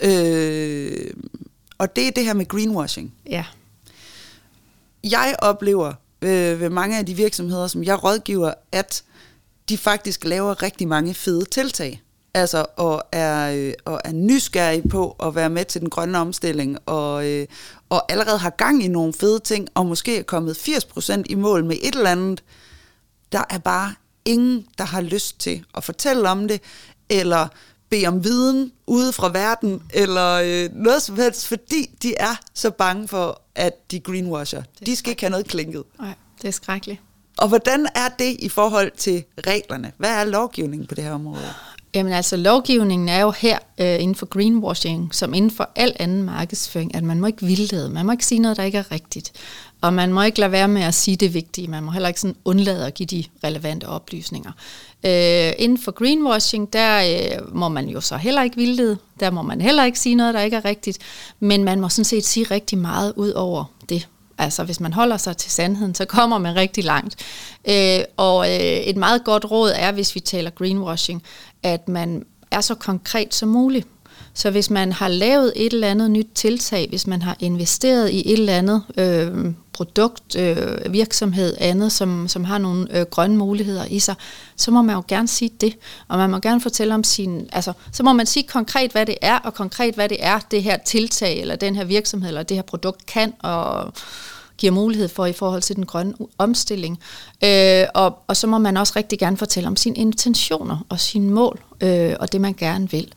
Øh, 0.01 1.11
og 1.79 1.97
det 1.97 2.09
er 2.09 2.11
det 2.11 2.25
her 2.25 2.35
med 2.35 2.49
greenwashing. 2.49 3.15
Ja. 3.31 3.45
Jeg 5.11 5.35
oplever 5.39 5.93
øh, 6.23 6.61
ved 6.61 6.71
mange 6.71 6.99
af 6.99 7.07
de 7.07 7.15
virksomheder, 7.15 7.67
som 7.67 7.85
jeg 7.85 8.05
rådgiver, 8.05 8.55
at 8.73 9.05
de 9.69 9.79
faktisk 9.79 10.25
laver 10.25 10.63
rigtig 10.63 10.89
mange 10.89 11.15
fede 11.15 11.45
tiltag. 11.45 12.03
Altså, 12.35 12.67
og 12.77 13.03
er, 13.13 13.53
øh, 13.57 13.73
og 13.85 14.01
er 14.05 14.13
nysgerrige 14.13 14.89
på 14.89 15.17
at 15.23 15.35
være 15.35 15.51
med 15.51 15.65
til 15.65 15.81
den 15.81 15.91
grønne 15.91 16.19
omstilling, 16.19 16.79
og, 16.87 17.31
øh, 17.31 17.47
og 17.89 18.13
allerede 18.13 18.39
har 18.39 18.51
gang 18.51 18.85
i 18.85 18.89
nogle 18.89 19.13
fede 19.13 19.41
ting, 19.41 19.69
og 19.75 19.87
måske 19.87 20.19
er 20.19 20.23
kommet 20.23 20.57
80% 20.57 21.23
i 21.27 21.35
mål 21.35 21.65
med 21.65 21.77
et 21.83 21.95
eller 21.95 22.11
andet. 22.11 22.45
Der 23.33 23.43
er 23.51 23.59
bare 23.59 23.95
ingen, 24.25 24.67
der 24.79 24.85
har 24.85 25.01
lyst 25.01 25.41
til 25.41 25.65
at 25.75 25.85
fortælle 25.85 26.29
om 26.29 26.49
det, 26.49 26.61
eller 27.11 27.49
bede 27.91 28.07
om 28.07 28.25
viden 28.25 28.73
ude 28.87 29.13
fra 29.13 29.31
verden, 29.33 29.83
eller 29.91 30.33
øh, 30.45 30.71
noget 30.73 31.03
som 31.03 31.17
helst, 31.17 31.47
fordi 31.47 31.91
de 32.03 32.15
er 32.17 32.41
så 32.55 32.71
bange 32.71 33.09
for, 33.09 33.41
at 33.55 33.91
de 33.91 34.01
greenwasher. 34.01 34.63
De 34.87 34.97
skal 34.97 35.11
ikke 35.11 35.23
have 35.23 35.31
noget 35.31 35.47
klinket. 35.47 35.83
Nej, 36.01 36.15
det 36.43 36.49
er 36.49 36.53
skrækkeligt. 36.53 37.01
Og 37.39 37.49
hvordan 37.49 37.87
er 37.95 38.09
det 38.19 38.37
i 38.39 38.49
forhold 38.49 38.91
til 38.97 39.25
reglerne? 39.47 39.93
Hvad 39.99 40.11
er 40.11 40.25
lovgivningen 40.25 40.87
på 40.87 40.95
det 40.95 41.05
her 41.05 41.13
område? 41.13 41.55
Jamen 41.95 42.13
altså, 42.13 42.37
lovgivningen 42.37 43.09
er 43.09 43.21
jo 43.21 43.31
her 43.31 43.59
øh, 43.79 44.03
inden 44.03 44.15
for 44.15 44.27
greenwashing, 44.27 45.15
som 45.15 45.35
inden 45.35 45.51
for 45.51 45.71
al 45.77 45.93
anden 45.99 46.23
markedsføring, 46.23 46.95
at 46.95 47.05
man 47.05 47.21
må 47.21 47.27
ikke 47.27 47.47
vildlede, 47.47 47.91
man 47.91 48.07
må 48.07 48.13
ikke 48.13 48.27
sige 48.27 48.39
noget, 48.39 48.57
der 48.57 48.63
ikke 48.63 48.79
er 48.79 48.93
rigtigt. 48.93 49.33
Og 49.85 49.95
man 49.95 50.13
må 50.13 50.23
ikke 50.23 50.41
lade 50.41 50.53
være 50.53 50.69
med 50.69 50.83
at 50.83 50.95
sige 50.95 51.17
det 51.17 51.35
vigtige, 51.35 51.69
man 51.69 51.83
må 51.83 51.91
heller 51.91 52.09
ikke 52.09 52.21
sådan 52.21 52.37
undlade 52.45 52.87
at 52.87 52.95
give 52.95 53.07
de 53.07 53.25
relevante 53.45 53.89
oplysninger. 53.89 54.53
Øh, 55.05 55.53
inden 55.59 55.79
for 55.79 55.93
greenwashing, 55.93 56.73
der 56.73 57.03
øh, 57.03 57.57
må 57.57 57.69
man 57.69 57.89
jo 57.89 58.01
så 58.01 58.17
heller 58.17 58.43
ikke 58.43 58.57
vildlede, 58.57 58.99
der 59.21 59.31
må 59.31 59.43
man 59.43 59.61
heller 59.61 59.85
ikke 59.85 59.99
sige 59.99 60.15
noget, 60.15 60.35
der 60.35 60.41
ikke 60.41 60.57
er 60.57 60.65
rigtigt, 60.65 60.99
men 61.41 61.65
man 61.65 61.81
må 61.81 61.89
sådan 61.89 62.05
set 62.05 62.25
sige 62.25 62.47
rigtig 62.51 62.79
meget 62.79 63.13
ud 63.17 63.31
over 63.31 63.65
det, 63.89 64.09
Altså 64.39 64.65
hvis 64.65 64.81
man 64.81 64.93
holder 64.93 65.17
sig 65.17 65.37
til 65.37 65.51
sandheden, 65.51 65.95
så 65.95 66.05
kommer 66.05 66.39
man 66.39 66.57
rigtig 66.57 66.85
langt. 66.85 67.17
Øh, 67.69 68.01
og 68.17 68.49
øh, 68.49 68.57
et 68.61 68.97
meget 68.97 69.25
godt 69.25 69.51
råd 69.51 69.73
er, 69.77 69.93
hvis 69.93 70.15
vi 70.15 70.21
taler 70.21 70.51
greenwashing, 70.51 71.23
at 71.63 71.89
man 71.89 72.25
er 72.51 72.61
så 72.61 72.75
konkret 72.75 73.35
som 73.35 73.49
muligt. 73.49 73.89
Så 74.35 74.51
hvis 74.51 74.71
man 74.71 74.93
har 74.93 75.09
lavet 75.09 75.53
et 75.57 75.73
eller 75.73 75.89
andet 75.89 76.11
nyt 76.11 76.29
tiltag, 76.35 76.89
hvis 76.89 77.07
man 77.07 77.23
har 77.23 77.37
investeret 77.41 78.11
i 78.11 78.33
et 78.33 78.39
eller 78.39 78.59
andet 78.59 78.83
øh, 78.97 79.55
produkt, 79.75 80.37
øh, 80.37 80.93
virksomhed, 80.93 81.57
andet, 81.59 81.93
som, 81.93 82.29
som 82.29 82.45
har 82.45 82.59
nogle 82.59 82.99
øh, 82.99 83.07
grønne 83.07 83.37
muligheder 83.37 83.85
i 83.85 83.99
sig, 83.99 84.15
så 84.57 84.71
må 84.71 84.83
man 84.83 84.95
jo 84.95 85.03
gerne 85.09 85.29
sige 85.29 85.51
det. 85.61 85.77
Og 86.09 86.19
man 86.19 86.31
må 86.31 86.39
gerne 86.39 86.61
fortælle 86.61 86.95
om 86.95 87.05
sin, 87.05 87.49
altså, 87.53 87.73
så 87.93 88.03
må 88.03 88.13
man 88.13 88.27
sige 88.27 88.47
konkret, 88.49 88.93
hvad 88.93 89.07
det 89.07 89.17
er, 89.23 89.39
og 89.39 89.55
konkret, 89.55 89.95
hvad 89.95 90.09
det 90.09 90.19
er, 90.21 90.39
det 90.39 90.63
her 90.63 90.77
tiltag, 90.77 91.41
eller 91.41 91.57
den 91.57 91.77
her 91.77 91.85
virksomhed, 91.85 92.29
eller 92.29 92.43
det 92.43 92.57
her 92.57 92.63
produkt 92.63 93.07
kan, 93.07 93.33
og 93.43 93.93
giver 94.59 94.73
mulighed 94.73 95.09
for 95.09 95.27
i 95.27 95.33
forhold 95.33 95.63
til 95.63 95.77
den 95.77 95.87
grønne 95.87 96.15
omstilling. 96.39 96.99
Øh, 97.45 97.85
og, 97.95 98.19
og 98.27 98.37
så 98.37 98.47
må 98.47 98.59
man 98.59 98.77
også 98.77 98.93
rigtig 98.97 99.19
gerne 99.19 99.37
fortælle 99.37 99.67
om 99.67 99.77
sine 99.77 99.97
intentioner 99.97 100.87
og 100.89 101.01
sine 101.01 101.31
mål, 101.31 101.61
øh, 101.81 102.15
og 102.21 102.33
det 102.33 102.41
man 102.41 102.55
gerne 102.55 102.91
vil. 102.91 103.13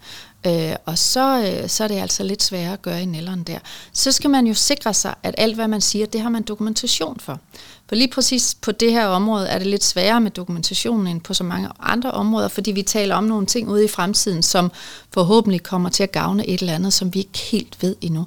Øh, 0.48 0.76
og 0.86 0.98
så, 0.98 1.42
øh, 1.42 1.70
så 1.70 1.84
er 1.84 1.88
det 1.88 1.96
altså 1.96 2.24
lidt 2.24 2.44
sværere 2.44 2.74
at 2.74 2.82
gøre 2.82 3.02
i 3.02 3.06
nælderen 3.06 3.44
der. 3.44 3.60
Så 3.94 4.12
skal 4.12 4.30
man 4.30 4.48
jo 4.48 4.54
sikre 4.54 4.94
sig, 4.94 5.16
at 5.24 5.36
alt 5.38 5.56
hvad 5.56 5.68
man 5.68 5.82
siger, 5.82 6.06
det 6.06 6.22
har 6.22 6.30
man 6.30 6.44
dokumentation 6.44 7.20
for. 7.20 7.40
For 7.90 7.96
lige 7.96 8.08
præcis 8.08 8.58
på 8.62 8.72
det 8.72 8.92
her 8.92 9.06
område 9.06 9.48
er 9.48 9.58
det 9.58 9.68
lidt 9.68 9.84
sværere 9.84 10.22
med 10.22 10.32
dokumentationen 10.32 11.08
end 11.08 11.22
på 11.22 11.34
så 11.34 11.44
mange 11.44 11.70
andre 11.80 12.12
områder, 12.12 12.48
fordi 12.48 12.72
vi 12.72 12.82
taler 12.82 13.16
om 13.16 13.24
nogle 13.24 13.46
ting 13.46 13.70
ude 13.70 13.86
i 13.86 13.88
fremtiden, 13.88 14.44
som 14.44 14.72
forhåbentlig 15.14 15.64
kommer 15.64 15.90
til 15.90 16.04
at 16.04 16.12
gavne 16.12 16.48
et 16.48 16.60
eller 16.60 16.76
andet, 16.76 16.94
som 16.94 17.14
vi 17.14 17.20
ikke 17.20 17.40
helt 17.52 17.78
ved 17.82 17.96
endnu. 18.02 18.26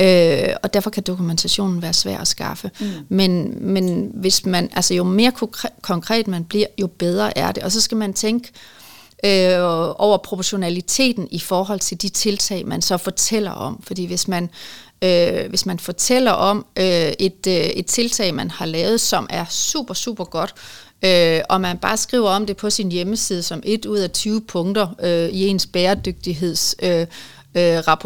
Øh, 0.00 0.54
og 0.62 0.74
derfor 0.74 0.90
kan 0.90 1.02
dokumentationen 1.02 1.82
være 1.82 1.92
svær 1.92 2.18
at 2.18 2.28
skaffe. 2.28 2.70
Mm. 2.80 2.86
Men, 3.08 3.54
men 3.60 4.10
hvis 4.14 4.46
man, 4.46 4.70
altså 4.72 4.94
jo 4.94 5.04
mere 5.04 5.32
konkret 5.82 6.28
man 6.28 6.44
bliver, 6.44 6.66
jo 6.80 6.86
bedre 6.86 7.38
er 7.38 7.52
det. 7.52 7.62
Og 7.62 7.72
så 7.72 7.80
skal 7.80 7.96
man 7.96 8.12
tænke, 8.12 8.52
øh, 9.24 9.58
over 9.98 10.16
proportionaliteten 10.16 11.28
i 11.30 11.38
forhold 11.38 11.80
til 11.80 12.02
de 12.02 12.08
tiltag, 12.08 12.66
man 12.66 12.82
så 12.82 12.96
fortæller 12.96 13.50
om. 13.50 13.82
Fordi 13.86 14.06
hvis 14.06 14.28
man, 14.28 14.50
øh, 15.02 15.48
hvis 15.48 15.66
man 15.66 15.78
fortæller 15.78 16.32
om 16.32 16.66
øh, 16.76 17.12
et, 17.18 17.46
øh, 17.48 17.54
et 17.54 17.86
tiltag, 17.86 18.34
man 18.34 18.50
har 18.50 18.66
lavet, 18.66 19.00
som 19.00 19.26
er 19.30 19.44
super, 19.50 19.94
super 19.94 20.24
godt, 20.24 20.54
øh, 21.04 21.40
og 21.48 21.60
man 21.60 21.78
bare 21.78 21.96
skriver 21.96 22.30
om 22.30 22.46
det 22.46 22.56
på 22.56 22.70
sin 22.70 22.92
hjemmeside 22.92 23.42
som 23.42 23.62
et 23.64 23.86
ud 23.86 23.98
af 23.98 24.10
20 24.10 24.40
punkter 24.40 24.88
øh, 25.02 25.28
i 25.28 25.46
ens 25.46 25.66
bæredygtigheds... 25.66 26.74
Øh, 26.82 27.00
øh 27.00 27.06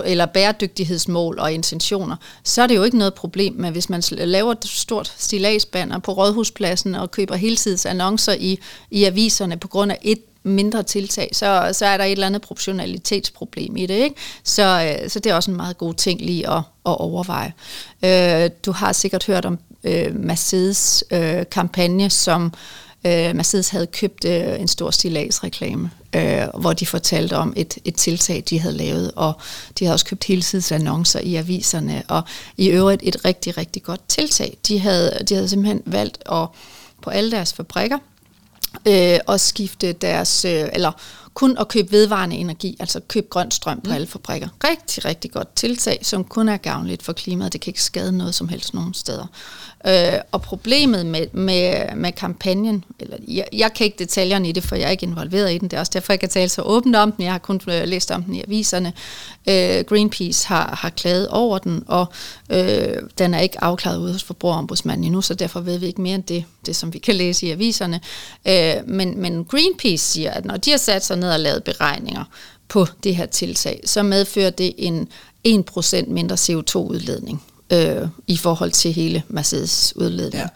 eller 0.04 0.26
bæredygtighedsmål 0.26 1.38
og 1.38 1.52
intentioner, 1.52 2.16
så 2.44 2.62
er 2.62 2.66
det 2.66 2.76
jo 2.76 2.82
ikke 2.82 2.98
noget 2.98 3.14
problem. 3.14 3.54
Men 3.54 3.72
hvis 3.72 3.90
man 3.90 4.02
laver 4.10 4.52
et 4.52 4.64
stort 4.64 5.14
stilagsbanner 5.18 5.98
på 5.98 6.12
Rådhuspladsen 6.12 6.94
og 6.94 7.10
køber 7.10 7.34
heltids 7.34 7.86
annoncer 7.86 8.32
i, 8.32 8.58
i 8.90 9.04
aviserne 9.04 9.56
på 9.56 9.68
grund 9.68 9.92
af 9.92 9.98
et 10.02 10.18
mindre 10.44 10.82
tiltag, 10.82 11.30
så, 11.32 11.70
så 11.72 11.86
er 11.86 11.96
der 11.96 12.04
et 12.04 12.12
eller 12.12 12.26
andet 12.26 12.42
proportionalitetsproblem 12.42 13.76
i 13.76 13.86
det. 13.86 13.94
Ikke? 13.94 14.16
Så, 14.44 14.96
øh, 15.02 15.10
så 15.10 15.18
det 15.18 15.30
er 15.30 15.34
også 15.34 15.50
en 15.50 15.56
meget 15.56 15.78
god 15.78 15.94
ting 15.94 16.20
lige 16.20 16.50
at, 16.50 16.58
at 16.86 17.00
overveje. 17.00 17.52
Øh, 18.04 18.50
du 18.66 18.72
har 18.72 18.92
sikkert 18.92 19.24
hørt 19.26 19.44
om 19.44 19.58
øh, 19.84 20.14
Mercedes 20.14 21.04
øh, 21.10 21.44
kampagne, 21.50 22.10
som 22.10 22.52
øh, 23.06 23.36
Mercedes 23.36 23.68
havde 23.68 23.86
købt 23.86 24.24
øh, 24.24 24.60
en 24.60 24.68
stor 24.68 24.90
stilagsreklame, 24.90 25.90
øh, 26.14 26.42
hvor 26.60 26.72
de 26.72 26.86
fortalte 26.86 27.36
om 27.36 27.52
et, 27.56 27.78
et 27.84 27.94
tiltag, 27.94 28.42
de 28.50 28.60
havde 28.60 28.76
lavet, 28.76 29.12
og 29.16 29.32
de 29.78 29.84
havde 29.84 29.94
også 29.94 30.06
købt 30.06 30.24
helsidesannoncer 30.24 31.20
i 31.20 31.34
aviserne, 31.34 32.02
og 32.08 32.22
i 32.56 32.68
øvrigt 32.68 33.02
et 33.04 33.24
rigtig, 33.24 33.56
rigtig 33.56 33.82
godt 33.82 34.00
tiltag. 34.08 34.56
De 34.68 34.78
havde, 34.78 35.18
de 35.28 35.34
havde 35.34 35.48
simpelthen 35.48 35.82
valgt 35.86 36.18
at 36.32 36.48
på 37.02 37.10
alle 37.10 37.30
deres 37.30 37.52
fabrikker 37.52 37.98
øh, 38.88 39.18
og 39.26 39.40
skifte 39.40 39.92
deres, 39.92 40.44
øh, 40.44 40.68
eller 40.72 40.92
kun 41.34 41.56
at 41.58 41.68
købe 41.68 41.92
vedvarende 41.92 42.36
energi, 42.36 42.76
altså 42.80 43.00
købe 43.08 43.26
grøn 43.30 43.50
strøm 43.50 43.80
på 43.80 43.88
mm. 43.88 43.94
alle 43.94 44.06
fabrikker. 44.06 44.48
Rigtig, 44.64 45.04
rigtig 45.04 45.30
godt 45.32 45.54
tiltag, 45.54 45.98
som 46.02 46.24
kun 46.24 46.48
er 46.48 46.56
gavnligt 46.56 47.02
for 47.02 47.12
klimaet. 47.12 47.52
Det 47.52 47.60
kan 47.60 47.70
ikke 47.70 47.82
skade 47.82 48.12
noget 48.12 48.34
som 48.34 48.48
helst 48.48 48.74
nogen 48.74 48.94
steder. 48.94 49.26
Øh, 49.86 50.20
og 50.32 50.42
problemet 50.42 51.06
med, 51.06 51.26
med, 51.32 51.94
med 51.96 52.12
kampagnen, 52.12 52.84
eller 53.00 53.16
jeg, 53.28 53.46
jeg 53.52 53.74
kan 53.74 53.84
ikke 53.84 53.98
detaljerne 53.98 54.48
i 54.48 54.52
det, 54.52 54.64
for 54.64 54.76
jeg 54.76 54.86
er 54.86 54.90
ikke 54.90 55.06
involveret 55.06 55.54
i 55.54 55.58
den. 55.58 55.68
Det 55.68 55.76
er 55.76 55.80
også 55.80 55.92
derfor, 55.94 56.12
jeg 56.12 56.20
kan 56.20 56.28
tale 56.28 56.48
så 56.48 56.62
åbent 56.62 56.96
om 56.96 57.12
den. 57.12 57.24
Jeg 57.24 57.32
har 57.32 57.38
kun 57.38 57.60
øh, 57.68 57.88
læst 57.88 58.10
om 58.10 58.22
den 58.22 58.34
i 58.34 58.42
aviserne. 58.42 58.92
Øh, 59.48 59.84
Greenpeace 59.84 60.48
har, 60.48 60.78
har 60.80 60.90
klaget 60.90 61.28
over 61.28 61.58
den, 61.58 61.84
og 61.86 62.06
øh, 62.50 62.96
den 63.18 63.34
er 63.34 63.40
ikke 63.40 63.64
afklaret 63.64 63.98
ude 63.98 64.12
hos 64.12 64.22
forbrugerombudsmanden 64.22 65.04
endnu, 65.04 65.22
så 65.22 65.34
derfor 65.34 65.60
ved 65.60 65.78
vi 65.78 65.86
ikke 65.86 66.00
mere 66.00 66.14
end 66.14 66.24
det, 66.24 66.44
det 66.66 66.76
som 66.76 66.92
vi 66.92 66.98
kan 66.98 67.14
læse 67.14 67.46
i 67.46 67.50
aviserne. 67.50 68.00
Øh, 68.48 68.74
men, 68.86 69.20
men 69.20 69.44
Greenpeace 69.44 70.04
siger, 70.04 70.30
at 70.30 70.44
når 70.44 70.56
de 70.56 70.70
har 70.70 70.78
sat 70.78 71.04
sig 71.04 71.16
ned 71.16 71.30
og 71.30 71.40
lavet 71.40 71.64
beregninger 71.64 72.24
på 72.68 72.86
det 73.04 73.16
her 73.16 73.26
tiltag, 73.26 73.80
så 73.84 74.02
medfører 74.02 74.50
det 74.50 74.74
en 74.78 75.08
1% 75.48 76.10
mindre 76.10 76.36
CO2-udledning 76.36 77.42
øh, 77.72 78.08
i 78.26 78.36
forhold 78.36 78.70
til 78.70 78.92
hele 78.92 79.22
Mercedes 79.28 79.92
udledning. 79.96 80.48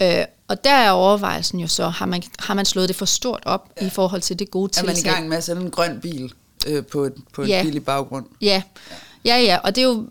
Ja. 0.00 0.20
Øh, 0.20 0.26
og 0.48 0.64
der 0.64 0.72
er 0.72 0.90
overvejelsen 0.90 1.60
jo 1.60 1.66
så, 1.66 1.88
har 1.88 2.06
man, 2.06 2.22
har 2.38 2.54
man 2.54 2.64
slået 2.64 2.88
det 2.88 2.96
for 2.96 3.04
stort 3.04 3.42
op 3.46 3.68
ja. 3.80 3.86
i 3.86 3.90
forhold 3.90 4.20
til 4.20 4.38
det 4.38 4.50
gode 4.50 4.72
tiltag? 4.72 4.90
Er 4.90 4.94
man 4.94 4.96
i 4.96 5.16
gang 5.16 5.28
med 5.28 5.36
at 5.36 5.44
sætte 5.44 5.62
en 5.62 5.70
grøn 5.70 6.00
bil 6.00 6.32
øh, 6.66 6.84
på, 6.86 7.04
et, 7.04 7.14
på 7.32 7.42
ja. 7.42 7.60
en 7.60 7.66
billig 7.66 7.84
baggrund? 7.84 8.26
Ja. 8.40 8.62
ja, 9.24 9.38
ja, 9.38 9.58
og 9.64 9.76
det 9.76 9.82
er 9.82 9.88
jo 9.88 10.06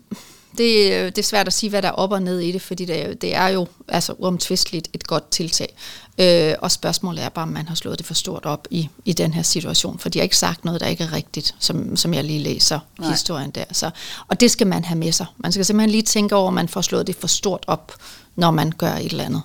det, 0.58 1.16
det 1.16 1.22
er 1.22 1.26
svært 1.26 1.46
at 1.46 1.52
sige, 1.52 1.70
hvad 1.70 1.82
der 1.82 1.88
er 1.88 1.92
op 1.92 2.12
og 2.12 2.22
ned 2.22 2.40
i 2.40 2.52
det, 2.52 2.62
fordi 2.62 2.84
det, 2.84 3.22
det 3.22 3.34
er 3.34 3.48
jo 3.48 3.66
altså 3.88 4.12
uomtvisteligt 4.12 4.88
et 4.92 5.06
godt 5.06 5.30
tiltag. 5.30 5.76
Øh, 6.18 6.54
og 6.58 6.70
spørgsmålet 6.70 7.24
er 7.24 7.28
bare, 7.28 7.42
om 7.42 7.48
man 7.48 7.68
har 7.68 7.74
slået 7.74 7.98
det 7.98 8.06
for 8.06 8.14
stort 8.14 8.46
op 8.46 8.66
i, 8.70 8.88
i 9.04 9.12
den 9.12 9.34
her 9.34 9.42
situation, 9.42 9.98
for 9.98 10.08
de 10.08 10.18
har 10.18 10.22
ikke 10.22 10.36
sagt 10.36 10.64
noget, 10.64 10.80
der 10.80 10.86
ikke 10.86 11.04
er 11.04 11.12
rigtigt, 11.12 11.54
som, 11.58 11.96
som 11.96 12.14
jeg 12.14 12.24
lige 12.24 12.38
læser 12.38 12.80
Nej. 12.98 13.10
historien 13.10 13.50
der. 13.50 13.64
Så, 13.72 13.90
og 14.28 14.40
det 14.40 14.50
skal 14.50 14.66
man 14.66 14.84
have 14.84 14.98
med 14.98 15.12
sig. 15.12 15.26
Man 15.36 15.52
skal 15.52 15.64
simpelthen 15.64 15.90
lige 15.90 16.02
tænke 16.02 16.36
over, 16.36 16.48
om 16.48 16.54
man 16.54 16.68
får 16.68 16.80
slået 16.80 17.06
det 17.06 17.16
for 17.16 17.26
stort 17.26 17.64
op, 17.66 17.92
når 18.36 18.50
man 18.50 18.72
gør 18.78 18.92
et 18.92 19.10
eller 19.10 19.24
andet. 19.24 19.42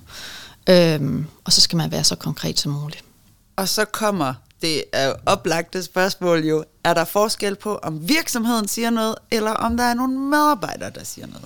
Øh, 0.69 1.25
og 1.43 1.53
så 1.53 1.61
skal 1.61 1.77
man 1.77 1.91
være 1.91 2.03
så 2.03 2.15
konkret 2.15 2.59
som 2.59 2.71
muligt. 2.71 3.03
Og 3.55 3.69
så 3.69 3.85
kommer 3.85 4.33
det 4.61 4.83
er 4.93 5.13
oplagte 5.25 5.83
spørgsmål 5.83 6.45
jo, 6.45 6.63
er 6.85 6.93
der 6.93 7.05
forskel 7.05 7.55
på, 7.55 7.75
om 7.75 8.09
virksomheden 8.09 8.67
siger 8.67 8.89
noget, 8.89 9.15
eller 9.31 9.51
om 9.51 9.77
der 9.77 9.83
er 9.83 9.93
nogle 9.93 10.19
medarbejdere, 10.19 10.89
der 10.89 11.03
siger 11.03 11.27
noget? 11.27 11.45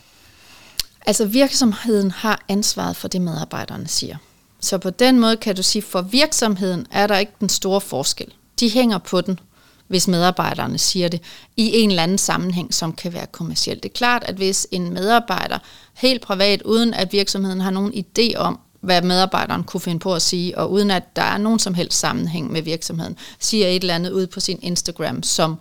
Altså 1.05 1.25
virksomheden 1.25 2.11
har 2.11 2.41
ansvaret 2.47 2.95
for 2.95 3.07
det, 3.07 3.21
medarbejderne 3.21 3.87
siger. 3.87 4.17
Så 4.59 4.77
på 4.77 4.89
den 4.89 5.19
måde 5.19 5.37
kan 5.37 5.55
du 5.55 5.63
sige, 5.63 5.81
for 5.81 6.01
virksomheden 6.01 6.87
er 6.91 7.07
der 7.07 7.17
ikke 7.17 7.31
den 7.39 7.49
store 7.49 7.81
forskel. 7.81 8.33
De 8.59 8.69
hænger 8.69 8.97
på 8.97 9.21
den, 9.21 9.39
hvis 9.87 10.07
medarbejderne 10.07 10.77
siger 10.77 11.07
det, 11.07 11.21
i 11.57 11.71
en 11.79 11.89
eller 11.89 12.03
anden 12.03 12.17
sammenhæng, 12.17 12.73
som 12.73 12.93
kan 12.93 13.13
være 13.13 13.27
kommersielt. 13.27 13.83
Det 13.83 13.89
er 13.89 13.93
klart, 13.93 14.23
at 14.23 14.35
hvis 14.35 14.67
en 14.71 14.93
medarbejder 14.93 15.59
helt 15.93 16.21
privat, 16.21 16.61
uden 16.61 16.93
at 16.93 17.13
virksomheden 17.13 17.61
har 17.61 17.71
nogen 17.71 17.93
idé 17.93 18.37
om, 18.37 18.59
hvad 18.81 19.01
medarbejderen 19.01 19.63
kunne 19.63 19.81
finde 19.81 19.99
på 19.99 20.13
at 20.13 20.21
sige, 20.21 20.57
og 20.57 20.71
uden 20.71 20.91
at 20.91 21.15
der 21.15 21.21
er 21.21 21.37
nogen 21.37 21.59
som 21.59 21.73
helst 21.73 21.99
sammenhæng 21.99 22.51
med 22.51 22.61
virksomheden, 22.61 23.17
siger 23.39 23.67
et 23.67 23.81
eller 23.81 23.95
andet 23.95 24.11
ud 24.11 24.27
på 24.27 24.39
sin 24.39 24.59
Instagram, 24.61 25.23
som 25.23 25.59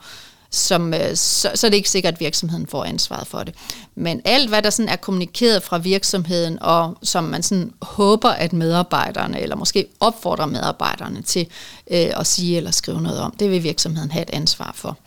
som, 0.50 0.94
øh, 0.94 1.16
så, 1.16 1.50
så 1.54 1.66
er 1.66 1.70
det 1.70 1.76
ikke 1.76 1.90
sikkert, 1.90 2.14
at 2.14 2.20
virksomheden 2.20 2.66
får 2.66 2.84
ansvaret 2.84 3.26
for 3.26 3.38
det. 3.38 3.54
Men 3.94 4.20
alt, 4.24 4.48
hvad 4.48 4.62
der 4.62 4.70
sådan 4.70 4.88
er 4.88 4.96
kommunikeret 4.96 5.62
fra 5.62 5.78
virksomheden, 5.78 6.58
og 6.62 6.98
som 7.02 7.24
man 7.24 7.42
sådan 7.42 7.72
håber, 7.82 8.28
at 8.28 8.52
medarbejderne, 8.52 9.40
eller 9.40 9.56
måske 9.56 9.86
opfordrer 10.00 10.46
medarbejderne 10.46 11.22
til 11.22 11.46
øh, 11.90 12.10
at 12.16 12.26
sige 12.26 12.56
eller 12.56 12.70
skrive 12.70 13.00
noget 13.02 13.20
om, 13.20 13.34
det 13.38 13.50
vil 13.50 13.62
virksomheden 13.62 14.10
have 14.10 14.22
et 14.22 14.30
ansvar 14.30 14.72
for. 14.74 14.98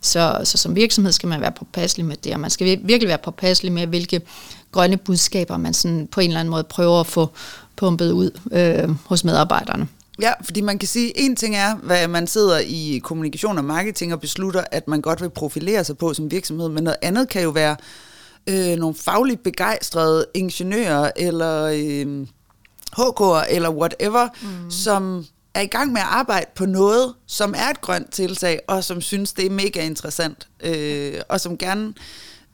Så, 0.00 0.40
så 0.44 0.58
som 0.58 0.76
virksomhed 0.76 1.12
skal 1.12 1.28
man 1.28 1.40
være 1.40 1.52
påpasselig 1.52 2.06
med 2.06 2.16
det, 2.16 2.34
og 2.34 2.40
man 2.40 2.50
skal 2.50 2.66
virkelig 2.82 3.08
være 3.08 3.18
påpasselig 3.18 3.72
med, 3.72 3.86
hvilke 3.86 4.20
grønne 4.72 4.96
budskaber 4.96 5.56
man 5.56 5.74
sådan 5.74 6.08
på 6.10 6.20
en 6.20 6.30
eller 6.30 6.40
anden 6.40 6.50
måde 6.50 6.64
prøver 6.64 7.00
at 7.00 7.06
få 7.06 7.28
pumpet 7.76 8.12
ud 8.12 8.30
øh, 8.52 8.96
hos 9.06 9.24
medarbejderne. 9.24 9.88
Ja, 10.20 10.32
fordi 10.44 10.60
man 10.60 10.78
kan 10.78 10.88
sige, 10.88 11.18
en 11.18 11.36
ting 11.36 11.56
er, 11.56 11.76
hvad 11.76 12.08
man 12.08 12.26
sidder 12.26 12.58
i 12.58 13.00
kommunikation 13.04 13.58
og 13.58 13.64
marketing 13.64 14.12
og 14.12 14.20
beslutter, 14.20 14.64
at 14.70 14.88
man 14.88 15.00
godt 15.00 15.22
vil 15.22 15.30
profilere 15.30 15.84
sig 15.84 15.98
på 15.98 16.14
som 16.14 16.30
virksomhed, 16.30 16.68
men 16.68 16.84
noget 16.84 16.96
andet 17.02 17.28
kan 17.28 17.42
jo 17.42 17.50
være 17.50 17.76
øh, 18.46 18.76
nogle 18.78 18.94
fagligt 18.94 19.42
begejstrede 19.42 20.26
ingeniører 20.34 21.10
eller 21.16 21.64
øh, 21.64 22.26
HK'er 22.98 23.54
eller 23.54 23.70
whatever, 23.70 24.28
mm. 24.42 24.70
som 24.70 25.26
er 25.54 25.60
i 25.60 25.66
gang 25.66 25.92
med 25.92 26.00
at 26.00 26.06
arbejde 26.10 26.46
på 26.54 26.66
noget, 26.66 27.14
som 27.26 27.54
er 27.56 27.70
et 27.70 27.80
grønt 27.80 28.12
tiltag, 28.12 28.60
og 28.68 28.84
som 28.84 29.00
synes, 29.00 29.32
det 29.32 29.46
er 29.46 29.50
mega 29.50 29.86
interessant, 29.86 30.48
øh, 30.64 31.14
og 31.28 31.40
som 31.40 31.58
gerne, 31.58 31.94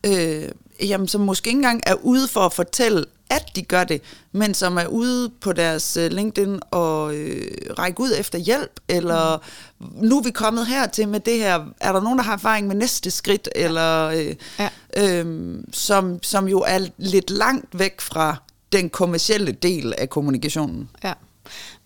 øh, 0.06 0.48
jamen, 0.82 1.08
som 1.08 1.20
måske 1.20 1.48
ikke 1.48 1.58
engang 1.58 1.80
er 1.86 1.94
ude 1.94 2.28
for 2.28 2.40
at 2.40 2.52
fortælle 2.52 3.04
at 3.30 3.56
de 3.56 3.62
gør 3.62 3.84
det, 3.84 4.02
men 4.32 4.54
som 4.54 4.76
er 4.76 4.86
ude 4.86 5.30
på 5.40 5.52
deres 5.52 5.96
øh, 5.96 6.10
LinkedIn 6.10 6.60
og 6.70 7.14
øh, 7.14 7.50
række 7.78 8.00
ud 8.00 8.10
efter 8.18 8.38
hjælp, 8.38 8.80
eller 8.88 9.42
mm. 9.78 9.86
nu 10.08 10.18
er 10.18 10.22
vi 10.22 10.30
kommet 10.30 10.66
hertil 10.66 11.08
med 11.08 11.20
det 11.20 11.38
her, 11.38 11.64
er 11.80 11.92
der 11.92 12.00
nogen, 12.00 12.18
der 12.18 12.24
har 12.24 12.32
erfaring 12.32 12.66
med 12.66 12.76
næste 12.76 13.10
skridt, 13.10 13.48
ja. 13.56 13.64
eller 13.64 14.06
øh, 14.06 14.34
ja. 14.58 14.68
øh, 14.96 15.54
som, 15.72 16.22
som 16.22 16.48
jo 16.48 16.58
er 16.60 16.88
lidt 16.98 17.30
langt 17.30 17.78
væk 17.78 18.00
fra 18.00 18.36
den 18.72 18.90
kommercielle 18.90 19.52
del 19.52 19.94
af 19.98 20.10
kommunikationen. 20.10 20.90
Ja, 21.04 21.12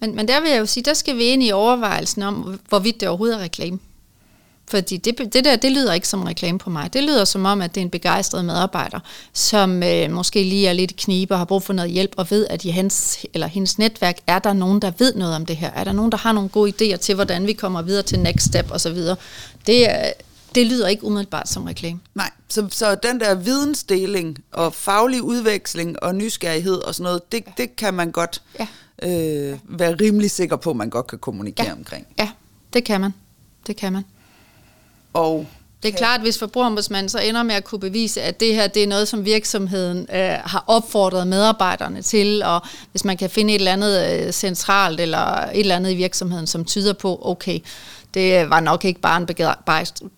men, 0.00 0.16
men 0.16 0.28
der 0.28 0.40
vil 0.40 0.50
jeg 0.50 0.59
jo 0.59 0.66
sige, 0.66 0.85
der 0.85 0.94
skal 0.94 1.16
vi 1.16 1.24
ind 1.24 1.42
i 1.42 1.52
overvejelsen 1.52 2.22
om, 2.22 2.61
hvorvidt 2.68 3.00
det 3.00 3.09
overhovedet 3.09 3.38
er 3.38 3.42
reklame. 3.42 3.78
Fordi 4.72 4.96
det, 4.96 5.18
det 5.32 5.44
der, 5.44 5.56
det 5.56 5.72
lyder 5.72 5.92
ikke 5.92 6.08
som 6.08 6.22
reklame 6.22 6.58
på 6.58 6.70
mig. 6.70 6.92
Det 6.92 7.02
lyder 7.02 7.24
som 7.24 7.44
om, 7.44 7.61
at 7.61 7.74
det 7.74 7.80
er 7.80 7.85
en 7.85 7.90
begejstret 7.90 8.44
medarbejder, 8.44 9.00
som 9.32 9.82
øh, 9.82 10.11
måske 10.11 10.42
lige 10.42 10.68
er 10.68 10.72
lidt 10.72 10.96
knibe 10.96 11.35
og 11.35 11.38
har 11.38 11.44
brug 11.44 11.62
for 11.62 11.72
noget 11.72 11.90
hjælp, 11.90 12.14
og 12.16 12.30
ved, 12.30 12.46
at 12.50 12.64
i 12.64 12.68
hans 12.68 13.18
eller 13.35 13.46
hendes 13.46 13.78
netværk 13.78 14.18
er 14.26 14.38
der 14.38 14.52
nogen, 14.52 14.82
der 14.82 14.92
ved 14.98 15.14
noget 15.14 15.37
om 15.37 15.46
det 15.46 15.56
her. 15.56 15.70
Er 15.70 15.85
der 15.85 15.92
nogen, 15.92 16.12
der 16.12 16.18
har 16.18 16.32
nogle 16.32 16.48
gode 16.48 16.72
idéer 16.72 16.96
til, 16.96 17.14
hvordan 17.14 17.46
vi 17.46 17.52
kommer 17.52 17.82
videre 17.82 18.02
til 18.02 18.18
next 18.18 18.46
step 18.46 18.70
osv. 18.70 18.96
Det, 19.66 19.88
det 20.54 20.66
lyder 20.66 20.88
ikke 20.88 21.04
umiddelbart 21.04 21.48
som 21.48 21.64
reklame. 21.64 22.00
Nej, 22.14 22.30
så, 22.48 22.66
så 22.70 22.94
den 22.94 23.20
der 23.20 23.35
vidensdeling 23.35 24.38
og 24.52 24.74
faglig 24.74 25.22
udveksling 25.22 26.02
og 26.02 26.14
nysgerrighed 26.14 26.74
og 26.74 26.94
sådan 26.94 27.04
noget, 27.04 27.32
det, 27.32 27.44
det 27.56 27.76
kan 27.76 27.94
man 27.94 28.11
godt 28.11 28.42
ja. 28.58 28.66
øh, 29.02 29.58
være 29.64 29.94
rimelig 29.94 30.30
sikker 30.30 30.56
på, 30.56 30.70
at 30.70 30.76
man 30.76 30.90
godt 30.90 31.06
kan 31.06 31.18
kommunikere 31.18 31.66
ja. 31.66 31.72
omkring. 31.72 32.06
Ja, 32.18 32.30
det 32.72 32.85
kan 32.85 33.00
man. 33.00 33.14
Det 33.66 33.76
kan 33.76 33.92
man. 33.92 34.04
Og 35.12 35.46
det 35.83 35.92
er 35.94 35.98
klart, 35.98 36.14
at 36.14 36.22
hvis 36.22 36.38
forbrugerombudsmanden 36.38 37.09
så 37.09 37.18
ender 37.18 37.42
med 37.42 37.55
at 37.55 37.64
kunne 37.64 37.79
bevise, 37.79 38.22
at 38.22 38.40
det 38.40 38.55
her 38.55 38.66
det 38.66 38.83
er 38.83 38.87
noget, 38.87 39.09
som 39.09 39.25
virksomheden 39.25 40.07
øh, 40.14 40.37
har 40.44 40.64
opfordret 40.66 41.27
medarbejderne 41.27 42.03
til, 42.03 42.42
og 42.42 42.61
hvis 42.90 43.05
man 43.05 43.16
kan 43.16 43.31
finde 43.31 43.55
et 43.55 43.59
eller 43.59 43.72
andet 43.72 44.27
øh, 44.27 44.33
centralt 44.33 45.01
eller 45.01 45.37
et 45.37 45.61
eller 45.61 45.77
andet 45.77 45.90
i 45.90 45.94
virksomheden, 45.94 46.46
som 46.46 46.64
tyder 46.64 46.92
på, 46.92 47.20
okay, 47.22 47.61
det 48.14 48.51
var 48.51 48.61
nok 48.61 48.85
ikke 48.85 49.01
bare 49.01 49.20
en 49.20 49.29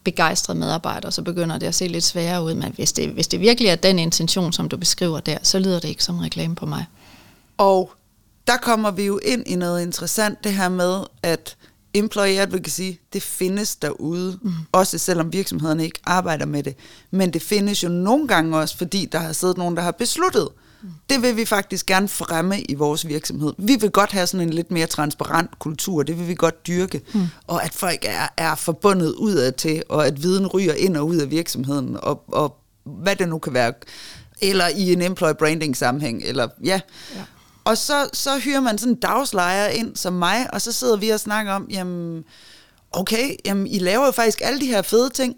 begejstret 0.04 0.56
medarbejder, 0.56 1.10
så 1.10 1.22
begynder 1.22 1.58
det 1.58 1.66
at 1.66 1.74
se 1.74 1.86
lidt 1.86 2.04
sværere 2.04 2.44
ud, 2.44 2.54
men 2.54 2.72
hvis 2.74 2.92
det, 2.92 3.08
hvis 3.08 3.28
det 3.28 3.40
virkelig 3.40 3.68
er 3.68 3.76
den 3.76 3.98
intention, 3.98 4.52
som 4.52 4.68
du 4.68 4.76
beskriver 4.76 5.20
der, 5.20 5.38
så 5.42 5.58
lyder 5.58 5.80
det 5.80 5.88
ikke 5.88 6.04
som 6.04 6.18
reklame 6.18 6.54
på 6.54 6.66
mig. 6.66 6.86
Og 7.58 7.92
der 8.46 8.56
kommer 8.56 8.90
vi 8.90 9.04
jo 9.04 9.18
ind 9.18 9.46
i 9.46 9.56
noget 9.56 9.82
interessant, 9.82 10.44
det 10.44 10.52
her 10.52 10.68
med, 10.68 11.00
at 11.22 11.56
employee 11.94 12.40
advocacy, 12.40 12.90
det 13.12 13.22
findes 13.22 13.76
derude, 13.76 14.38
mm. 14.42 14.52
også 14.72 14.98
selvom 14.98 15.32
virksomhederne 15.32 15.84
ikke 15.84 15.98
arbejder 16.04 16.46
med 16.46 16.62
det. 16.62 16.76
Men 17.10 17.32
det 17.32 17.42
findes 17.42 17.84
jo 17.84 17.88
nogle 17.88 18.28
gange 18.28 18.58
også, 18.58 18.76
fordi 18.76 19.08
der 19.12 19.18
har 19.18 19.32
siddet 19.32 19.58
nogen, 19.58 19.76
der 19.76 19.82
har 19.82 19.90
besluttet, 19.90 20.48
mm. 20.82 20.88
det 21.10 21.22
vil 21.22 21.36
vi 21.36 21.44
faktisk 21.44 21.86
gerne 21.86 22.08
fremme 22.08 22.60
i 22.60 22.74
vores 22.74 23.08
virksomhed. 23.08 23.52
Vi 23.58 23.76
vil 23.80 23.90
godt 23.90 24.12
have 24.12 24.26
sådan 24.26 24.48
en 24.48 24.54
lidt 24.54 24.70
mere 24.70 24.86
transparent 24.86 25.58
kultur, 25.58 26.02
det 26.02 26.18
vil 26.18 26.28
vi 26.28 26.34
godt 26.34 26.66
dyrke, 26.66 27.00
mm. 27.14 27.26
og 27.46 27.64
at 27.64 27.74
folk 27.74 28.04
er, 28.04 28.28
er 28.36 28.54
forbundet 28.54 29.12
udad 29.12 29.52
til, 29.52 29.82
og 29.88 30.06
at 30.06 30.22
viden 30.22 30.46
ryger 30.46 30.74
ind 30.74 30.96
og 30.96 31.06
ud 31.06 31.16
af 31.16 31.30
virksomheden, 31.30 31.96
og, 32.02 32.24
og 32.28 32.56
hvad 32.84 33.16
det 33.16 33.28
nu 33.28 33.38
kan 33.38 33.54
være, 33.54 33.72
eller 34.40 34.68
i 34.68 34.92
en 34.92 35.02
employee 35.02 35.34
branding 35.34 35.76
sammenhæng, 35.76 36.22
eller 36.24 36.48
ja. 36.64 36.80
ja. 37.14 37.20
Og 37.64 37.78
så, 37.78 38.08
så 38.12 38.38
hyrer 38.38 38.60
man 38.60 38.78
sådan 38.78 38.92
en 38.92 39.00
dagslejer 39.00 39.68
ind 39.68 39.96
som 39.96 40.12
mig, 40.12 40.54
og 40.54 40.60
så 40.60 40.72
sidder 40.72 40.96
vi 40.96 41.08
og 41.08 41.20
snakker 41.20 41.52
om, 41.52 41.66
jamen, 41.70 42.24
okay, 42.92 43.36
jamen, 43.44 43.66
I 43.66 43.78
laver 43.78 44.06
jo 44.06 44.10
faktisk 44.10 44.40
alle 44.42 44.60
de 44.60 44.66
her 44.66 44.82
fede 44.82 45.10
ting. 45.10 45.36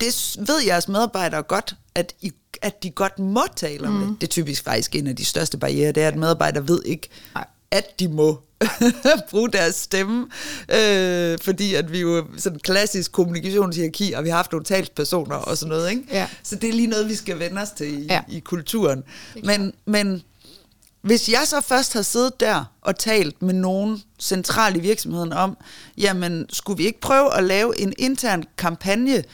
Det 0.00 0.36
ved 0.38 0.60
jeres 0.66 0.88
medarbejdere 0.88 1.42
godt, 1.42 1.76
at, 1.94 2.14
I, 2.20 2.32
at 2.62 2.82
de 2.82 2.90
godt 2.90 3.18
må 3.18 3.42
tale 3.56 3.86
om 3.86 3.92
mm. 3.92 4.06
det. 4.06 4.20
Det 4.20 4.26
er 4.26 4.30
typisk 4.30 4.64
faktisk 4.64 4.96
en 4.96 5.06
af 5.06 5.16
de 5.16 5.24
største 5.24 5.58
barriere, 5.58 5.92
det 5.92 6.02
er, 6.02 6.08
at 6.08 6.16
medarbejdere 6.16 6.68
ved 6.68 6.82
ikke, 6.84 7.08
Nej. 7.34 7.46
at 7.70 8.00
de 8.00 8.08
må 8.08 8.40
bruge 9.30 9.50
deres 9.50 9.74
stemme, 9.74 10.26
øh, 10.68 11.38
fordi 11.42 11.74
at 11.74 11.92
vi 11.92 12.00
jo 12.00 12.26
sådan 12.36 12.58
klassisk 12.58 13.12
kommunikationshierarki, 13.12 14.12
og 14.12 14.24
vi 14.24 14.28
har 14.28 14.36
haft 14.36 14.52
nogle 14.52 14.64
talspersoner 14.64 15.36
og 15.36 15.58
sådan 15.58 15.70
noget, 15.70 15.90
ikke? 15.90 16.02
Ja. 16.10 16.28
Så 16.42 16.56
det 16.56 16.68
er 16.68 16.72
lige 16.72 16.86
noget, 16.86 17.08
vi 17.08 17.14
skal 17.14 17.38
vende 17.38 17.62
os 17.62 17.70
til 17.70 18.02
i, 18.02 18.06
ja. 18.06 18.20
i 18.28 18.38
kulturen. 18.38 19.02
Men, 19.44 19.72
men 19.84 20.22
hvis 21.02 21.28
jeg 21.28 21.42
så 21.44 21.60
først 21.60 21.92
har 21.92 22.02
siddet 22.02 22.40
der 22.40 22.64
og 22.82 22.98
talt 22.98 23.42
med 23.42 23.54
nogen 23.54 24.02
central 24.18 24.76
i 24.76 24.80
virksomheden 24.80 25.32
om, 25.32 25.56
jamen 25.98 26.46
skulle 26.50 26.76
vi 26.76 26.86
ikke 26.86 27.00
prøve 27.00 27.34
at 27.34 27.44
lave 27.44 27.80
en 27.80 27.92
intern 27.98 28.44
kampagne, 28.58 29.24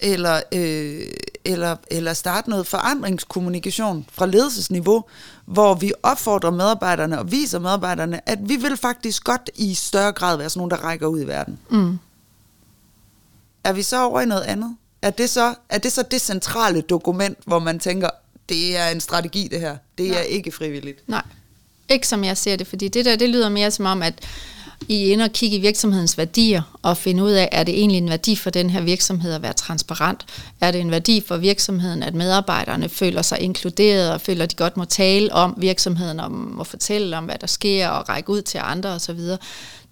eller, 0.00 0.40
øh, 0.52 1.06
eller, 1.44 1.76
eller 1.90 2.12
starte 2.12 2.50
noget 2.50 2.66
forandringskommunikation 2.66 4.06
fra 4.12 4.26
ledelsesniveau, 4.26 5.04
hvor 5.46 5.74
vi 5.74 5.92
opfordrer 6.02 6.50
medarbejderne 6.50 7.18
og 7.18 7.30
viser 7.32 7.58
medarbejderne, 7.58 8.28
at 8.28 8.38
vi 8.48 8.56
vil 8.56 8.76
faktisk 8.76 9.24
godt 9.24 9.50
i 9.54 9.74
større 9.74 10.12
grad 10.12 10.36
være 10.36 10.50
sådan 10.50 10.58
nogen, 10.58 10.70
der 10.70 10.76
rækker 10.76 11.06
ud 11.06 11.20
i 11.20 11.26
verden. 11.26 11.58
Mm. 11.70 11.98
Er 13.64 13.72
vi 13.72 13.82
så 13.82 14.04
over 14.04 14.20
i 14.20 14.26
noget 14.26 14.42
andet? 14.42 14.76
Er 15.02 15.10
det 15.10 15.30
så, 15.30 15.54
er 15.68 15.78
det 15.78 15.92
så 15.92 16.02
det 16.02 16.20
centrale 16.20 16.80
dokument, 16.80 17.38
hvor 17.46 17.58
man 17.58 17.78
tænker, 17.78 18.10
det 18.48 18.76
er 18.76 18.88
en 18.88 19.00
strategi 19.00 19.48
det 19.50 19.60
her. 19.60 19.76
Det 19.98 20.10
Nej. 20.10 20.18
er 20.18 20.22
ikke 20.22 20.52
frivilligt. 20.52 21.08
Nej, 21.08 21.22
ikke 21.88 22.08
som 22.08 22.24
jeg 22.24 22.36
ser 22.36 22.56
det, 22.56 22.66
fordi 22.66 22.88
det 22.88 23.04
der, 23.04 23.16
det 23.16 23.28
lyder 23.28 23.48
mere 23.48 23.70
som 23.70 23.86
om, 23.86 24.02
at 24.02 24.14
I 24.88 25.08
er 25.08 25.12
inde 25.12 25.24
og 25.24 25.32
kigge 25.32 25.56
i 25.56 25.60
virksomhedens 25.60 26.18
værdier 26.18 26.78
og 26.82 26.96
finde 26.96 27.24
ud 27.24 27.30
af, 27.30 27.48
er 27.52 27.64
det 27.64 27.78
egentlig 27.78 27.98
en 27.98 28.08
værdi 28.10 28.36
for 28.36 28.50
den 28.50 28.70
her 28.70 28.80
virksomhed 28.80 29.32
at 29.32 29.42
være 29.42 29.52
transparent? 29.52 30.26
Er 30.60 30.70
det 30.70 30.80
en 30.80 30.90
værdi 30.90 31.22
for 31.26 31.36
virksomheden, 31.36 32.02
at 32.02 32.14
medarbejderne 32.14 32.88
føler 32.88 33.22
sig 33.22 33.40
inkluderet 33.40 34.12
og 34.12 34.20
føler, 34.20 34.44
at 34.44 34.50
de 34.50 34.56
godt 34.56 34.76
må 34.76 34.84
tale 34.84 35.32
om 35.32 35.54
virksomheden 35.56 36.20
og 36.20 36.32
må 36.32 36.64
fortælle 36.64 37.16
om, 37.16 37.24
hvad 37.24 37.38
der 37.40 37.46
sker 37.46 37.88
og 37.88 38.08
række 38.08 38.30
ud 38.30 38.42
til 38.42 38.60
andre 38.64 38.90
osv.? 38.90 39.20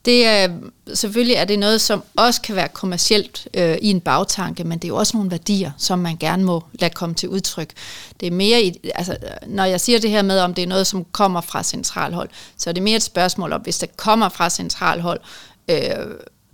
Det 0.05 0.27
er, 0.27 0.49
selvfølgelig 0.95 1.35
er 1.35 1.45
det 1.45 1.59
noget, 1.59 1.81
som 1.81 2.03
også 2.17 2.43
kan 2.43 2.57
være 2.57 2.69
kommercielt 2.69 3.49
øh, 3.55 3.77
i 3.83 3.91
en 3.91 4.01
bagtanke, 4.01 4.65
men 4.65 4.79
det 4.79 4.85
er 4.85 4.89
jo 4.89 4.97
også 4.97 5.17
nogle 5.17 5.31
værdier, 5.31 5.71
som 5.79 5.99
man 5.99 6.17
gerne 6.17 6.45
må 6.45 6.65
lade 6.81 6.95
komme 6.95 7.15
til 7.15 7.29
udtryk. 7.29 7.71
Det 8.21 8.27
er 8.27 8.31
mere, 8.31 8.63
i, 8.63 8.91
altså, 8.95 9.17
når 9.47 9.65
jeg 9.65 9.81
siger 9.81 9.99
det 9.99 10.11
her 10.11 10.23
med, 10.23 10.39
om 10.39 10.55
det 10.55 10.63
er 10.63 10.69
noget, 10.69 10.87
som 10.87 11.05
kommer 11.13 11.41
fra 11.41 11.63
centralhold, 11.63 12.29
så 12.57 12.71
er 12.71 12.75
det 12.75 12.83
mere 12.83 12.97
et 12.97 13.03
spørgsmål 13.03 13.53
om, 13.53 13.61
hvis 13.61 13.79
det 13.79 13.97
kommer 13.97 14.29
fra 14.29 14.51
centralhold, 14.51 15.21
øh, 15.69 15.79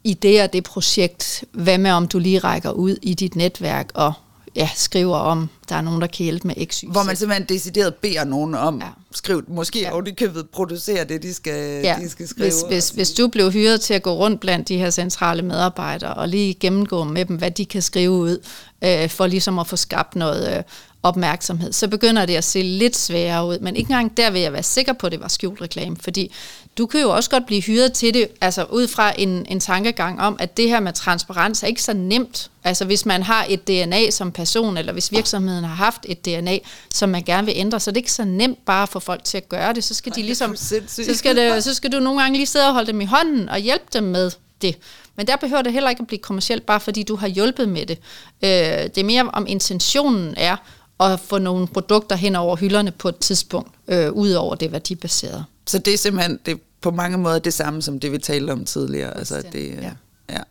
i 0.05 0.15
det 0.15 0.43
og 0.43 0.53
det 0.53 0.65
projekt, 0.65 1.45
hvad 1.53 1.79
med 1.79 1.91
om 1.91 2.09
du 2.09 2.19
lige 2.19 2.39
rækker 2.39 2.71
ud 2.71 2.97
i 3.03 3.15
dit 3.15 3.37
netværk 3.37 3.91
og 3.95 4.13
ja, 4.57 4.71
skriver 4.75 5.17
om, 5.17 5.49
der 5.69 5.77
er 5.77 5.81
nogen, 5.81 6.01
der 6.01 6.07
kan 6.07 6.25
hjælpe 6.25 6.47
med 6.47 6.67
X, 6.67 6.81
Hvor 6.81 7.03
man 7.03 7.17
simpelthen 7.17 7.49
decideret 7.49 7.95
beder 7.95 8.25
nogen 8.25 8.55
om, 8.55 8.81
ja. 8.81 8.87
skriv, 9.13 9.45
måske 9.49 9.81
ja. 9.81 10.01
de 10.07 10.13
kan 10.13 10.31
producere 10.53 11.05
det, 11.05 11.23
de 11.23 11.35
skal, 11.35 11.83
ja. 11.83 11.97
de 12.01 12.11
skal 12.11 12.29
skrive. 12.29 12.45
Hvis, 12.45 12.63
hvis, 12.69 12.91
hvis 12.91 13.11
du 13.11 13.29
blev 13.29 13.53
hyret 13.53 13.81
til 13.81 13.95
at 13.95 14.03
gå 14.03 14.15
rundt 14.15 14.41
blandt 14.41 14.69
de 14.69 14.77
her 14.77 14.91
centrale 14.91 15.43
medarbejdere, 15.43 16.15
og 16.15 16.29
lige 16.29 16.55
gennemgå 16.55 17.05
med 17.05 17.25
dem, 17.25 17.37
hvad 17.37 17.51
de 17.51 17.67
kan 17.67 17.83
skrive 17.83 18.11
ud, 18.11 18.47
øh, 18.85 19.09
for 19.11 19.27
ligesom 19.27 19.59
at 19.59 19.67
få 19.67 19.77
skabt 19.77 20.17
noget 20.17 20.57
øh, 20.57 20.63
opmærksomhed, 21.03 21.73
så 21.73 21.89
begynder 21.89 22.27
det 22.27 22.37
at 22.37 22.45
se 22.45 22.63
lidt 22.63 22.97
sværere 22.97 23.47
ud. 23.47 23.59
Men 23.59 23.77
ikke 23.77 23.91
engang 23.91 24.17
der 24.17 24.31
vil 24.31 24.41
jeg 24.41 24.53
være 24.53 24.63
sikker 24.63 24.93
på, 24.93 25.07
at 25.07 25.13
det 25.13 25.21
var 25.21 25.29
skjult 25.29 25.61
reklame, 25.61 25.97
fordi 26.01 26.33
du 26.81 26.87
kan 26.87 27.01
jo 27.01 27.11
også 27.11 27.31
godt 27.31 27.47
blive 27.47 27.63
hyret 27.63 27.93
til 27.93 28.15
det, 28.15 28.29
altså 28.41 28.65
ud 28.65 28.89
fra 28.89 29.13
en, 29.19 29.47
en 29.49 29.61
tankegang 29.61 30.21
om, 30.21 30.37
at 30.39 30.57
det 30.57 30.69
her 30.69 30.81
med 30.81 30.93
transparens 30.93 31.63
er 31.63 31.67
ikke 31.67 31.83
så 31.83 31.93
nemt. 31.93 32.51
Altså 32.65 32.85
hvis 32.85 33.07
man 33.07 33.23
har 33.23 33.47
et 33.49 33.69
DNA 33.69 34.11
som 34.11 34.33
person, 34.33 34.77
eller 34.77 34.93
hvis 34.93 35.13
virksomheden 35.13 35.65
har 35.65 35.75
haft 35.75 36.07
et 36.09 36.25
DNA, 36.25 36.59
som 36.95 37.09
man 37.09 37.23
gerne 37.23 37.47
vil 37.47 37.55
ændre, 37.57 37.81
så 37.81 37.91
er 37.91 37.93
det 37.93 38.01
ikke 38.01 38.13
så 38.13 38.25
nemt 38.25 38.65
bare 38.65 38.87
for 38.87 39.01
folk 39.01 39.25
til 39.25 39.37
at 39.37 39.49
gøre 39.49 39.73
det. 39.73 39.85
Så 39.85 39.95
skal 39.95 40.15
de 40.15 40.23
ligesom, 40.23 40.57
så 40.57 41.15
skal, 41.15 41.37
det, 41.37 41.65
så 41.65 41.75
skal 41.75 41.93
du 41.93 42.01
nogle 42.01 42.21
gange 42.21 42.37
lige 42.37 42.47
sidde 42.47 42.67
og 42.67 42.73
holde 42.73 42.93
dem 42.93 43.01
i 43.01 43.05
hånden 43.05 43.49
og 43.49 43.59
hjælpe 43.59 43.87
dem 43.93 44.03
med 44.03 44.31
det. 44.63 44.79
Men 45.17 45.27
der 45.27 45.37
behøver 45.37 45.63
det 45.63 45.73
heller 45.73 45.91
ikke 45.91 46.01
at 46.01 46.07
blive 46.07 46.19
kommercielt, 46.19 46.67
bare 46.67 46.81
fordi 46.81 47.03
du 47.03 47.17
har 47.17 47.29
hjulpet 47.29 47.69
med 47.69 47.87
det. 47.87 47.99
Øh, 48.43 48.51
det 48.95 48.99
er 48.99 49.05
mere 49.05 49.31
om 49.33 49.47
intentionen 49.47 50.35
er 50.37 50.57
at 51.01 51.21
få 51.21 51.39
nogle 51.39 51.67
produkter 51.67 52.17
hen 52.17 52.37
over 52.37 52.57
hylderne 52.57 52.91
på 52.91 53.09
et 53.09 53.17
tidspunkt, 53.19 53.71
øh, 53.89 54.13
ud 54.13 54.33
over 54.33 54.55
det 54.55 54.73
værdibaserede. 54.73 55.45
Så 55.67 55.79
det 55.79 55.95
er 55.95 55.99
simpelthen 55.99 56.39
det 56.47 56.53
er 56.53 56.57
på 56.81 56.91
mange 56.91 57.19
måder 57.19 57.39
det 57.39 57.55
samme, 57.55 57.83
som 57.83 58.01
det 58.01 58.13
vi 58.13 58.19
talte 58.19 58.51
om 58.51 58.65
tidligere. 58.65 59.17
Altså, 59.17 59.43
det, 59.53 59.71
ja. 59.83 59.93
ja. 60.31 60.43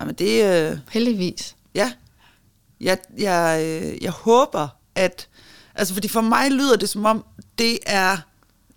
Jamen 0.00 0.14
det... 0.14 0.44
Øh, 0.70 0.78
Heldigvis. 0.90 1.56
Ja. 1.74 1.92
Jeg, 2.80 2.98
jeg, 3.18 3.62
øh, 3.64 4.02
jeg 4.02 4.10
håber, 4.10 4.68
at... 4.94 5.28
Altså, 5.74 5.94
fordi 5.94 6.08
for 6.08 6.20
mig 6.20 6.50
lyder 6.50 6.76
det 6.76 6.88
som 6.88 7.04
om, 7.04 7.24
det 7.58 7.78
er, 7.86 8.16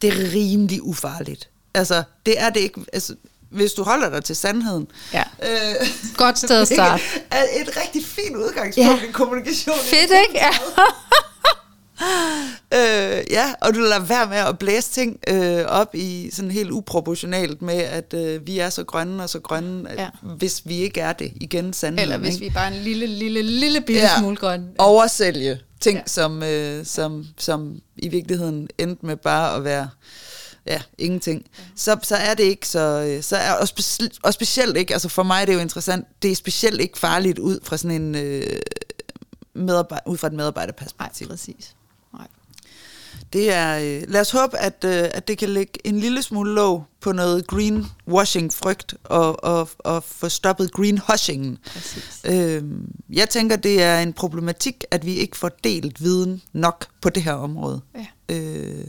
det 0.01 0.09
er 0.09 0.33
rimelig 0.33 0.83
ufarligt. 0.83 1.49
Altså, 1.73 2.03
det 2.25 2.41
er 2.41 2.49
det 2.49 2.59
ikke... 2.59 2.81
Altså, 2.93 3.15
hvis 3.49 3.73
du 3.73 3.83
holder 3.83 4.09
dig 4.09 4.23
til 4.23 4.35
sandheden. 4.35 4.87
Ja. 5.13 5.23
Øh, 5.43 5.87
Godt 6.17 6.37
sted 6.37 6.61
at 6.61 6.67
starte. 6.73 7.03
er 7.31 7.43
et 7.61 7.77
rigtig 7.77 8.05
fint 8.05 8.35
udgangspunkt 8.35 9.01
ja. 9.01 9.07
i 9.07 9.11
kommunikation. 9.11 9.75
Fedt, 9.83 10.11
ikke? 10.27 10.33
Ja. 10.33 10.49
Øh, 12.73 13.23
ja, 13.31 13.53
og 13.61 13.73
du 13.73 13.79
lader 13.79 13.99
være 13.99 14.27
med 14.27 14.37
at 14.37 14.59
blæse 14.59 14.91
ting 14.91 15.19
øh, 15.27 15.65
op 15.65 15.95
i 15.95 16.29
sådan 16.33 16.51
helt 16.51 16.71
uproportionalt 16.71 17.61
med, 17.61 17.75
at 17.75 18.13
øh, 18.13 18.47
vi 18.47 18.59
er 18.59 18.69
så 18.69 18.83
grønne 18.83 19.23
og 19.23 19.29
så 19.29 19.39
grønne, 19.39 19.89
at, 19.89 19.99
ja. 19.99 20.09
hvis 20.37 20.61
vi 20.65 20.75
ikke 20.75 21.01
er 21.01 21.13
det 21.13 21.31
igen 21.35 21.73
sandheden. 21.73 21.99
Eller 21.99 22.17
hvis 22.17 22.33
ikke? 22.33 22.39
vi 22.39 22.47
er 22.47 22.53
bare 22.53 22.75
en 22.75 22.83
lille, 22.83 23.07
lille, 23.07 23.41
lille 23.41 23.81
bitte 23.81 24.01
ja. 24.01 24.19
smule 24.19 24.35
grønne. 24.35 24.67
Oversælge 24.77 25.59
ting, 25.79 25.97
ja. 25.97 26.03
som, 26.05 26.43
øh, 26.43 26.85
som, 26.85 27.25
som 27.37 27.79
i 27.97 28.07
virkeligheden 28.07 28.67
endte 28.77 29.05
med 29.05 29.15
bare 29.17 29.55
at 29.55 29.63
være 29.63 29.89
ja, 30.65 30.81
ingenting, 30.97 31.45
ja. 31.57 31.63
Så, 31.75 31.97
så 32.03 32.15
er 32.15 32.33
det 32.33 32.43
ikke 32.43 32.67
så, 32.67 32.79
øh, 33.09 33.23
så 33.23 33.35
er, 33.35 33.51
og, 33.51 33.67
spe, 33.67 34.09
og 34.23 34.33
specielt 34.33 34.77
ikke, 34.77 34.93
altså 34.93 35.09
for 35.09 35.23
mig 35.23 35.41
er 35.41 35.45
det 35.45 35.53
jo 35.53 35.59
interessant, 35.59 36.05
det 36.21 36.31
er 36.31 36.35
specielt 36.35 36.81
ikke 36.81 36.99
farligt 36.99 37.39
ud 37.39 37.59
fra 37.63 37.77
sådan 37.77 38.01
en 38.01 38.15
øh, 38.15 38.61
medarbejder, 39.53 40.09
ud 40.09 40.17
fra 40.17 40.27
et 40.27 40.33
medarbejderperspektiv. 40.33 41.27
Nej, 41.27 41.33
præcis. 41.33 41.75
Det 43.33 43.53
er, 43.53 43.79
øh, 43.79 44.03
lad 44.07 44.21
os 44.21 44.31
håbe, 44.31 44.57
at, 44.57 44.83
øh, 44.85 45.09
at 45.13 45.27
det 45.27 45.37
kan 45.37 45.49
lægge 45.49 45.87
en 45.87 45.99
lille 45.99 46.21
smule 46.21 46.53
låg 46.53 46.83
på 47.01 47.11
noget 47.11 47.47
greenwashing-frygt 47.47 48.95
og, 49.03 49.43
og, 49.43 49.69
og 49.79 50.03
få 50.03 50.29
stoppet 50.29 50.71
greenwashingen. 50.71 51.57
Øh, 52.23 52.63
jeg 53.09 53.29
tænker, 53.29 53.55
det 53.55 53.83
er 53.83 53.99
en 53.99 54.13
problematik, 54.13 54.83
at 54.91 55.05
vi 55.05 55.13
ikke 55.13 55.37
får 55.37 55.51
delt 55.63 56.03
viden 56.03 56.41
nok 56.53 56.85
på 57.01 57.09
det 57.09 57.23
her 57.23 57.33
område. 57.33 57.81
Ja. 57.95 58.35
Øh, 58.35 58.87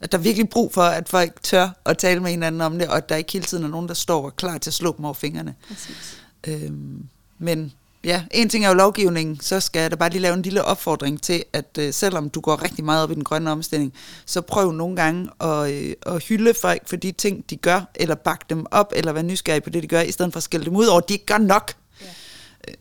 at 0.00 0.12
der 0.12 0.18
er 0.18 0.22
virkelig 0.22 0.48
brug 0.48 0.74
for, 0.74 0.82
at 0.82 1.08
folk 1.08 1.42
tør 1.42 1.68
at 1.86 1.98
tale 1.98 2.20
med 2.20 2.30
hinanden 2.30 2.60
om 2.60 2.78
det, 2.78 2.88
og 2.88 2.96
at 2.96 3.08
der 3.08 3.16
ikke 3.16 3.32
hele 3.32 3.44
tiden 3.44 3.64
er 3.64 3.68
nogen, 3.68 3.88
der 3.88 3.94
står 3.94 4.24
og 4.24 4.36
klar 4.36 4.58
til 4.58 4.70
at 4.70 4.74
slå 4.74 4.94
dem 4.96 5.04
over 5.04 5.14
fingrene. 5.14 5.54
Præcis. 5.68 6.20
Øhm, 6.46 7.08
men 7.38 7.72
ja, 8.04 8.22
en 8.30 8.48
ting 8.48 8.64
er 8.64 8.68
jo 8.68 8.74
lovgivningen, 8.74 9.40
så 9.40 9.60
skal 9.60 9.80
jeg 9.80 9.90
da 9.90 9.96
bare 9.96 10.10
lige 10.10 10.22
lave 10.22 10.34
en 10.34 10.42
lille 10.42 10.64
opfordring 10.64 11.22
til, 11.22 11.44
at 11.52 11.78
øh, 11.78 11.92
selvom 11.92 12.30
du 12.30 12.40
går 12.40 12.62
rigtig 12.62 12.84
meget 12.84 13.02
op 13.02 13.10
i 13.10 13.14
den 13.14 13.24
grønne 13.24 13.50
omstilling, 13.50 13.92
så 14.26 14.40
prøv 14.40 14.72
nogle 14.72 14.96
gange 14.96 15.28
at, 15.40 15.72
øh, 15.72 15.94
at 16.06 16.22
hylde 16.22 16.54
folk 16.54 16.88
for 16.88 16.96
de 16.96 17.12
ting, 17.12 17.50
de 17.50 17.56
gør, 17.56 17.80
eller 17.94 18.14
bakke 18.14 18.44
dem 18.50 18.66
op, 18.70 18.92
eller 18.96 19.12
være 19.12 19.22
nysgerrig 19.22 19.62
på 19.62 19.70
det, 19.70 19.82
de 19.82 19.88
gør, 19.88 20.00
i 20.00 20.12
stedet 20.12 20.32
for 20.32 20.36
at 20.36 20.42
skælde 20.42 20.64
dem 20.64 20.76
ud 20.76 20.86
over, 20.86 21.00
at 21.00 21.08
de 21.08 21.14
ikke 21.14 21.26
gør 21.26 21.38
nok. 21.38 21.72
Ja. 22.00 22.06
Øh, 22.68 22.74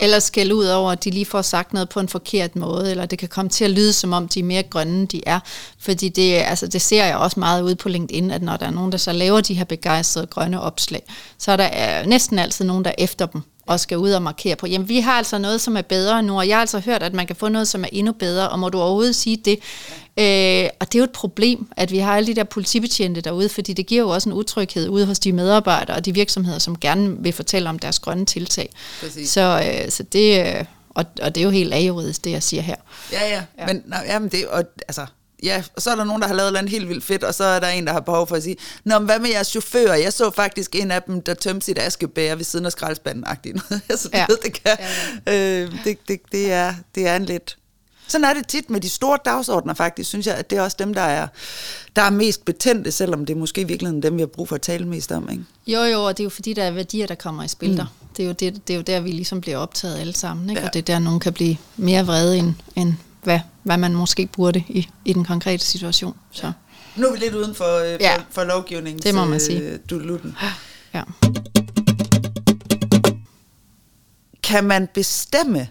eller 0.00 0.18
skælde 0.18 0.54
ud 0.54 0.66
over, 0.66 0.92
at 0.92 1.04
de 1.04 1.10
lige 1.10 1.26
får 1.26 1.42
sagt 1.42 1.72
noget 1.72 1.88
på 1.88 2.00
en 2.00 2.08
forkert 2.08 2.56
måde, 2.56 2.90
eller 2.90 3.06
det 3.06 3.18
kan 3.18 3.28
komme 3.28 3.48
til 3.48 3.64
at 3.64 3.70
lyde, 3.70 3.92
som 3.92 4.12
om 4.12 4.28
de 4.28 4.40
er 4.40 4.44
mere 4.44 4.62
grønne, 4.62 5.06
de 5.06 5.22
er. 5.26 5.40
Fordi 5.78 6.08
det, 6.08 6.34
altså, 6.34 6.66
det 6.66 6.82
ser 6.82 7.04
jeg 7.04 7.16
også 7.16 7.40
meget 7.40 7.62
ud 7.62 7.74
på 7.74 7.88
LinkedIn, 7.88 8.30
at 8.30 8.42
når 8.42 8.56
der 8.56 8.66
er 8.66 8.70
nogen, 8.70 8.92
der 8.92 8.98
så 8.98 9.12
laver 9.12 9.40
de 9.40 9.54
her 9.54 9.64
begejstrede 9.64 10.26
grønne 10.26 10.60
opslag, 10.60 11.02
så 11.38 11.52
er 11.52 11.56
der 11.56 12.00
øh, 12.00 12.06
næsten 12.06 12.38
altid 12.38 12.64
nogen, 12.64 12.84
der 12.84 12.92
efter 12.98 13.26
dem 13.26 13.42
og 13.68 13.80
skal 13.80 13.98
ud 13.98 14.10
og 14.10 14.22
markere 14.22 14.56
på, 14.56 14.66
jamen 14.66 14.88
vi 14.88 15.00
har 15.00 15.12
altså 15.12 15.38
noget, 15.38 15.60
som 15.60 15.76
er 15.76 15.82
bedre 15.82 16.22
nu, 16.22 16.38
og 16.38 16.48
jeg 16.48 16.56
har 16.56 16.60
altså 16.60 16.78
hørt, 16.78 17.02
at 17.02 17.14
man 17.14 17.26
kan 17.26 17.36
få 17.36 17.48
noget, 17.48 17.68
som 17.68 17.84
er 17.84 17.88
endnu 17.92 18.12
bedre, 18.12 18.48
og 18.48 18.58
må 18.58 18.68
du 18.68 18.80
overhovedet 18.80 19.16
sige 19.16 19.36
det? 19.36 19.58
Øh, 20.18 20.70
og 20.80 20.86
det 20.86 20.94
er 20.94 20.98
jo 20.98 21.04
et 21.04 21.12
problem, 21.12 21.68
at 21.76 21.90
vi 21.90 21.98
har 21.98 22.16
alle 22.16 22.26
de 22.26 22.34
der 22.34 22.44
politibetjente 22.44 23.20
derude, 23.20 23.48
fordi 23.48 23.72
det 23.72 23.86
giver 23.86 24.02
jo 24.02 24.08
også 24.08 24.28
en 24.28 24.32
utryghed 24.32 24.88
ude 24.88 25.06
hos 25.06 25.18
de 25.18 25.32
medarbejdere 25.32 25.96
og 25.96 26.04
de 26.04 26.14
virksomheder, 26.14 26.58
som 26.58 26.78
gerne 26.78 27.22
vil 27.22 27.32
fortælle 27.32 27.68
om 27.68 27.78
deres 27.78 27.98
grønne 27.98 28.26
tiltag. 28.26 28.70
Så, 29.26 29.62
øh, 29.84 29.90
så 29.90 30.02
det, 30.02 30.46
øh, 30.46 30.64
og, 30.90 31.04
og 31.22 31.34
det 31.34 31.40
er 31.40 31.44
jo 31.44 31.50
helt 31.50 31.74
ajuridisk, 31.74 32.24
det 32.24 32.30
jeg 32.30 32.42
siger 32.42 32.62
her. 32.62 32.76
Ja, 33.12 33.28
ja, 33.28 33.42
ja. 33.58 33.66
men, 33.66 33.82
nej, 33.86 34.04
jamen 34.08 34.28
det, 34.28 34.46
og, 34.46 34.64
altså, 34.88 35.06
ja, 35.42 35.62
og 35.76 35.82
så 35.82 35.90
er 35.90 35.96
der 35.96 36.04
nogen, 36.04 36.22
der 36.22 36.28
har 36.28 36.34
lavet 36.34 36.52
noget 36.52 36.68
helt 36.68 36.88
vildt 36.88 37.04
fedt, 37.04 37.24
og 37.24 37.34
så 37.34 37.44
er 37.44 37.60
der 37.60 37.68
en, 37.68 37.86
der 37.86 37.92
har 37.92 38.00
behov 38.00 38.26
for 38.26 38.36
at 38.36 38.42
sige, 38.42 38.56
Nå, 38.84 38.98
men 38.98 39.06
hvad 39.06 39.18
med 39.18 39.30
jeres 39.30 39.46
chauffører? 39.46 39.94
Jeg 39.94 40.12
så 40.12 40.30
faktisk 40.30 40.74
en 40.74 40.90
af 40.90 41.02
dem, 41.02 41.22
der 41.22 41.34
tømte 41.34 41.66
sit 41.66 41.78
askebæger 41.78 42.34
ved 42.34 42.44
siden 42.44 42.66
af 42.66 42.72
skraldespanden-agtigt. 42.72 43.62
altså, 43.90 44.08
ja. 44.14 44.26
det, 44.28 44.38
det, 44.42 44.52
kan, 44.52 44.76
ja, 45.26 45.32
ja. 45.32 45.62
Øh, 45.62 45.72
det, 45.84 45.98
det, 46.08 46.20
det, 46.32 46.52
er, 46.52 46.74
det 46.94 47.06
er 47.06 47.16
en 47.16 47.24
lidt... 47.24 47.58
Sådan 48.08 48.24
er 48.24 48.34
det 48.34 48.48
tit 48.48 48.70
med 48.70 48.80
de 48.80 48.88
store 48.88 49.18
dagsordner 49.24 49.74
faktisk, 49.74 50.08
synes 50.08 50.26
jeg, 50.26 50.34
at 50.34 50.50
det 50.50 50.58
er 50.58 50.62
også 50.62 50.76
dem, 50.80 50.94
der 50.94 51.00
er, 51.00 51.26
der 51.96 52.02
er 52.02 52.10
mest 52.10 52.44
betændte, 52.44 52.92
selvom 52.92 53.26
det 53.26 53.34
er 53.34 53.38
måske 53.38 53.60
i 53.60 53.64
virkeligheden 53.64 54.02
dem, 54.02 54.16
vi 54.16 54.20
har 54.20 54.26
brug 54.26 54.48
for 54.48 54.54
at 54.54 54.62
tale 54.62 54.84
mest 54.84 55.12
om. 55.12 55.30
Ikke? 55.30 55.44
Jo, 55.66 55.82
jo, 55.82 56.04
og 56.04 56.16
det 56.16 56.22
er 56.22 56.24
jo 56.24 56.30
fordi, 56.30 56.52
der 56.52 56.64
er 56.64 56.70
værdier, 56.70 57.06
der 57.06 57.14
kommer 57.14 57.44
i 57.44 57.48
spil 57.48 57.70
mm. 57.70 57.76
der. 57.76 57.86
Det 58.16 58.22
er, 58.22 58.26
jo 58.26 58.32
det, 58.32 58.68
det 58.68 58.74
er 58.74 58.76
jo 58.76 58.82
der, 58.82 59.00
vi 59.00 59.10
ligesom 59.10 59.40
bliver 59.40 59.58
optaget 59.58 59.98
alle 59.98 60.14
sammen, 60.14 60.50
ikke? 60.50 60.60
Ja. 60.60 60.66
og 60.66 60.74
det 60.74 60.78
er 60.78 60.84
der, 60.84 60.98
nogen 60.98 61.20
kan 61.20 61.32
blive 61.32 61.56
mere 61.76 62.06
vrede, 62.06 62.38
end, 62.38 62.54
end 62.76 62.94
hvad, 63.22 63.40
hvad 63.62 63.76
man 63.76 63.94
måske 63.94 64.26
burde 64.26 64.64
i, 64.68 64.88
i 65.04 65.12
den 65.12 65.24
konkrete 65.24 65.64
situation. 65.64 66.16
Så. 66.30 66.46
Ja. 66.46 66.52
Nu 66.96 67.06
er 67.06 67.12
vi 67.12 67.18
lidt 67.18 67.34
uden 67.34 67.54
for, 67.54 67.78
øh, 67.78 67.92
for, 67.92 67.96
ja. 68.00 68.16
for 68.30 68.44
lovgivningen. 68.44 69.02
Det 69.02 69.14
må 69.14 69.24
man 69.24 69.40
sige. 69.40 69.60
Øh, 69.60 69.78
du 69.90 69.98
lutten. 69.98 70.36
Ja. 70.94 71.02
Kan 74.42 74.64
man 74.64 74.88
bestemme 74.94 75.68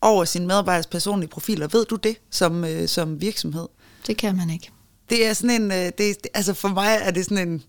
over 0.00 0.24
sin 0.24 0.46
medarbejders 0.46 0.86
personlige 0.86 1.30
profiler? 1.30 1.68
Ved 1.68 1.84
du 1.84 1.96
det 1.96 2.16
som, 2.30 2.64
øh, 2.64 2.88
som 2.88 3.20
virksomhed? 3.20 3.68
Det 4.06 4.16
kan 4.16 4.36
man 4.36 4.50
ikke. 4.50 4.70
Det 5.10 5.26
er 5.26 5.32
sådan 5.32 5.62
en, 5.62 5.72
øh, 5.72 5.92
det, 5.98 6.16
altså 6.34 6.54
for 6.54 6.68
mig 6.68 6.98
er 7.02 7.10
det 7.10 7.24
sådan 7.24 7.48
en 7.48 7.62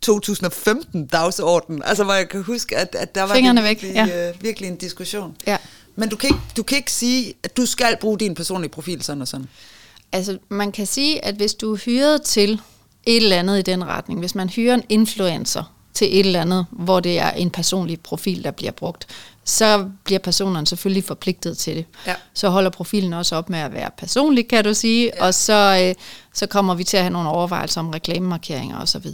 2015 0.00 1.06
dagsorden, 1.06 1.82
altså 1.82 2.04
hvor 2.04 2.14
jeg 2.14 2.28
kan 2.28 2.42
huske, 2.42 2.76
at, 2.76 2.94
at 2.94 3.14
der 3.14 3.22
var 3.22 3.34
Fingrene 3.34 3.62
virkelig, 3.62 3.94
væk. 3.94 4.08
Ja. 4.08 4.28
Øh, 4.28 4.42
virkelig 4.42 4.68
en 4.68 4.76
diskussion. 4.76 5.36
Ja. 5.46 5.56
Men 5.96 6.08
du 6.08 6.16
kan, 6.16 6.28
ikke, 6.28 6.40
du 6.56 6.62
kan 6.62 6.78
ikke 6.78 6.92
sige, 6.92 7.34
at 7.42 7.56
du 7.56 7.66
skal 7.66 7.96
bruge 8.00 8.18
din 8.18 8.34
personlige 8.34 8.70
profil 8.70 9.02
sådan 9.02 9.22
og 9.22 9.28
sådan. 9.28 9.48
Altså, 10.12 10.38
man 10.48 10.72
kan 10.72 10.86
sige, 10.86 11.24
at 11.24 11.34
hvis 11.34 11.54
du 11.54 11.72
er 11.72 11.76
hyret 11.76 12.22
til 12.22 12.60
et 13.06 13.16
eller 13.16 13.36
andet 13.36 13.58
i 13.58 13.62
den 13.62 13.84
retning, 13.84 14.20
hvis 14.20 14.34
man 14.34 14.48
hyrer 14.48 14.74
en 14.74 14.82
influencer 14.88 15.72
til 15.94 16.20
et 16.20 16.26
eller 16.26 16.40
andet, 16.40 16.66
hvor 16.70 17.00
det 17.00 17.18
er 17.18 17.30
en 17.30 17.50
personlig 17.50 18.00
profil, 18.00 18.44
der 18.44 18.50
bliver 18.50 18.72
brugt, 18.72 19.06
så 19.44 19.88
bliver 20.04 20.18
personerne 20.18 20.66
selvfølgelig 20.66 21.04
forpligtet 21.04 21.58
til 21.58 21.76
det. 21.76 21.84
Ja. 22.06 22.14
Så 22.34 22.48
holder 22.48 22.70
profilen 22.70 23.12
også 23.12 23.36
op 23.36 23.50
med 23.50 23.58
at 23.58 23.72
være 23.72 23.90
personlig, 23.98 24.48
kan 24.48 24.64
du 24.64 24.74
sige, 24.74 25.12
ja. 25.16 25.26
og 25.26 25.34
så, 25.34 25.82
øh, 25.82 25.94
så 26.34 26.46
kommer 26.46 26.74
vi 26.74 26.84
til 26.84 26.96
at 26.96 27.02
have 27.02 27.12
nogle 27.12 27.28
overvejelser 27.28 27.80
om 27.80 27.90
reklamemarkeringer 27.90 28.80
osv. 28.80 29.06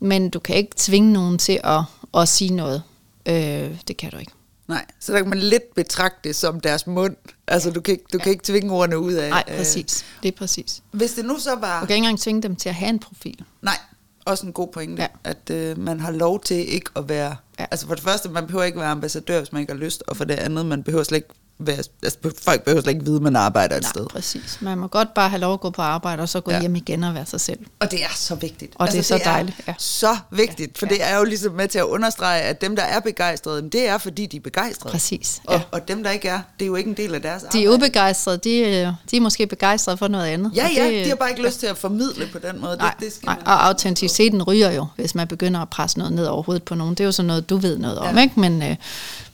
Men 0.00 0.30
du 0.30 0.38
kan 0.38 0.56
ikke 0.56 0.72
tvinge 0.76 1.12
nogen 1.12 1.38
til 1.38 1.60
at, 1.64 1.80
at 2.14 2.28
sige 2.28 2.54
noget. 2.54 2.82
Øh, 3.26 3.70
det 3.88 3.96
kan 3.96 4.10
du 4.10 4.16
ikke. 4.16 4.32
Nej, 4.68 4.84
så 5.00 5.12
der 5.12 5.18
kan 5.18 5.28
man 5.28 5.38
lidt 5.38 5.74
betragte 5.74 6.28
det 6.28 6.36
som 6.36 6.60
deres 6.60 6.86
mund. 6.86 7.16
Altså, 7.46 7.70
du 7.70 7.80
kan 7.80 7.92
ikke, 7.92 8.04
du 8.12 8.18
ja. 8.18 8.22
kan 8.22 8.32
ikke 8.32 8.44
tvinge 8.44 8.72
ordene 8.72 8.98
ud 8.98 9.12
af... 9.12 9.30
Nej, 9.30 9.44
præcis. 9.56 10.04
Det 10.22 10.28
er 10.28 10.36
præcis. 10.36 10.82
Hvis 10.90 11.12
det 11.12 11.24
nu 11.24 11.38
så 11.38 11.54
var... 11.54 11.80
Du 11.80 11.86
kan 11.86 11.96
ikke 11.96 12.04
engang 12.04 12.20
tvinge 12.20 12.42
dem 12.42 12.56
til 12.56 12.68
at 12.68 12.74
have 12.74 12.88
en 12.88 12.98
profil. 12.98 13.44
Nej, 13.62 13.78
også 14.24 14.46
en 14.46 14.52
god 14.52 14.68
pointe, 14.68 15.02
ja. 15.02 15.08
at 15.24 15.50
øh, 15.50 15.78
man 15.78 16.00
har 16.00 16.10
lov 16.10 16.40
til 16.40 16.74
ikke 16.74 16.90
at 16.96 17.08
være... 17.08 17.36
Ja. 17.58 17.66
Altså 17.70 17.86
for 17.86 17.94
det 17.94 18.04
første, 18.04 18.28
man 18.28 18.46
behøver 18.46 18.64
ikke 18.64 18.78
være 18.78 18.90
ambassadør, 18.90 19.38
hvis 19.38 19.52
man 19.52 19.60
ikke 19.60 19.72
har 19.72 19.80
lyst, 19.80 20.02
og 20.06 20.16
for 20.16 20.24
det 20.24 20.34
andet, 20.34 20.66
man 20.66 20.82
behøver 20.82 21.04
slet 21.04 21.16
ikke 21.16 21.28
være, 21.58 21.76
altså, 22.02 22.18
folk 22.42 22.62
behøver 22.62 22.82
slet 22.82 22.92
ikke 22.92 23.04
vide, 23.04 23.16
at 23.16 23.22
man 23.22 23.36
arbejder 23.36 23.76
et 23.76 23.82
Nej, 23.82 23.90
sted. 23.90 24.06
præcis. 24.06 24.58
Man 24.60 24.78
må 24.78 24.86
godt 24.86 25.14
bare 25.14 25.28
have 25.28 25.40
lov 25.40 25.52
at 25.52 25.60
gå 25.60 25.70
på 25.70 25.82
arbejde, 25.82 26.22
og 26.22 26.28
så 26.28 26.40
gå 26.40 26.50
ja. 26.50 26.60
hjem 26.60 26.76
igen 26.76 27.04
og 27.04 27.14
være 27.14 27.26
sig 27.26 27.40
selv. 27.40 27.58
Og 27.80 27.90
det 27.90 28.04
er 28.04 28.08
så 28.14 28.34
vigtigt. 28.34 28.72
Og 28.74 28.82
altså, 28.82 28.96
det 28.96 28.98
er 28.98 29.06
så 29.06 29.14
det 29.14 29.24
dejligt. 29.24 29.60
Ja. 29.68 29.74
så 29.78 30.16
vigtigt, 30.30 30.78
for 30.78 30.86
ja. 30.86 30.94
det 30.94 31.04
er 31.04 31.18
jo 31.18 31.24
ligesom 31.24 31.52
med 31.52 31.68
til 31.68 31.78
at 31.78 31.84
understrege, 31.84 32.42
at 32.42 32.60
dem, 32.60 32.76
der 32.76 32.82
er 32.82 33.00
begejstrede, 33.00 33.70
det 33.70 33.88
er, 33.88 33.98
fordi 33.98 34.26
de 34.26 34.36
er 34.36 34.40
begejstrede. 34.40 34.92
Præcis. 34.92 35.42
Ja. 35.50 35.54
Og, 35.54 35.60
og 35.72 35.88
dem, 35.88 36.02
der 36.02 36.10
ikke 36.10 36.28
er, 36.28 36.40
det 36.58 36.64
er 36.64 36.66
jo 36.66 36.74
ikke 36.74 36.90
en 36.90 36.96
del 36.96 37.14
af 37.14 37.22
deres 37.22 37.42
arbejde. 37.42 37.58
De 37.58 37.64
er 37.64 37.70
ubegejstrede, 37.70 38.38
de, 38.38 38.58
øh, 38.58 38.92
de 39.10 39.16
er 39.16 39.20
måske 39.20 39.46
begejstrede 39.46 39.96
for 39.96 40.08
noget 40.08 40.26
andet. 40.26 40.52
Ja, 40.54 40.68
ja, 40.76 40.84
det, 40.84 41.04
de 41.04 41.08
har 41.08 41.16
bare 41.16 41.30
ikke 41.30 41.42
lyst 41.42 41.60
til 41.60 41.66
at 41.66 41.76
formidle 41.76 42.26
på 42.32 42.38
den 42.38 42.60
måde. 42.60 42.76
Nej, 42.76 42.94
det, 42.98 43.04
det 43.04 43.12
skal 43.12 43.26
nej. 43.26 43.38
og 43.46 43.66
autenticiteten 43.66 44.42
ryger 44.42 44.70
jo, 44.70 44.86
hvis 44.96 45.14
man 45.14 45.28
begynder 45.28 45.60
at 45.60 45.68
presse 45.68 45.98
noget 45.98 46.12
ned 46.12 46.26
over 46.26 46.42
hovedet 46.42 46.62
på 46.62 46.74
nogen. 46.74 46.94
Det 46.94 47.00
er 47.00 47.04
jo 47.04 47.12
sådan 47.12 47.26
noget, 47.26 47.50
du 47.50 47.56
ved 47.56 47.78
noget 47.78 47.98
om, 47.98 48.16
ja. 48.16 48.22
ikke? 48.22 48.40
Men, 48.40 48.62
øh, 48.62 48.76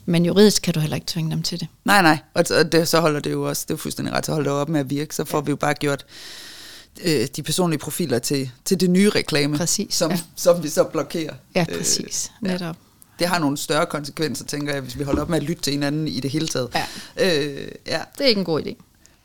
Men 0.04 0.26
juridisk 0.26 0.62
kan 0.62 0.74
du 0.74 0.80
heller 0.80 0.94
ikke 0.96 1.06
tvinge 1.06 1.30
dem 1.30 1.42
til 1.42 1.60
det. 1.60 1.68
Nej, 1.84 2.02
nej, 2.02 2.18
og 2.34 2.72
det, 2.72 2.88
så 2.88 3.00
holder 3.00 3.20
det 3.20 3.32
jo 3.32 3.48
også, 3.48 3.64
det 3.68 3.74
er 3.74 3.78
fuldstændig 3.78 4.14
ret, 4.14 4.26
så 4.26 4.32
holder 4.32 4.50
det 4.50 4.60
op 4.60 4.68
med 4.68 4.80
at 4.80 4.90
virke, 4.90 5.14
så 5.14 5.24
får 5.24 5.38
ja. 5.38 5.44
vi 5.44 5.50
jo 5.50 5.56
bare 5.56 5.74
gjort 5.74 6.06
øh, 7.04 7.26
de 7.36 7.42
personlige 7.42 7.78
profiler 7.78 8.18
til, 8.18 8.50
til 8.64 8.80
det 8.80 8.90
nye 8.90 9.10
reklame, 9.10 9.56
præcis, 9.56 9.94
som, 9.94 10.10
ja. 10.10 10.18
som 10.36 10.62
vi 10.62 10.68
så 10.68 10.84
blokerer. 10.84 11.34
Ja, 11.54 11.64
præcis, 11.78 12.32
øh, 12.42 12.48
netop. 12.48 12.60
Ja. 12.60 12.72
Det 13.18 13.26
har 13.26 13.38
nogle 13.38 13.56
større 13.56 13.86
konsekvenser, 13.86 14.44
tænker 14.44 14.72
jeg, 14.72 14.82
hvis 14.82 14.98
vi 14.98 15.04
holder 15.04 15.22
op 15.22 15.28
med 15.28 15.38
at 15.38 15.44
lytte 15.44 15.62
til 15.62 15.72
hinanden 15.72 16.08
i 16.08 16.20
det 16.20 16.30
hele 16.30 16.48
taget. 16.48 16.68
Ja. 16.74 17.38
Øh, 17.40 17.68
ja. 17.86 18.00
Det 18.18 18.24
er 18.24 18.28
ikke 18.28 18.38
en 18.38 18.44
god 18.44 18.62
idé. 18.62 18.74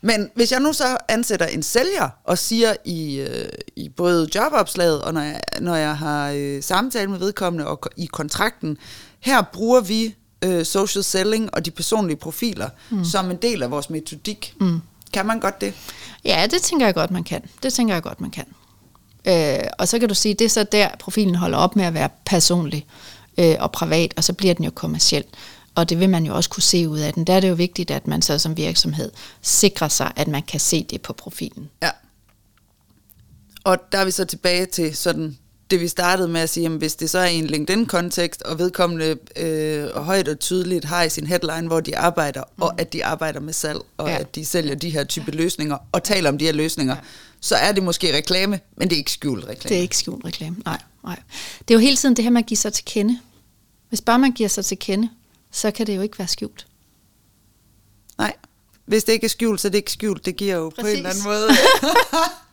Men 0.00 0.30
hvis 0.34 0.52
jeg 0.52 0.60
nu 0.60 0.72
så 0.72 0.96
ansætter 1.08 1.46
en 1.46 1.62
sælger 1.62 2.08
og 2.24 2.38
siger 2.38 2.74
i, 2.84 3.16
øh, 3.20 3.48
i 3.76 3.88
både 3.88 4.28
jobopslaget 4.34 5.02
og 5.02 5.14
når 5.14 5.20
jeg, 5.20 5.40
når 5.60 5.76
jeg 5.76 5.96
har 5.96 6.30
øh, 6.30 6.62
samtale 6.62 7.10
med 7.10 7.18
vedkommende 7.18 7.66
og 7.66 7.82
i 7.96 8.06
kontrakten, 8.06 8.78
her 9.20 9.42
bruger 9.52 9.80
vi 9.80 10.14
øh, 10.44 10.64
social 10.64 11.04
selling 11.04 11.54
og 11.54 11.64
de 11.64 11.70
personlige 11.70 12.16
profiler 12.16 12.68
mm. 12.90 13.04
som 13.04 13.30
en 13.30 13.36
del 13.36 13.62
af 13.62 13.70
vores 13.70 13.90
metodik. 13.90 14.54
Mm. 14.60 14.80
Kan 15.12 15.26
man 15.26 15.40
godt 15.40 15.60
det? 15.60 15.74
Ja, 16.24 16.46
det 16.50 16.62
tænker 16.62 16.86
jeg 16.86 16.94
godt, 16.94 17.10
man 17.10 17.24
kan. 17.24 17.42
Det 17.62 17.72
tænker 17.72 17.94
jeg 17.94 18.02
godt, 18.02 18.20
man 18.20 18.30
kan. 18.30 18.46
Øh, 19.24 19.68
og 19.78 19.88
så 19.88 19.98
kan 19.98 20.08
du 20.08 20.14
sige, 20.14 20.34
det 20.34 20.44
er 20.44 20.48
så 20.48 20.64
der, 20.64 20.88
profilen 20.98 21.34
holder 21.34 21.58
op 21.58 21.76
med 21.76 21.84
at 21.84 21.94
være 21.94 22.08
personlig 22.26 22.86
øh, 23.38 23.54
og 23.58 23.72
privat, 23.72 24.14
og 24.16 24.24
så 24.24 24.32
bliver 24.32 24.54
den 24.54 24.64
jo 24.64 24.70
kommersiel. 24.70 25.24
Og 25.74 25.88
det 25.88 26.00
vil 26.00 26.10
man 26.10 26.26
jo 26.26 26.34
også 26.34 26.50
kunne 26.50 26.62
se 26.62 26.88
ud 26.88 26.98
af 26.98 27.12
den. 27.14 27.24
Der 27.24 27.32
er 27.32 27.40
det 27.40 27.48
jo 27.48 27.54
vigtigt, 27.54 27.90
at 27.90 28.06
man 28.06 28.22
så 28.22 28.38
som 28.38 28.56
virksomhed 28.56 29.10
sikrer 29.42 29.88
sig, 29.88 30.12
at 30.16 30.28
man 30.28 30.42
kan 30.42 30.60
se 30.60 30.86
det 30.90 31.02
på 31.02 31.12
profilen. 31.12 31.70
Ja. 31.82 31.90
Og 33.64 33.78
der 33.92 33.98
er 33.98 34.04
vi 34.04 34.10
så 34.10 34.24
tilbage 34.24 34.66
til 34.66 34.96
sådan 34.96 35.38
det 35.70 35.80
vi 35.80 35.88
startede 35.88 36.28
med 36.28 36.40
at 36.40 36.50
sige, 36.50 36.66
at 36.66 36.72
hvis 36.72 36.94
det 36.94 37.10
så 37.10 37.18
er 37.18 37.26
i 37.26 37.34
en 37.34 37.46
LinkedIn-kontekst, 37.46 38.42
og 38.42 38.58
vedkommende 38.58 39.18
øh, 39.36 39.96
højt 39.96 40.28
og 40.28 40.38
tydeligt 40.38 40.84
har 40.84 41.02
i 41.02 41.08
sin 41.08 41.26
headline, 41.26 41.66
hvor 41.66 41.80
de 41.80 41.98
arbejder, 41.98 42.42
mm. 42.56 42.62
og 42.62 42.80
at 42.80 42.92
de 42.92 43.04
arbejder 43.04 43.40
med 43.40 43.52
salg, 43.52 43.80
og 43.96 44.08
ja. 44.08 44.18
at 44.18 44.34
de 44.34 44.44
sælger 44.44 44.74
de 44.74 44.90
her 44.90 45.04
type 45.04 45.30
løsninger, 45.30 45.76
og 45.92 46.02
taler 46.02 46.28
om 46.28 46.38
de 46.38 46.44
her 46.44 46.52
løsninger, 46.52 46.94
ja. 46.94 47.00
så 47.40 47.56
er 47.56 47.72
det 47.72 47.82
måske 47.82 48.16
reklame, 48.16 48.60
men 48.76 48.88
det 48.88 48.96
er 48.96 48.98
ikke 48.98 49.12
skjult 49.12 49.44
reklame. 49.44 49.68
Det 49.68 49.78
er 49.78 49.82
ikke 49.82 49.96
skjult 49.96 50.24
reklame, 50.24 50.56
nej, 50.64 50.78
nej. 51.04 51.18
Det 51.58 51.74
er 51.74 51.78
jo 51.78 51.80
hele 51.80 51.96
tiden 51.96 52.16
det 52.16 52.24
her 52.24 52.30
med 52.30 52.42
at 52.42 52.46
give 52.46 52.58
sig 52.58 52.72
til 52.72 52.84
kende. 52.84 53.18
Hvis 53.88 54.00
bare 54.00 54.18
man 54.18 54.32
giver 54.32 54.48
sig 54.48 54.64
til 54.64 54.78
kende, 54.78 55.08
så 55.52 55.70
kan 55.70 55.86
det 55.86 55.96
jo 55.96 56.00
ikke 56.00 56.18
være 56.18 56.28
skjult. 56.28 56.66
Nej, 58.18 58.32
hvis 58.84 59.04
det 59.04 59.12
ikke 59.12 59.24
er 59.24 59.28
skjult, 59.28 59.60
så 59.60 59.68
er 59.68 59.70
det 59.70 59.78
ikke 59.78 59.92
skjult. 59.92 60.24
Det 60.24 60.36
giver 60.36 60.56
jo 60.56 60.68
Præcis. 60.68 60.82
på 60.82 60.86
en 60.86 60.96
eller 60.96 61.10
anden 61.10 61.24
måde... 61.24 61.48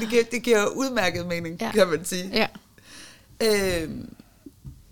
det, 0.00 0.08
giver, 0.10 0.22
det 0.30 0.42
giver 0.42 0.66
udmærket 0.66 1.26
mening, 1.26 1.60
ja. 1.60 1.70
kan 1.70 1.88
man 1.88 2.04
sige. 2.04 2.30
Ja. 2.32 2.46
Øh, 3.42 3.90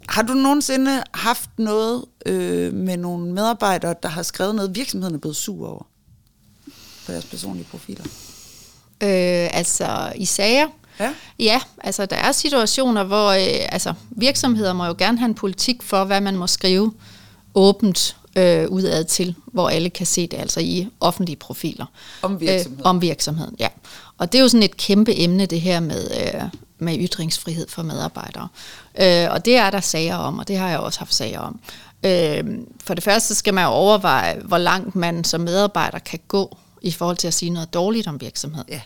har 0.09 0.23
du 0.23 0.33
nogensinde 0.35 1.03
haft 1.15 1.51
noget 1.59 2.05
øh, 2.27 2.73
med 2.73 2.97
nogle 2.97 3.33
medarbejdere, 3.33 3.95
der 4.03 4.09
har 4.09 4.23
skrevet 4.23 4.55
noget, 4.55 4.77
virksomheden 4.77 5.15
er 5.15 5.19
blevet 5.19 5.37
sur 5.37 5.69
over 5.69 5.87
på 7.07 7.13
deres 7.13 7.25
personlige 7.25 7.67
profiler? 7.71 8.05
Øh, 9.03 9.57
altså 9.57 10.13
i 10.17 10.25
sager? 10.25 10.69
Ja. 11.01 11.15
ja, 11.39 11.61
altså 11.81 12.07
der 12.07 12.17
er 12.17 12.33
situationer, 12.33 13.05
hvor 13.05 13.31
øh, 13.31 13.67
altså, 13.69 13.95
virksomheder 14.11 14.73
må 14.73 14.87
jo 14.87 14.95
gerne 14.99 15.19
have 15.19 15.29
en 15.29 15.35
politik 15.35 15.83
for, 15.83 16.05
hvad 16.05 16.21
man 16.21 16.37
må 16.37 16.47
skrive 16.47 16.93
åbent 17.55 18.17
øh, 18.37 18.69
udad 18.69 19.05
til, 19.05 19.35
hvor 19.47 19.69
alle 19.69 19.91
kan 19.91 20.07
se 20.07 20.27
det, 20.27 20.37
altså 20.37 20.61
i 20.61 20.89
offentlige 21.01 21.37
profiler. 21.37 21.87
Om 22.23 22.41
virksomheden? 22.41 22.81
Øh, 22.81 22.87
om 22.87 23.03
virksomheden, 23.03 23.57
ja. 23.59 23.69
Og 24.19 24.33
det 24.33 24.39
er 24.39 24.43
jo 24.43 24.49
sådan 24.49 24.63
et 24.63 24.77
kæmpe 24.77 25.21
emne, 25.21 25.47
det 25.47 25.61
her 25.61 25.81
med, 25.81 26.11
øh, 26.21 26.43
med 26.79 26.97
ytringsfrihed 27.01 27.69
for 27.69 27.83
medarbejdere. 27.83 28.49
Øh, 29.01 29.27
og 29.31 29.45
det 29.45 29.57
er 29.57 29.71
der 29.71 29.81
sager 29.81 30.17
om, 30.17 30.39
og 30.39 30.49
det 30.49 30.59
har 30.59 30.69
jeg 30.69 30.79
også 30.79 30.99
haft 30.99 31.15
sager 31.15 31.41
om. 31.41 31.61
Øh, 32.05 32.45
for 32.85 32.95
det 32.95 33.05
første 33.05 33.35
skal 33.35 33.55
man 33.55 33.65
jo 33.65 33.71
overveje, 33.71 34.41
hvor 34.45 34.59
langt 34.59 34.97
man 34.97 35.25
som 35.25 35.41
medarbejder 35.41 35.99
kan 35.99 36.21
gå 36.29 36.57
i 36.83 36.91
forhold 36.91 37.17
til 37.17 37.27
at 37.27 37.35
sige 37.35 37.51
noget 37.51 37.75
dårligt 37.75 38.07
om 38.07 38.21
virksomheden. 38.21 38.67
Ja. 38.69 38.81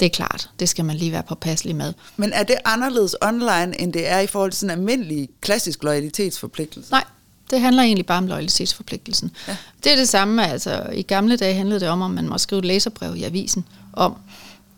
Det 0.00 0.06
er 0.06 0.10
klart, 0.10 0.50
det 0.60 0.68
skal 0.68 0.84
man 0.84 0.96
lige 0.96 1.12
være 1.12 1.22
påpasselig 1.22 1.76
med. 1.76 1.92
Men 2.16 2.32
er 2.32 2.42
det 2.42 2.56
anderledes 2.64 3.16
online, 3.22 3.80
end 3.80 3.92
det 3.92 4.08
er 4.08 4.18
i 4.18 4.26
forhold 4.26 4.50
til 4.50 4.60
sådan 4.60 4.78
en 4.78 4.78
almindelig 4.78 5.28
klassisk 5.40 5.82
loyalitetsforpligtelse? 5.82 6.90
Nej, 6.90 7.04
det 7.50 7.60
handler 7.60 7.82
egentlig 7.82 8.06
bare 8.06 8.18
om 8.18 8.26
loyalitetsforpligtelsen. 8.26 9.30
Ja. 9.48 9.56
Det 9.84 9.92
er 9.92 9.96
det 9.96 10.08
samme, 10.08 10.48
altså 10.48 10.86
i 10.92 11.02
gamle 11.02 11.36
dage 11.36 11.54
handlede 11.54 11.80
det 11.80 11.88
om, 11.88 12.02
om 12.02 12.10
man 12.10 12.28
må 12.28 12.38
skrive 12.38 12.58
et 12.58 12.64
læserbrev 12.64 13.16
i 13.16 13.24
avisen 13.24 13.64
om 13.92 14.16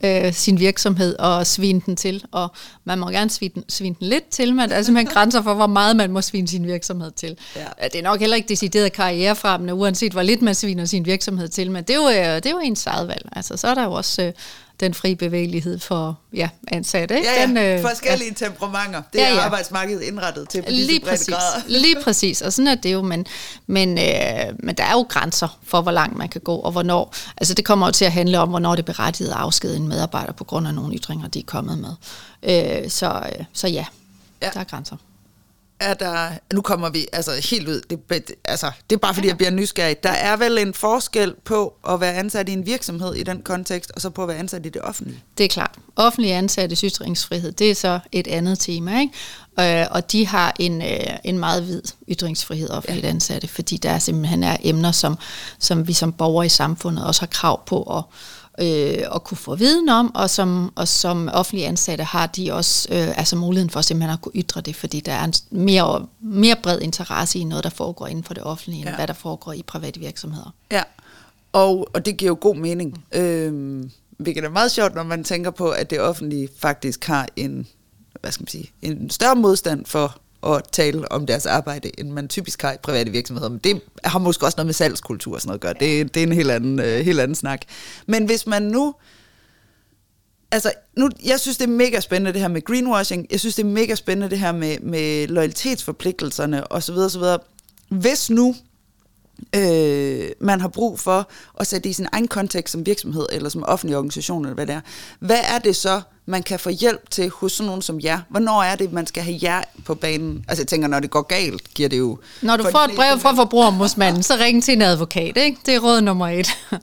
øh, 0.04 0.32
sin 0.32 0.60
virksomhed 0.60 1.16
og 1.18 1.46
svine 1.46 1.80
den 1.86 1.96
til. 1.96 2.24
Og 2.32 2.52
man 2.84 2.98
må 2.98 3.08
gerne 3.08 3.30
svine 3.30 3.52
den, 3.54 3.64
svine 3.68 3.96
den 4.00 4.06
lidt 4.08 4.28
til, 4.28 4.54
men 4.54 4.70
der 4.70 4.76
er 4.76 4.82
simpelthen 4.82 5.14
grænser 5.16 5.42
for, 5.42 5.54
hvor 5.54 5.66
meget 5.66 5.96
man 5.96 6.12
må 6.12 6.20
svine 6.20 6.48
sin 6.48 6.66
virksomhed 6.66 7.10
til. 7.10 7.36
Ja. 7.56 7.66
Det 7.82 7.98
er 7.98 8.02
nok 8.02 8.20
heller 8.20 8.36
ikke 8.36 8.48
decideret 8.48 8.92
karrierefremmende, 8.92 9.74
uanset 9.74 10.12
hvor 10.12 10.22
lidt 10.22 10.42
man 10.42 10.54
sviner 10.54 10.84
sin 10.84 11.06
virksomhed 11.06 11.48
til, 11.48 11.70
men 11.70 11.84
det 11.84 11.96
er 11.96 12.00
jo, 12.00 12.08
øh, 12.08 12.36
det 12.36 12.46
er 12.46 12.50
jo 12.50 12.58
ens 12.58 12.86
eget 12.86 13.08
valg. 13.08 13.28
Altså, 13.32 13.56
så 13.56 13.68
er 13.68 13.74
der 13.74 13.84
jo 13.84 13.92
også 13.92 14.22
øh, 14.22 14.32
den 14.80 14.94
fri 14.94 15.14
bevægelighed 15.14 15.78
for 15.78 16.18
ja, 16.32 16.48
ansatte. 16.68 17.16
Ikke? 17.16 17.28
Ja, 17.28 17.40
ja. 17.40 17.46
Den, 17.46 17.56
øh, 17.56 17.80
forskellige 17.80 18.34
ja. 18.40 18.46
temperamenter. 18.46 19.02
Det 19.12 19.18
ja, 19.18 19.28
ja. 19.28 19.36
er 19.36 19.40
arbejdsmarkedet 19.40 20.02
indrettet 20.02 20.48
til 20.48 20.62
på 20.62 20.70
lige 20.70 20.86
disse 20.86 21.00
præcis, 21.10 21.34
grader. 21.34 21.62
lige 21.68 21.96
præcis, 22.04 22.42
og 22.42 22.52
sådan 22.52 22.68
er 22.68 22.74
det 22.74 22.92
jo, 22.92 23.02
men, 23.02 23.26
men, 23.66 23.98
øh, 23.98 24.54
men 24.58 24.74
der 24.74 24.84
er 24.84 24.92
jo 24.92 25.06
grænser 25.08 25.58
for, 25.62 25.82
hvor 25.82 25.92
langt 25.92 26.18
man 26.18 26.28
kan 26.28 26.40
gå, 26.40 26.56
og 26.56 26.72
hvornår. 26.72 27.14
Altså 27.36 27.54
det 27.54 27.64
kommer 27.64 27.86
jo 27.86 27.92
til 27.92 28.04
at 28.04 28.12
handle 28.12 28.38
om, 28.38 28.48
hvornår 28.48 28.70
det 28.70 28.82
er 28.82 28.92
berettiget 28.92 29.30
at 29.30 29.36
afskede 29.36 29.76
en 29.76 29.88
medarbejder 29.88 30.32
på 30.32 30.44
grund 30.44 30.68
af 30.68 30.74
nogle 30.74 30.96
ytringer, 30.96 31.28
de 31.28 31.38
er 31.38 31.44
kommet 31.46 31.78
med. 31.78 31.94
Øh, 32.42 32.90
så, 32.90 33.22
øh, 33.38 33.44
så 33.52 33.68
ja, 33.68 33.84
ja, 34.42 34.48
der 34.54 34.60
er 34.60 34.64
grænser 34.64 34.96
er 35.84 35.94
der, 35.94 36.30
nu 36.52 36.60
kommer 36.60 36.90
vi 36.90 37.06
altså 37.12 37.48
helt 37.50 37.68
ud, 37.68 37.80
det, 37.90 38.32
altså, 38.44 38.70
det 38.90 38.96
er 38.96 39.00
bare 39.00 39.14
fordi, 39.14 39.28
jeg 39.28 39.36
bliver 39.36 39.50
nysgerrig. 39.50 40.02
Der 40.02 40.10
er 40.10 40.36
vel 40.36 40.58
en 40.58 40.74
forskel 40.74 41.34
på 41.44 41.74
at 41.88 42.00
være 42.00 42.14
ansat 42.14 42.48
i 42.48 42.52
en 42.52 42.66
virksomhed 42.66 43.14
i 43.14 43.22
den 43.22 43.42
kontekst, 43.42 43.90
og 43.94 44.00
så 44.00 44.10
på 44.10 44.22
at 44.22 44.28
være 44.28 44.36
ansat 44.36 44.66
i 44.66 44.68
det 44.68 44.82
offentlige? 44.82 45.22
Det 45.38 45.44
er 45.44 45.48
klart. 45.48 45.74
Offentlige 45.96 46.34
ansatte 46.34 46.86
ytringsfrihed, 46.86 47.52
det 47.52 47.70
er 47.70 47.74
så 47.74 48.00
et 48.12 48.26
andet 48.26 48.58
tema, 48.58 49.00
ikke? 49.00 49.80
Øh, 49.80 49.86
og 49.90 50.12
de 50.12 50.26
har 50.26 50.54
en, 50.58 50.82
øh, 50.82 51.16
en 51.24 51.38
meget 51.38 51.68
vid 51.68 51.82
ytringsfrihed 52.08 52.70
offentligt 52.70 53.04
ja. 53.04 53.10
ansatte, 53.10 53.48
fordi 53.48 53.76
der 53.76 53.90
er 53.90 53.98
simpelthen 53.98 54.42
er 54.42 54.56
emner, 54.62 54.92
som, 54.92 55.18
som 55.58 55.88
vi 55.88 55.92
som 55.92 56.12
borgere 56.12 56.46
i 56.46 56.48
samfundet 56.48 57.06
også 57.06 57.20
har 57.20 57.26
krav 57.26 57.66
på 57.66 57.82
at 57.82 58.04
øh, 58.60 59.14
at 59.14 59.24
kunne 59.24 59.38
få 59.38 59.54
viden 59.54 59.88
om, 59.88 60.14
og 60.14 60.30
som, 60.30 60.72
og 60.74 60.88
som 60.88 61.28
offentlige 61.32 61.66
ansatte 61.66 62.04
har 62.04 62.26
de 62.26 62.52
også 62.52 62.88
øh, 62.92 63.18
altså 63.18 63.36
muligheden 63.36 63.70
for 63.70 63.80
simpelthen 63.80 64.12
at 64.12 64.20
kunne 64.20 64.32
ytre 64.34 64.60
det, 64.60 64.76
fordi 64.76 65.00
der 65.00 65.12
er 65.12 65.24
en 65.24 65.34
mere, 65.50 66.06
mere 66.20 66.56
bred 66.62 66.80
interesse 66.80 67.38
i 67.38 67.44
noget, 67.44 67.64
der 67.64 67.70
foregår 67.70 68.06
inden 68.06 68.24
for 68.24 68.34
det 68.34 68.42
offentlige, 68.42 68.82
ja. 68.82 68.88
end 68.88 68.96
hvad 68.96 69.06
der 69.06 69.12
foregår 69.12 69.52
i 69.52 69.62
private 69.62 70.00
virksomheder. 70.00 70.54
Ja, 70.72 70.82
og, 71.52 71.88
og 71.94 72.06
det 72.06 72.16
giver 72.16 72.30
jo 72.30 72.38
god 72.40 72.56
mening. 72.56 73.04
Mm. 73.14 73.20
Øhm, 73.20 73.90
hvilket 74.18 74.44
er 74.44 74.48
meget 74.48 74.70
sjovt, 74.70 74.94
når 74.94 75.02
man 75.02 75.24
tænker 75.24 75.50
på, 75.50 75.70
at 75.70 75.90
det 75.90 76.00
offentlige 76.00 76.48
faktisk 76.58 77.04
har 77.04 77.28
en, 77.36 77.66
hvad 78.20 78.32
skal 78.32 78.42
man 78.42 78.48
sige, 78.48 78.72
en 78.82 79.10
større 79.10 79.36
modstand 79.36 79.86
for 79.86 80.16
at 80.44 80.62
tale 80.72 81.12
om 81.12 81.26
deres 81.26 81.46
arbejde, 81.46 82.00
end 82.00 82.10
man 82.10 82.28
typisk 82.28 82.62
har 82.62 82.72
i 82.72 82.76
private 82.82 83.10
virksomheder. 83.10 83.48
Men 83.48 83.58
det 83.58 83.80
har 84.04 84.18
måske 84.18 84.46
også 84.46 84.56
noget 84.56 84.66
med 84.66 84.74
salgskultur 84.74 85.34
og 85.34 85.40
sådan 85.40 85.48
noget 85.48 85.58
at 85.58 85.60
gøre. 85.80 85.88
Det, 85.88 86.14
det 86.14 86.22
er 86.22 86.26
en 86.26 86.32
helt 86.32 86.50
anden, 86.50 86.80
øh, 86.80 87.04
helt 87.04 87.20
anden 87.20 87.34
snak. 87.34 87.60
Men 88.06 88.24
hvis 88.24 88.46
man 88.46 88.62
nu... 88.62 88.94
Altså, 90.50 90.72
nu, 90.96 91.10
jeg 91.24 91.40
synes, 91.40 91.56
det 91.56 91.64
er 91.64 91.72
mega 91.72 92.00
spændende 92.00 92.32
det 92.32 92.40
her 92.40 92.48
med 92.48 92.64
greenwashing. 92.64 93.26
Jeg 93.30 93.40
synes, 93.40 93.54
det 93.54 93.62
er 93.62 93.66
mega 93.66 93.94
spændende 93.94 94.30
det 94.30 94.38
her 94.38 94.52
med, 94.52 94.78
med 94.78 95.26
loyalitetsforpligtelserne 95.28 96.72
osv. 96.72 96.94
osv. 96.94 97.22
Hvis 97.88 98.30
nu 98.30 98.54
øh, 99.56 100.28
man 100.40 100.60
har 100.60 100.68
brug 100.68 101.00
for 101.00 101.28
at 101.60 101.66
sætte 101.66 101.88
i 101.88 101.92
sin 101.92 102.06
egen 102.12 102.28
kontekst 102.28 102.72
som 102.72 102.86
virksomhed 102.86 103.26
eller 103.32 103.48
som 103.48 103.64
offentlig 103.66 103.96
organisation 103.96 104.44
eller 104.44 104.54
hvad 104.54 104.66
det 104.66 104.74
er, 104.74 104.80
hvad 105.18 105.40
er 105.44 105.58
det 105.58 105.76
så, 105.76 106.00
man 106.26 106.42
kan 106.42 106.58
få 106.58 106.70
hjælp 106.70 107.10
til 107.10 107.30
hos 107.30 107.52
sådan 107.52 107.66
nogen 107.66 107.82
som 107.82 108.00
jer? 108.00 108.20
Hvornår 108.28 108.62
er 108.62 108.76
det, 108.76 108.92
man 108.92 109.06
skal 109.06 109.22
have 109.22 109.38
jer 109.42 109.62
på 109.84 109.94
banen? 109.94 110.44
Altså 110.48 110.62
jeg 110.62 110.68
tænker, 110.68 110.88
når 110.88 111.00
det 111.00 111.10
går 111.10 111.22
galt, 111.22 111.74
giver 111.74 111.88
det 111.88 111.98
jo... 111.98 112.18
Når 112.42 112.56
du 112.56 112.62
får 112.70 112.78
et 112.78 112.90
brev 112.96 113.18
fra 113.18 113.34
forbrugerombudsmanden, 113.34 114.22
så 114.22 114.34
ring 114.40 114.64
til 114.64 114.74
en 114.74 114.82
advokat, 114.82 115.36
ikke? 115.36 115.58
Det 115.66 115.74
er 115.74 115.80
råd 115.80 116.00
nummer 116.00 116.28
et. 116.28 116.48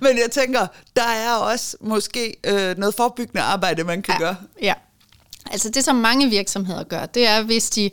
Men 0.00 0.18
jeg 0.18 0.30
tænker, 0.30 0.66
der 0.96 1.02
er 1.02 1.34
også 1.34 1.76
måske 1.80 2.36
øh, 2.46 2.78
noget 2.78 2.94
forebyggende 2.94 3.42
arbejde, 3.42 3.84
man 3.84 4.02
kan 4.02 4.14
ja, 4.20 4.24
gøre. 4.24 4.36
Ja, 4.62 4.74
altså 5.50 5.70
det 5.70 5.84
som 5.84 5.96
mange 5.96 6.30
virksomheder 6.30 6.82
gør, 6.82 7.06
det 7.06 7.26
er, 7.26 7.42
hvis 7.42 7.70
de 7.70 7.90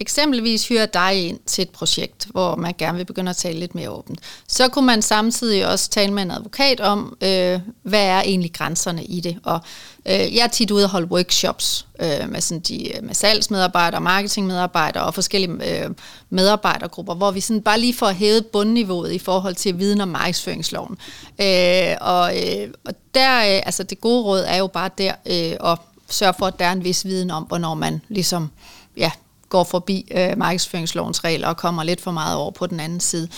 eksempelvis 0.00 0.68
hyrer 0.68 0.86
dig 0.86 1.28
ind 1.28 1.38
til 1.46 1.62
et 1.62 1.70
projekt, 1.70 2.26
hvor 2.30 2.56
man 2.56 2.74
gerne 2.78 2.98
vil 2.98 3.04
begynde 3.04 3.30
at 3.30 3.36
tale 3.36 3.58
lidt 3.58 3.74
mere 3.74 3.90
åbent, 3.90 4.20
så 4.48 4.68
kunne 4.68 4.86
man 4.86 5.02
samtidig 5.02 5.66
også 5.66 5.90
tale 5.90 6.12
med 6.12 6.22
en 6.22 6.30
advokat 6.30 6.80
om, 6.80 7.16
øh, 7.20 7.60
hvad 7.82 8.04
er 8.04 8.20
egentlig 8.20 8.52
grænserne 8.52 9.04
i 9.04 9.20
det. 9.20 9.38
Og 9.42 9.60
øh, 10.06 10.36
jeg 10.36 10.44
er 10.44 10.48
tit 10.48 10.70
ude 10.70 10.84
og 10.84 10.90
holde 10.90 11.10
workshops 11.10 11.86
øh, 12.00 12.30
med, 12.30 12.40
sådan 12.40 12.60
de, 12.60 12.96
øh, 12.96 13.04
med 13.04 13.14
salgsmedarbejdere, 13.14 14.00
marketingmedarbejdere 14.00 15.04
og 15.04 15.14
forskellige 15.14 15.84
øh, 15.84 15.90
medarbejdergrupper, 16.30 17.14
hvor 17.14 17.30
vi 17.30 17.40
sådan 17.40 17.62
bare 17.62 17.80
lige 17.80 17.94
får 17.94 18.10
hævet 18.10 18.46
bundniveauet 18.46 19.12
i 19.12 19.18
forhold 19.18 19.54
til 19.54 19.78
viden 19.78 20.00
om 20.00 20.08
markedsføringsloven. 20.08 20.98
Øh, 21.40 21.96
og, 22.00 22.36
øh, 22.36 22.68
og 22.84 22.94
der, 23.14 23.38
øh, 23.38 23.62
altså 23.66 23.82
det 23.82 24.00
gode 24.00 24.22
råd 24.24 24.44
er 24.46 24.56
jo 24.56 24.66
bare 24.66 24.90
der 24.98 25.12
øh, 25.26 25.72
at 25.72 25.78
sørge 26.10 26.34
for, 26.38 26.46
at 26.46 26.58
der 26.58 26.64
er 26.64 26.72
en 26.72 26.84
vis 26.84 27.04
viden 27.04 27.30
om, 27.30 27.42
hvornår 27.42 27.74
man 27.74 28.00
ligesom 28.08 28.50
ja, 28.96 29.10
går 29.48 29.64
forbi 29.64 30.06
øh, 30.10 30.38
markedsføringslovens 30.38 31.24
regler 31.24 31.48
og 31.48 31.56
kommer 31.56 31.84
lidt 31.84 32.00
for 32.00 32.10
meget 32.10 32.36
over 32.36 32.50
på 32.50 32.66
den 32.66 32.80
anden 32.80 33.00
side. 33.00 33.28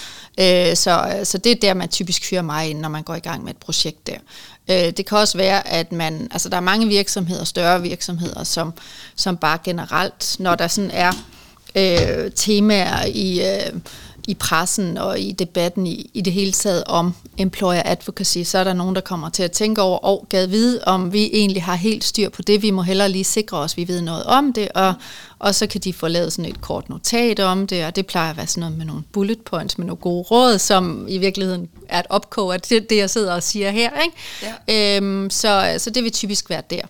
Øh, 0.41 0.77
så, 0.77 1.15
øh, 1.19 1.27
så 1.27 1.39
det 1.39 1.53
er 1.53 1.57
der, 1.57 1.75
man 1.75 1.89
typisk 1.89 2.25
fyrer 2.25 2.43
mig 2.43 2.71
ind, 2.71 2.81
når 2.81 2.89
man 2.89 3.03
går 3.03 3.15
i 3.15 3.21
gang 3.21 3.45
med 3.45 3.51
et 3.51 3.57
projekt 3.57 4.07
der. 4.07 4.19
Øh, 4.71 4.93
det 4.93 5.07
kan 5.07 5.19
også 5.19 5.39
være, 5.39 5.69
at 5.69 5.93
man, 5.93 6.29
altså 6.31 6.49
der 6.49 6.57
er 6.57 6.61
mange 6.61 6.87
virksomheder, 6.87 7.45
større 7.45 7.83
virksomheder, 7.83 8.45
som, 8.45 8.73
som 9.17 9.37
bare 9.37 9.59
generelt, 9.65 10.37
når 10.39 10.55
der 10.55 10.69
sådan 10.69 10.91
er 10.91 11.13
øh, 11.75 12.31
temaer 12.33 13.07
i... 13.07 13.41
Øh, 13.41 13.81
i 14.29 14.35
pressen 14.35 14.99
og 14.99 15.21
i 15.21 15.33
debatten 15.33 15.87
i, 15.87 16.11
i 16.15 16.21
det 16.21 16.33
hele 16.33 16.53
taget 16.53 16.85
om 16.85 17.15
employer 17.39 17.83
advocacy, 17.85 18.39
så 18.45 18.59
er 18.59 18.65
der 18.65 18.73
nogen, 18.73 18.95
der 18.95 19.01
kommer 19.01 19.29
til 19.29 19.43
at 19.43 19.53
tænke 19.53 19.83
over, 19.83 19.99
og 19.99 20.27
gad 20.29 20.47
vide, 20.47 20.81
om 20.87 21.13
vi 21.13 21.31
egentlig 21.33 21.63
har 21.63 21.75
helt 21.75 22.05
styr 22.05 22.29
på 22.29 22.43
det. 22.43 22.63
Vi 22.63 22.71
må 22.71 22.83
hellere 22.83 23.09
lige 23.09 23.25
sikre 23.25 23.59
os, 23.59 23.73
at 23.73 23.77
vi 23.77 23.89
ved 23.89 24.01
noget 24.01 24.25
om 24.25 24.53
det, 24.53 24.69
og, 24.75 24.95
og 25.41 25.55
så 25.55 25.67
kan 25.67 25.81
de 25.81 25.93
få 25.93 26.09
lavet 26.09 26.33
sådan 26.33 26.51
et 26.51 26.61
kort 26.61 26.89
notat 26.89 27.41
om 27.41 27.67
det, 27.67 27.87
og 27.87 27.97
det 27.97 28.07
plejer 28.07 28.31
at 28.31 28.37
være 28.37 28.47
sådan 28.47 28.61
noget 28.61 28.79
med 28.79 28.87
nogle 28.87 29.03
bullet 29.13 29.41
points, 29.41 29.79
med 29.79 29.87
nogle 29.87 30.01
gode 30.01 30.23
råd, 30.23 30.59
som 30.59 31.07
i 31.09 31.19
virkeligheden 31.19 31.69
er 31.89 31.99
et 31.99 32.07
opkog 32.09 32.55
af 32.55 32.61
det, 32.61 32.91
det 32.91 32.97
jeg 32.97 33.11
sidder 33.11 33.35
og 33.35 33.43
siger 33.43 33.71
her. 33.71 33.91
Ikke? 34.01 34.17
Ja. 34.69 34.97
Øhm, 34.97 35.31
så, 35.31 35.75
så 35.79 35.91
det 35.91 36.05
vil 36.05 36.13
typisk 36.13 36.51
være 36.51 36.63
der. 36.71 36.83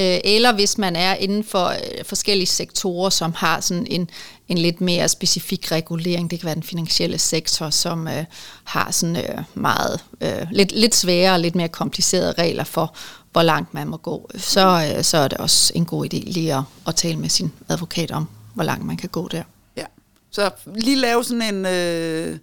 Øh, 0.00 0.18
eller 0.24 0.52
hvis 0.52 0.78
man 0.78 0.96
er 0.96 1.14
inden 1.14 1.44
for 1.44 1.66
øh, 1.66 2.04
forskellige 2.04 2.46
sektorer, 2.46 3.10
som 3.10 3.32
har 3.36 3.60
sådan 3.60 3.86
en, 3.90 4.10
en 4.48 4.58
lidt 4.58 4.80
mere 4.80 5.08
specifik 5.08 5.72
regulering. 5.72 6.30
Det 6.30 6.40
kan 6.40 6.46
være 6.46 6.54
den 6.54 6.62
finansielle 6.62 7.18
sektor, 7.18 7.70
som 7.70 8.08
øh, 8.08 8.24
har 8.64 8.90
sådan 8.90 9.16
øh, 9.16 9.42
meget 9.54 10.00
øh, 10.20 10.46
lidt, 10.50 10.72
lidt 10.72 10.94
svære 10.94 11.32
og 11.32 11.40
lidt 11.40 11.54
mere 11.54 11.68
komplicerede 11.68 12.32
regler 12.32 12.64
for, 12.64 12.94
hvor 13.32 13.42
langt 13.42 13.74
man 13.74 13.88
må 13.88 13.96
gå. 13.96 14.30
Så, 14.36 14.92
øh, 14.96 15.04
så 15.04 15.16
er 15.18 15.28
det 15.28 15.38
også 15.38 15.72
en 15.74 15.86
god 15.86 16.04
idé 16.04 16.30
lige 16.32 16.54
at, 16.54 16.62
at 16.86 16.96
tale 16.96 17.16
med 17.16 17.28
sin 17.28 17.52
advokat 17.68 18.10
om, 18.10 18.28
hvor 18.54 18.64
langt 18.64 18.86
man 18.86 18.96
kan 18.96 19.08
gå 19.08 19.28
der. 19.28 19.42
Ja, 19.76 19.84
så 20.30 20.50
lige 20.66 20.96
lave 20.96 21.24
sådan 21.24 21.54
en, 21.54 21.66
øh, 21.66 22.38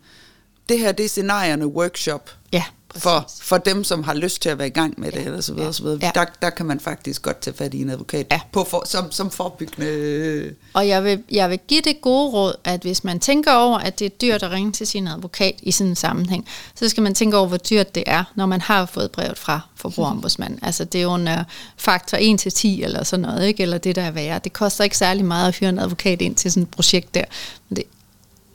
det 0.69 0.79
her 0.79 0.91
det 0.91 1.05
er 1.05 1.09
scenarierne 1.09 1.67
workshop. 1.67 2.29
Ja 2.53 2.63
for, 2.97 3.27
for 3.41 3.57
dem, 3.57 3.83
som 3.83 4.03
har 4.03 4.13
lyst 4.13 4.41
til 4.41 4.49
at 4.49 4.57
være 4.57 4.67
i 4.67 4.71
gang 4.71 4.93
med 4.97 5.11
det, 5.11 5.19
ja. 5.19 5.25
eller 5.25 5.41
så 5.41 5.53
videre, 5.53 5.67
ja. 5.67 5.71
så 5.71 5.83
videre. 5.83 5.99
Ja. 6.01 6.11
Der, 6.15 6.25
der 6.41 6.49
kan 6.49 6.65
man 6.65 6.79
faktisk 6.79 7.21
godt 7.21 7.41
tage 7.41 7.57
fat 7.57 7.73
i 7.73 7.81
en 7.81 7.89
advokat 7.89 8.27
ja. 8.31 8.39
på 8.51 8.63
for, 8.63 8.83
som, 8.85 9.11
som 9.11 9.31
forebyggende. 9.31 10.55
Og 10.73 10.87
jeg 10.87 11.03
vil, 11.03 11.23
jeg 11.31 11.49
vil 11.49 11.59
give 11.67 11.81
det 11.81 12.01
gode 12.01 12.29
råd, 12.31 12.53
at 12.63 12.81
hvis 12.81 13.03
man 13.03 13.19
tænker 13.19 13.53
over, 13.53 13.77
at 13.77 13.99
det 13.99 14.05
er 14.05 14.09
dyrt 14.09 14.43
at 14.43 14.51
ringe 14.51 14.71
til 14.71 14.87
sin 14.87 15.07
advokat 15.07 15.55
i 15.61 15.71
sådan 15.71 15.89
en 15.89 15.95
sammenhæng, 15.95 16.47
så 16.75 16.89
skal 16.89 17.03
man 17.03 17.15
tænke 17.15 17.37
over, 17.37 17.47
hvor 17.47 17.57
dyrt 17.57 17.95
det 17.95 18.03
er, 18.07 18.23
når 18.35 18.45
man 18.45 18.61
har 18.61 18.85
fået 18.85 19.11
brevet 19.11 19.37
fra 19.37 19.59
forbrugerombudsmanden. 19.75 20.59
altså 20.61 20.85
det 20.85 20.99
er 20.99 21.03
jo 21.03 21.15
en 21.15 21.27
uh, 21.27 21.33
faktor 21.77 22.17
1 22.21 22.39
til 22.39 22.51
10 22.51 22.83
eller 22.83 23.03
sådan 23.03 23.21
noget, 23.21 23.47
ikke? 23.47 23.63
eller 23.63 23.77
det 23.77 23.95
der 23.95 24.01
er 24.01 24.11
værre. 24.11 24.39
Det 24.43 24.53
koster 24.53 24.83
ikke 24.83 24.97
særlig 24.97 25.25
meget 25.25 25.47
at 25.47 25.55
hyre 25.55 25.69
en 25.69 25.79
advokat 25.79 26.21
ind 26.21 26.35
til 26.35 26.51
sådan 26.51 26.63
et 26.63 26.69
projekt 26.69 27.15
der, 27.15 27.23
men 27.69 27.75
det 27.75 27.83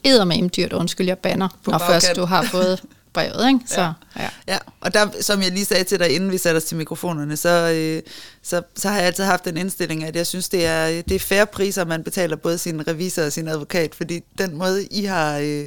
er 0.04 0.24
med 0.24 0.48
dyrt, 0.48 0.72
undskyld, 0.72 1.06
jeg 1.06 1.18
banner, 1.18 1.48
når 1.66 1.78
først 1.78 2.16
du 2.16 2.24
har 2.24 2.42
fået 2.42 2.82
brevet. 3.12 3.48
Ikke? 3.48 3.60
Så, 3.66 3.80
ja. 3.80 3.92
Ja. 4.22 4.28
ja, 4.48 4.58
og 4.80 4.94
der, 4.94 5.06
som 5.20 5.42
jeg 5.42 5.52
lige 5.52 5.64
sagde 5.64 5.84
til 5.84 5.98
dig, 5.98 6.10
inden 6.10 6.32
vi 6.32 6.38
satte 6.38 6.58
os 6.58 6.64
til 6.64 6.76
mikrofonerne, 6.76 7.36
så, 7.36 7.48
øh, 7.48 8.02
så, 8.42 8.62
så 8.76 8.88
har 8.88 8.96
jeg 8.96 9.06
altid 9.06 9.24
haft 9.24 9.46
en 9.46 9.56
indstilling, 9.56 10.04
at 10.04 10.16
jeg 10.16 10.26
synes, 10.26 10.48
det 10.48 10.66
er, 10.66 11.02
det 11.02 11.14
er 11.14 11.18
færre 11.18 11.46
priser, 11.46 11.84
man 11.84 12.04
betaler 12.04 12.36
både 12.36 12.58
sin 12.58 12.88
revisor 12.88 13.22
og 13.22 13.32
sin 13.32 13.48
advokat, 13.48 13.94
fordi 13.94 14.20
den 14.38 14.54
måde, 14.54 14.86
I 14.86 15.04
har, 15.04 15.38
øh, 15.38 15.64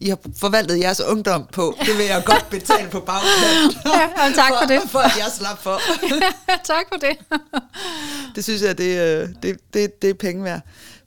I 0.00 0.08
har 0.08 0.18
forvaltet 0.36 0.80
jeres 0.80 1.00
ungdom 1.00 1.46
på, 1.52 1.76
det 1.80 1.98
vil 1.98 2.06
jeg 2.06 2.22
godt 2.26 2.50
betale 2.50 2.90
på 2.90 3.00
bagkant. 3.00 3.78
ja, 4.18 4.32
tak 4.34 4.48
for, 4.48 4.58
for 4.60 4.66
det. 4.66 4.80
For 4.90 4.98
at 4.98 5.16
jeg 5.16 5.26
slap 5.38 5.62
for. 5.62 5.80
tak 6.74 6.86
for 6.88 6.96
det. 6.96 7.16
det 8.34 8.44
synes 8.44 8.62
jeg, 8.62 8.78
det, 8.78 8.98
øh, 8.98 9.28
det, 9.42 9.56
det, 9.74 10.02
det 10.02 10.10
er 10.10 10.14
penge 10.14 10.44
værd. 10.44 10.60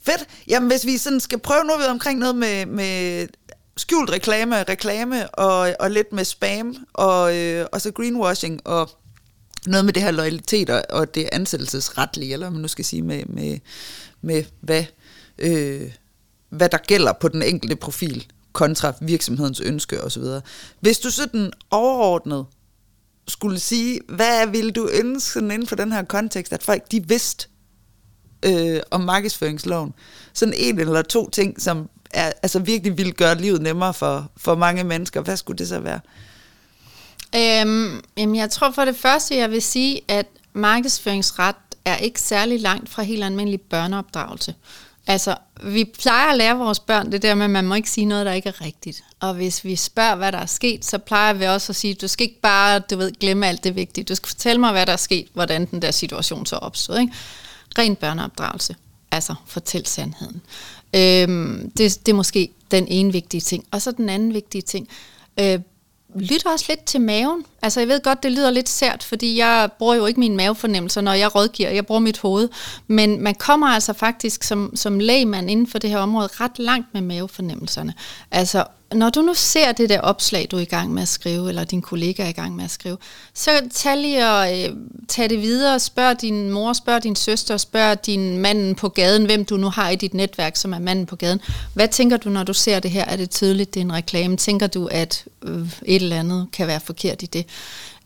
Fedt. 0.05 0.25
Jamen, 0.47 0.69
hvis 0.69 0.85
vi 0.85 0.97
sådan 0.97 1.19
skal 1.19 1.39
prøve 1.39 1.63
nu 1.63 1.73
omkring 1.89 2.19
noget 2.19 2.35
med, 2.35 2.65
med 2.65 3.27
skjult 3.79 4.09
reklame, 4.09 4.63
reklame 4.63 5.29
og, 5.29 5.75
og 5.79 5.91
lidt 5.91 6.13
med 6.13 6.23
spam 6.23 6.75
og, 6.93 7.37
øh, 7.37 7.65
og 7.71 7.81
så 7.81 7.91
greenwashing 7.91 8.67
og 8.67 8.89
noget 9.67 9.85
med 9.85 9.93
det 9.93 10.03
her 10.03 10.11
loyalitet 10.11 10.69
og, 10.69 10.83
og 10.89 11.15
det 11.15 11.29
ansættelsesretlige, 11.31 12.33
eller 12.33 12.49
man 12.49 12.61
nu 12.61 12.67
skal 12.67 12.85
sige 12.85 13.01
med, 13.01 13.25
med, 13.25 13.59
med 14.21 14.43
hvad, 14.61 14.83
øh, 15.37 15.91
hvad 16.49 16.69
der 16.69 16.77
gælder 16.77 17.13
på 17.13 17.27
den 17.27 17.43
enkelte 17.43 17.75
profil 17.75 18.25
kontra 18.53 18.93
virksomhedens 19.01 19.59
ønske 19.59 20.03
osv. 20.03 20.23
Hvis 20.79 20.99
du 20.99 21.11
sådan 21.11 21.51
overordnet 21.71 22.45
skulle 23.27 23.59
sige, 23.59 23.99
hvad 24.07 24.47
ville 24.47 24.71
du 24.71 24.89
ønske 24.93 25.31
sådan 25.31 25.51
inden 25.51 25.67
for 25.67 25.75
den 25.75 25.91
her 25.91 26.03
kontekst, 26.03 26.53
at 26.53 26.63
folk 26.63 26.91
de 26.91 27.07
vidste 27.07 27.47
øh, 28.45 28.79
om 28.91 29.01
markedsføringsloven? 29.01 29.93
Sådan 30.33 30.53
en 30.57 30.79
eller 30.79 31.01
to 31.01 31.29
ting, 31.29 31.61
som 31.61 31.89
er, 32.13 32.31
altså 32.43 32.59
virkelig 32.59 32.97
ville 32.97 33.11
gøre 33.11 33.35
livet 33.35 33.61
nemmere 33.61 33.93
for, 33.93 34.31
for 34.37 34.55
mange 34.55 34.83
mennesker. 34.83 35.21
Hvad 35.21 35.37
skulle 35.37 35.57
det 35.57 35.67
så 35.67 35.79
være? 35.79 35.99
Øhm, 37.35 38.01
jamen 38.17 38.35
jeg 38.35 38.51
tror 38.51 38.71
for 38.71 38.85
det 38.85 38.95
første, 38.95 39.35
jeg 39.35 39.51
vil 39.51 39.61
sige, 39.61 40.01
at 40.07 40.25
markedsføringsret 40.53 41.55
er 41.85 41.97
ikke 41.97 42.21
særlig 42.21 42.59
langt 42.59 42.89
fra 42.89 43.03
helt 43.03 43.23
almindelig 43.23 43.61
børneopdragelse. 43.61 44.55
Altså, 45.07 45.35
vi 45.63 45.91
plejer 45.99 46.31
at 46.31 46.37
lære 46.37 46.57
vores 46.57 46.79
børn 46.79 47.11
det 47.11 47.21
der 47.21 47.35
med, 47.35 47.43
at 47.43 47.49
man 47.49 47.65
må 47.65 47.75
ikke 47.75 47.89
sige 47.89 48.05
noget, 48.05 48.25
der 48.25 48.31
ikke 48.31 48.49
er 48.49 48.61
rigtigt. 48.61 49.03
Og 49.19 49.33
hvis 49.33 49.63
vi 49.63 49.75
spørger, 49.75 50.15
hvad 50.15 50.31
der 50.31 50.37
er 50.37 50.45
sket, 50.45 50.85
så 50.85 50.97
plejer 50.97 51.33
vi 51.33 51.45
også 51.45 51.71
at 51.71 51.75
sige, 51.75 51.93
du 51.93 52.07
skal 52.07 52.23
ikke 52.23 52.41
bare, 52.41 52.79
du 52.79 52.97
ved, 52.97 53.11
glemme 53.19 53.47
alt 53.47 53.63
det 53.63 53.75
vigtige. 53.75 54.03
Du 54.03 54.15
skal 54.15 54.27
fortælle 54.27 54.59
mig, 54.59 54.71
hvad 54.71 54.85
der 54.85 54.93
er 54.93 54.97
sket, 54.97 55.27
hvordan 55.33 55.65
den 55.65 55.81
der 55.81 55.91
situation 55.91 56.45
så 56.45 56.55
opstod. 56.55 56.99
Ikke? 56.99 57.13
Ren 57.77 57.95
børneopdragelse. 57.95 58.75
Altså, 59.11 59.35
fortæl 59.47 59.85
sandheden. 59.85 60.41
Øhm, 60.95 61.71
det, 61.77 61.99
det 62.05 62.11
er 62.11 62.15
måske 62.15 62.49
den 62.71 62.87
ene 62.87 63.13
vigtige 63.13 63.41
ting. 63.41 63.65
Og 63.71 63.81
så 63.81 63.91
den 63.91 64.09
anden 64.09 64.33
vigtige 64.33 64.61
ting. 64.61 64.87
Øh, 65.39 65.59
lyt 66.15 66.45
også 66.45 66.65
lidt 66.69 66.85
til 66.85 67.01
maven. 67.01 67.45
Altså 67.61 67.79
jeg 67.79 67.87
ved 67.87 68.01
godt, 68.01 68.23
det 68.23 68.31
lyder 68.31 68.51
lidt 68.51 68.69
sært, 68.69 69.03
fordi 69.03 69.37
jeg 69.37 69.69
bruger 69.79 69.95
jo 69.95 70.05
ikke 70.05 70.19
min 70.19 70.37
mavefornemmelser, 70.37 71.01
når 71.01 71.13
jeg 71.13 71.35
rådgiver. 71.35 71.69
Jeg 71.69 71.85
bruger 71.85 71.99
mit 71.99 72.19
hoved. 72.19 72.49
Men 72.87 73.21
man 73.21 73.35
kommer 73.35 73.67
altså 73.67 73.93
faktisk 73.93 74.43
som, 74.43 74.71
som 74.75 74.99
lægmand 74.99 75.51
inden 75.51 75.67
for 75.67 75.79
det 75.79 75.89
her 75.89 75.97
område 75.97 76.29
ret 76.31 76.59
langt 76.59 76.87
med 76.93 77.01
mavefornemmelserne. 77.01 77.93
Altså 78.31 78.63
når 78.93 79.09
du 79.09 79.21
nu 79.21 79.33
ser 79.33 79.71
det 79.71 79.89
der 79.89 80.01
opslag, 80.01 80.47
du 80.51 80.57
er 80.57 80.61
i 80.61 80.65
gang 80.65 80.93
med 80.93 81.01
at 81.01 81.07
skrive, 81.07 81.49
eller 81.49 81.63
din 81.63 81.81
kollega 81.81 82.23
er 82.23 82.27
i 82.27 82.31
gang 82.31 82.55
med 82.55 82.63
at 82.63 82.71
skrive, 82.71 82.97
så 83.33 83.51
tag 83.73 83.97
lige 83.97 84.29
og 84.29 84.59
øh, 84.59 84.69
tag 85.07 85.29
det 85.29 85.41
videre, 85.41 85.79
spørg 85.79 86.21
din 86.21 86.51
mor, 86.51 86.73
spørg 86.73 87.03
din 87.03 87.15
søster, 87.15 87.57
spørg 87.57 88.05
din 88.05 88.37
manden 88.37 88.75
på 88.75 88.89
gaden, 88.89 89.25
hvem 89.25 89.45
du 89.45 89.57
nu 89.57 89.69
har 89.69 89.89
i 89.89 89.95
dit 89.95 90.13
netværk, 90.13 90.55
som 90.55 90.73
er 90.73 90.79
manden 90.79 91.05
på 91.05 91.15
gaden. 91.15 91.41
Hvad 91.73 91.87
tænker 91.87 92.17
du, 92.17 92.29
når 92.29 92.43
du 92.43 92.53
ser 92.53 92.79
det 92.79 92.91
her? 92.91 93.05
Er 93.05 93.15
det 93.15 93.29
tydeligt, 93.29 93.73
det 93.73 93.79
er 93.79 93.85
en 93.85 93.93
reklame? 93.93 94.37
Tænker 94.37 94.67
du, 94.67 94.85
at 94.85 95.25
øh, 95.43 95.67
et 95.85 96.01
eller 96.01 96.19
andet 96.19 96.47
kan 96.53 96.67
være 96.67 96.79
forkert 96.79 97.23
i 97.23 97.25
det? 97.25 97.45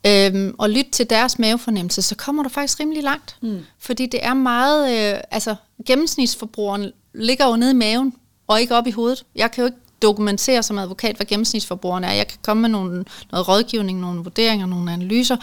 Øhm, 0.08 0.56
og 0.58 0.70
lyt 0.70 0.86
til 0.91 1.10
deres 1.10 1.39
mavefornemmelse, 1.39 2.02
så 2.02 2.16
kommer 2.16 2.44
du 2.44 2.50
faktisk 2.50 2.80
rimelig 2.80 3.04
langt. 3.04 3.36
Mm. 3.41 3.60
Fordi 3.80 4.06
det 4.06 4.26
er 4.26 4.34
meget, 4.34 5.14
øh, 5.14 5.20
altså 5.32 5.56
gennemsnitsforbrugeren 5.86 6.91
ligger 7.14 7.48
jo 7.48 7.56
nede 7.56 7.72
i 7.72 7.76
maven, 7.76 8.14
og 8.48 8.62
ikke 8.62 8.76
op 8.76 8.88
i 8.88 8.91
hovedet. 8.91 9.26
Jeg 9.36 9.52
kan 9.52 9.62
jo 9.62 9.66
ikke 9.66 9.78
dokumentere 10.02 10.64
som 10.64 10.78
advokat, 10.78 11.16
hvad 11.16 11.26
gennemsnitsforbrugeren 11.26 12.04
er. 12.04 12.12
Jeg 12.12 12.28
kan 12.28 12.38
komme 12.41 12.62
med 12.62 12.70
nogle, 12.70 13.06
noget 13.32 13.48
rådgivning, 13.48 14.00
nogle 14.00 14.24
vurderinger, 14.24 14.66
nogle 14.66 14.94
analyser, 14.94 15.38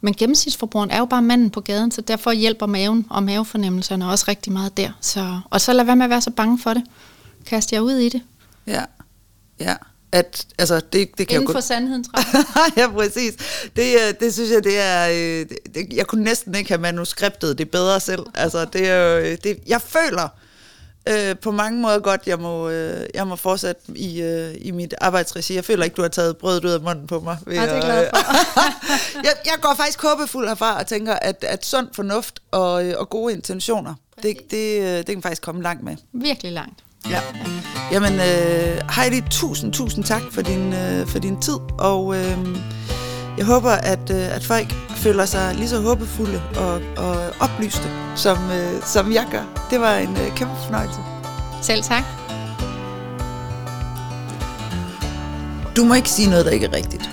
men 0.00 0.14
gennemsnitsforbrugeren 0.14 0.90
er 0.90 0.98
jo 0.98 1.04
bare 1.04 1.22
manden 1.22 1.50
på 1.50 1.60
gaden, 1.60 1.90
så 1.90 2.00
derfor 2.00 2.32
hjælper 2.32 2.66
maven 2.66 3.06
og 3.10 3.22
mavefornemmelserne 3.22 4.10
også 4.10 4.24
rigtig 4.28 4.52
meget 4.52 4.76
der. 4.76 4.90
Så, 5.00 5.40
og 5.50 5.60
så 5.60 5.72
lad 5.72 5.84
være 5.84 5.96
med 5.96 6.04
at 6.04 6.10
være 6.10 6.20
så 6.20 6.30
bange 6.30 6.58
for 6.58 6.74
det. 6.74 6.82
Kast 7.46 7.72
jer 7.72 7.80
ud 7.80 7.92
i 7.92 8.08
det. 8.08 8.22
Ja, 8.66 8.84
ja 9.60 9.74
at 10.12 10.46
altså 10.58 10.80
det, 10.92 11.18
det 11.18 11.28
kan 11.28 11.34
Inden 11.34 11.48
for 11.48 11.52
godt... 11.52 11.64
sandhedens 11.64 12.08
Ja, 12.76 12.88
præcis. 12.88 13.34
Det, 13.76 13.94
øh, 13.94 14.14
det 14.20 14.34
synes 14.34 14.50
jeg, 14.50 14.64
det 14.64 14.78
er... 14.78 15.08
Øh, 15.08 15.46
det, 15.74 15.92
jeg 15.92 16.06
kunne 16.06 16.24
næsten 16.24 16.54
ikke 16.54 16.70
have 16.70 16.80
manuskriptet 16.80 17.58
det 17.58 17.70
bedre 17.70 18.00
selv. 18.00 18.22
Altså, 18.34 18.64
det 18.64 18.88
er. 18.88 19.18
Øh, 19.18 19.36
det, 19.44 19.58
jeg 19.66 19.80
føler, 19.82 20.28
øh, 21.08 21.36
på 21.38 21.50
mange 21.50 21.80
måder 21.80 21.98
godt, 21.98 22.22
jeg 22.26 22.38
må, 22.38 22.68
øh, 22.68 23.06
jeg 23.14 23.26
må 23.26 23.36
fortsætte 23.36 23.82
i, 23.94 24.22
øh, 24.22 24.54
i 24.60 24.70
mit 24.70 24.94
arbejdsregi. 25.00 25.54
Jeg 25.54 25.64
føler 25.64 25.84
ikke, 25.84 25.94
du 25.94 26.02
har 26.02 26.08
taget 26.08 26.36
brødet 26.36 26.64
ud 26.64 26.70
af 26.70 26.80
munden 26.80 27.06
på 27.06 27.20
mig. 27.20 27.38
Ved 27.46 27.54
ja, 27.54 27.62
det 27.62 27.70
er 27.70 27.80
glad 27.80 28.08
for. 28.10 28.16
jeg, 29.26 29.32
jeg 29.44 29.54
går 29.60 29.74
faktisk 29.76 30.02
håbefuld 30.02 30.48
herfra 30.48 30.78
og 30.78 30.86
tænker, 30.86 31.14
at, 31.14 31.44
at 31.44 31.66
sund 31.66 31.88
fornuft 31.92 32.40
og, 32.50 32.72
og 32.72 33.10
gode 33.10 33.32
intentioner, 33.32 33.94
det, 34.22 34.36
det, 34.50 34.80
øh, 34.82 34.96
det 34.96 35.06
kan 35.06 35.22
faktisk 35.22 35.42
komme 35.42 35.62
langt 35.62 35.84
med. 35.84 35.96
Virkelig 36.12 36.52
langt. 36.52 36.85
Ja. 37.10 37.20
Jamen, 37.92 38.12
øh, 38.12 38.80
Heidi, 38.96 39.20
tusind, 39.30 39.72
tusind 39.72 40.04
tak 40.04 40.22
for 40.32 40.42
din, 40.42 40.72
øh, 40.72 41.06
for 41.06 41.18
din 41.18 41.40
tid, 41.40 41.58
og 41.78 42.16
øh, 42.16 42.38
jeg 43.38 43.46
håber, 43.46 43.70
at, 43.70 44.10
øh, 44.10 44.36
at 44.36 44.44
folk 44.44 44.72
føler 44.96 45.24
sig 45.24 45.54
lige 45.54 45.68
så 45.68 45.80
håbefulde 45.80 46.42
og, 46.56 46.80
og 46.96 47.16
oplyste, 47.40 47.88
som, 48.16 48.50
øh, 48.50 48.82
som 48.82 49.12
jeg 49.12 49.26
gør. 49.30 49.66
Det 49.70 49.80
var 49.80 49.96
en 49.96 50.16
øh, 50.16 50.36
kæmpe 50.36 50.54
fornøjelse. 50.64 50.98
Selv 51.62 51.82
tak. 51.82 52.04
Du 55.76 55.84
må 55.84 55.94
ikke 55.94 56.10
sige 56.10 56.30
noget, 56.30 56.44
der 56.44 56.50
ikke 56.50 56.66
er 56.66 56.72
rigtigt. 56.72 57.10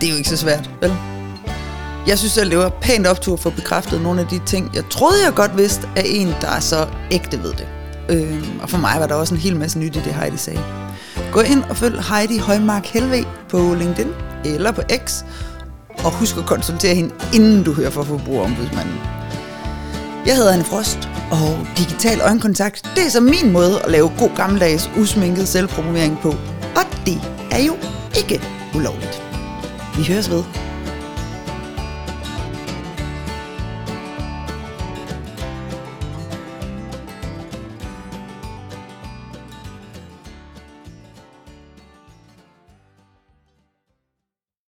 Det 0.00 0.06
er 0.06 0.10
jo 0.10 0.16
ikke 0.16 0.28
så 0.28 0.36
svært, 0.36 0.70
vel? 0.80 0.96
Jeg 2.06 2.18
synes 2.18 2.38
at 2.38 2.46
det 2.46 2.58
var 2.58 2.68
pænt 2.68 3.06
optur 3.06 3.36
for 3.36 3.50
at 3.50 3.54
få 3.54 3.60
bekræftet 3.60 4.00
nogle 4.00 4.20
af 4.20 4.26
de 4.26 4.40
ting, 4.46 4.70
jeg 4.74 4.84
troede, 4.90 5.24
jeg 5.24 5.34
godt 5.34 5.56
vidste, 5.56 5.88
af 5.96 6.02
en, 6.06 6.28
der 6.40 6.48
er 6.48 6.60
så 6.60 6.88
ægte 7.10 7.42
ved 7.42 7.52
det. 7.52 7.75
Øh, 8.08 8.44
og 8.62 8.70
for 8.70 8.78
mig 8.78 8.96
var 8.98 9.06
der 9.06 9.14
også 9.14 9.34
en 9.34 9.40
hel 9.40 9.56
masse 9.56 9.78
nyt 9.78 9.96
i 9.96 9.98
det, 9.98 10.14
Heidi 10.14 10.36
sagde. 10.36 10.60
Gå 11.32 11.40
ind 11.40 11.64
og 11.70 11.76
følg 11.76 12.02
Heidi 12.02 12.38
Højmark 12.38 12.86
Helve 12.86 13.24
på 13.48 13.74
LinkedIn 13.74 14.12
eller 14.44 14.72
på 14.72 14.82
X, 15.04 15.22
og 16.04 16.12
husk 16.12 16.36
at 16.36 16.46
konsultere 16.46 16.94
hende, 16.94 17.14
inden 17.34 17.62
du 17.62 17.72
hører 17.72 17.90
fra 17.90 18.02
Forbrugerombudsmanden. 18.02 18.94
Jeg 20.26 20.36
hedder 20.36 20.52
Anne 20.52 20.64
Frost, 20.64 21.08
og 21.30 21.66
digital 21.78 22.20
øjenkontakt, 22.20 22.90
det 22.96 23.06
er 23.06 23.10
så 23.10 23.20
min 23.20 23.52
måde 23.52 23.82
at 23.84 23.90
lave 23.90 24.12
god 24.18 24.36
gammeldags 24.36 24.90
usminket 24.96 25.48
selvpromovering 25.48 26.18
på. 26.22 26.28
Og 26.76 27.06
det 27.06 27.20
er 27.50 27.62
jo 27.66 27.76
ikke 28.16 28.40
ulovligt. 28.74 29.22
Vi 29.96 30.04
høres 30.12 30.30
ved. 30.30 30.65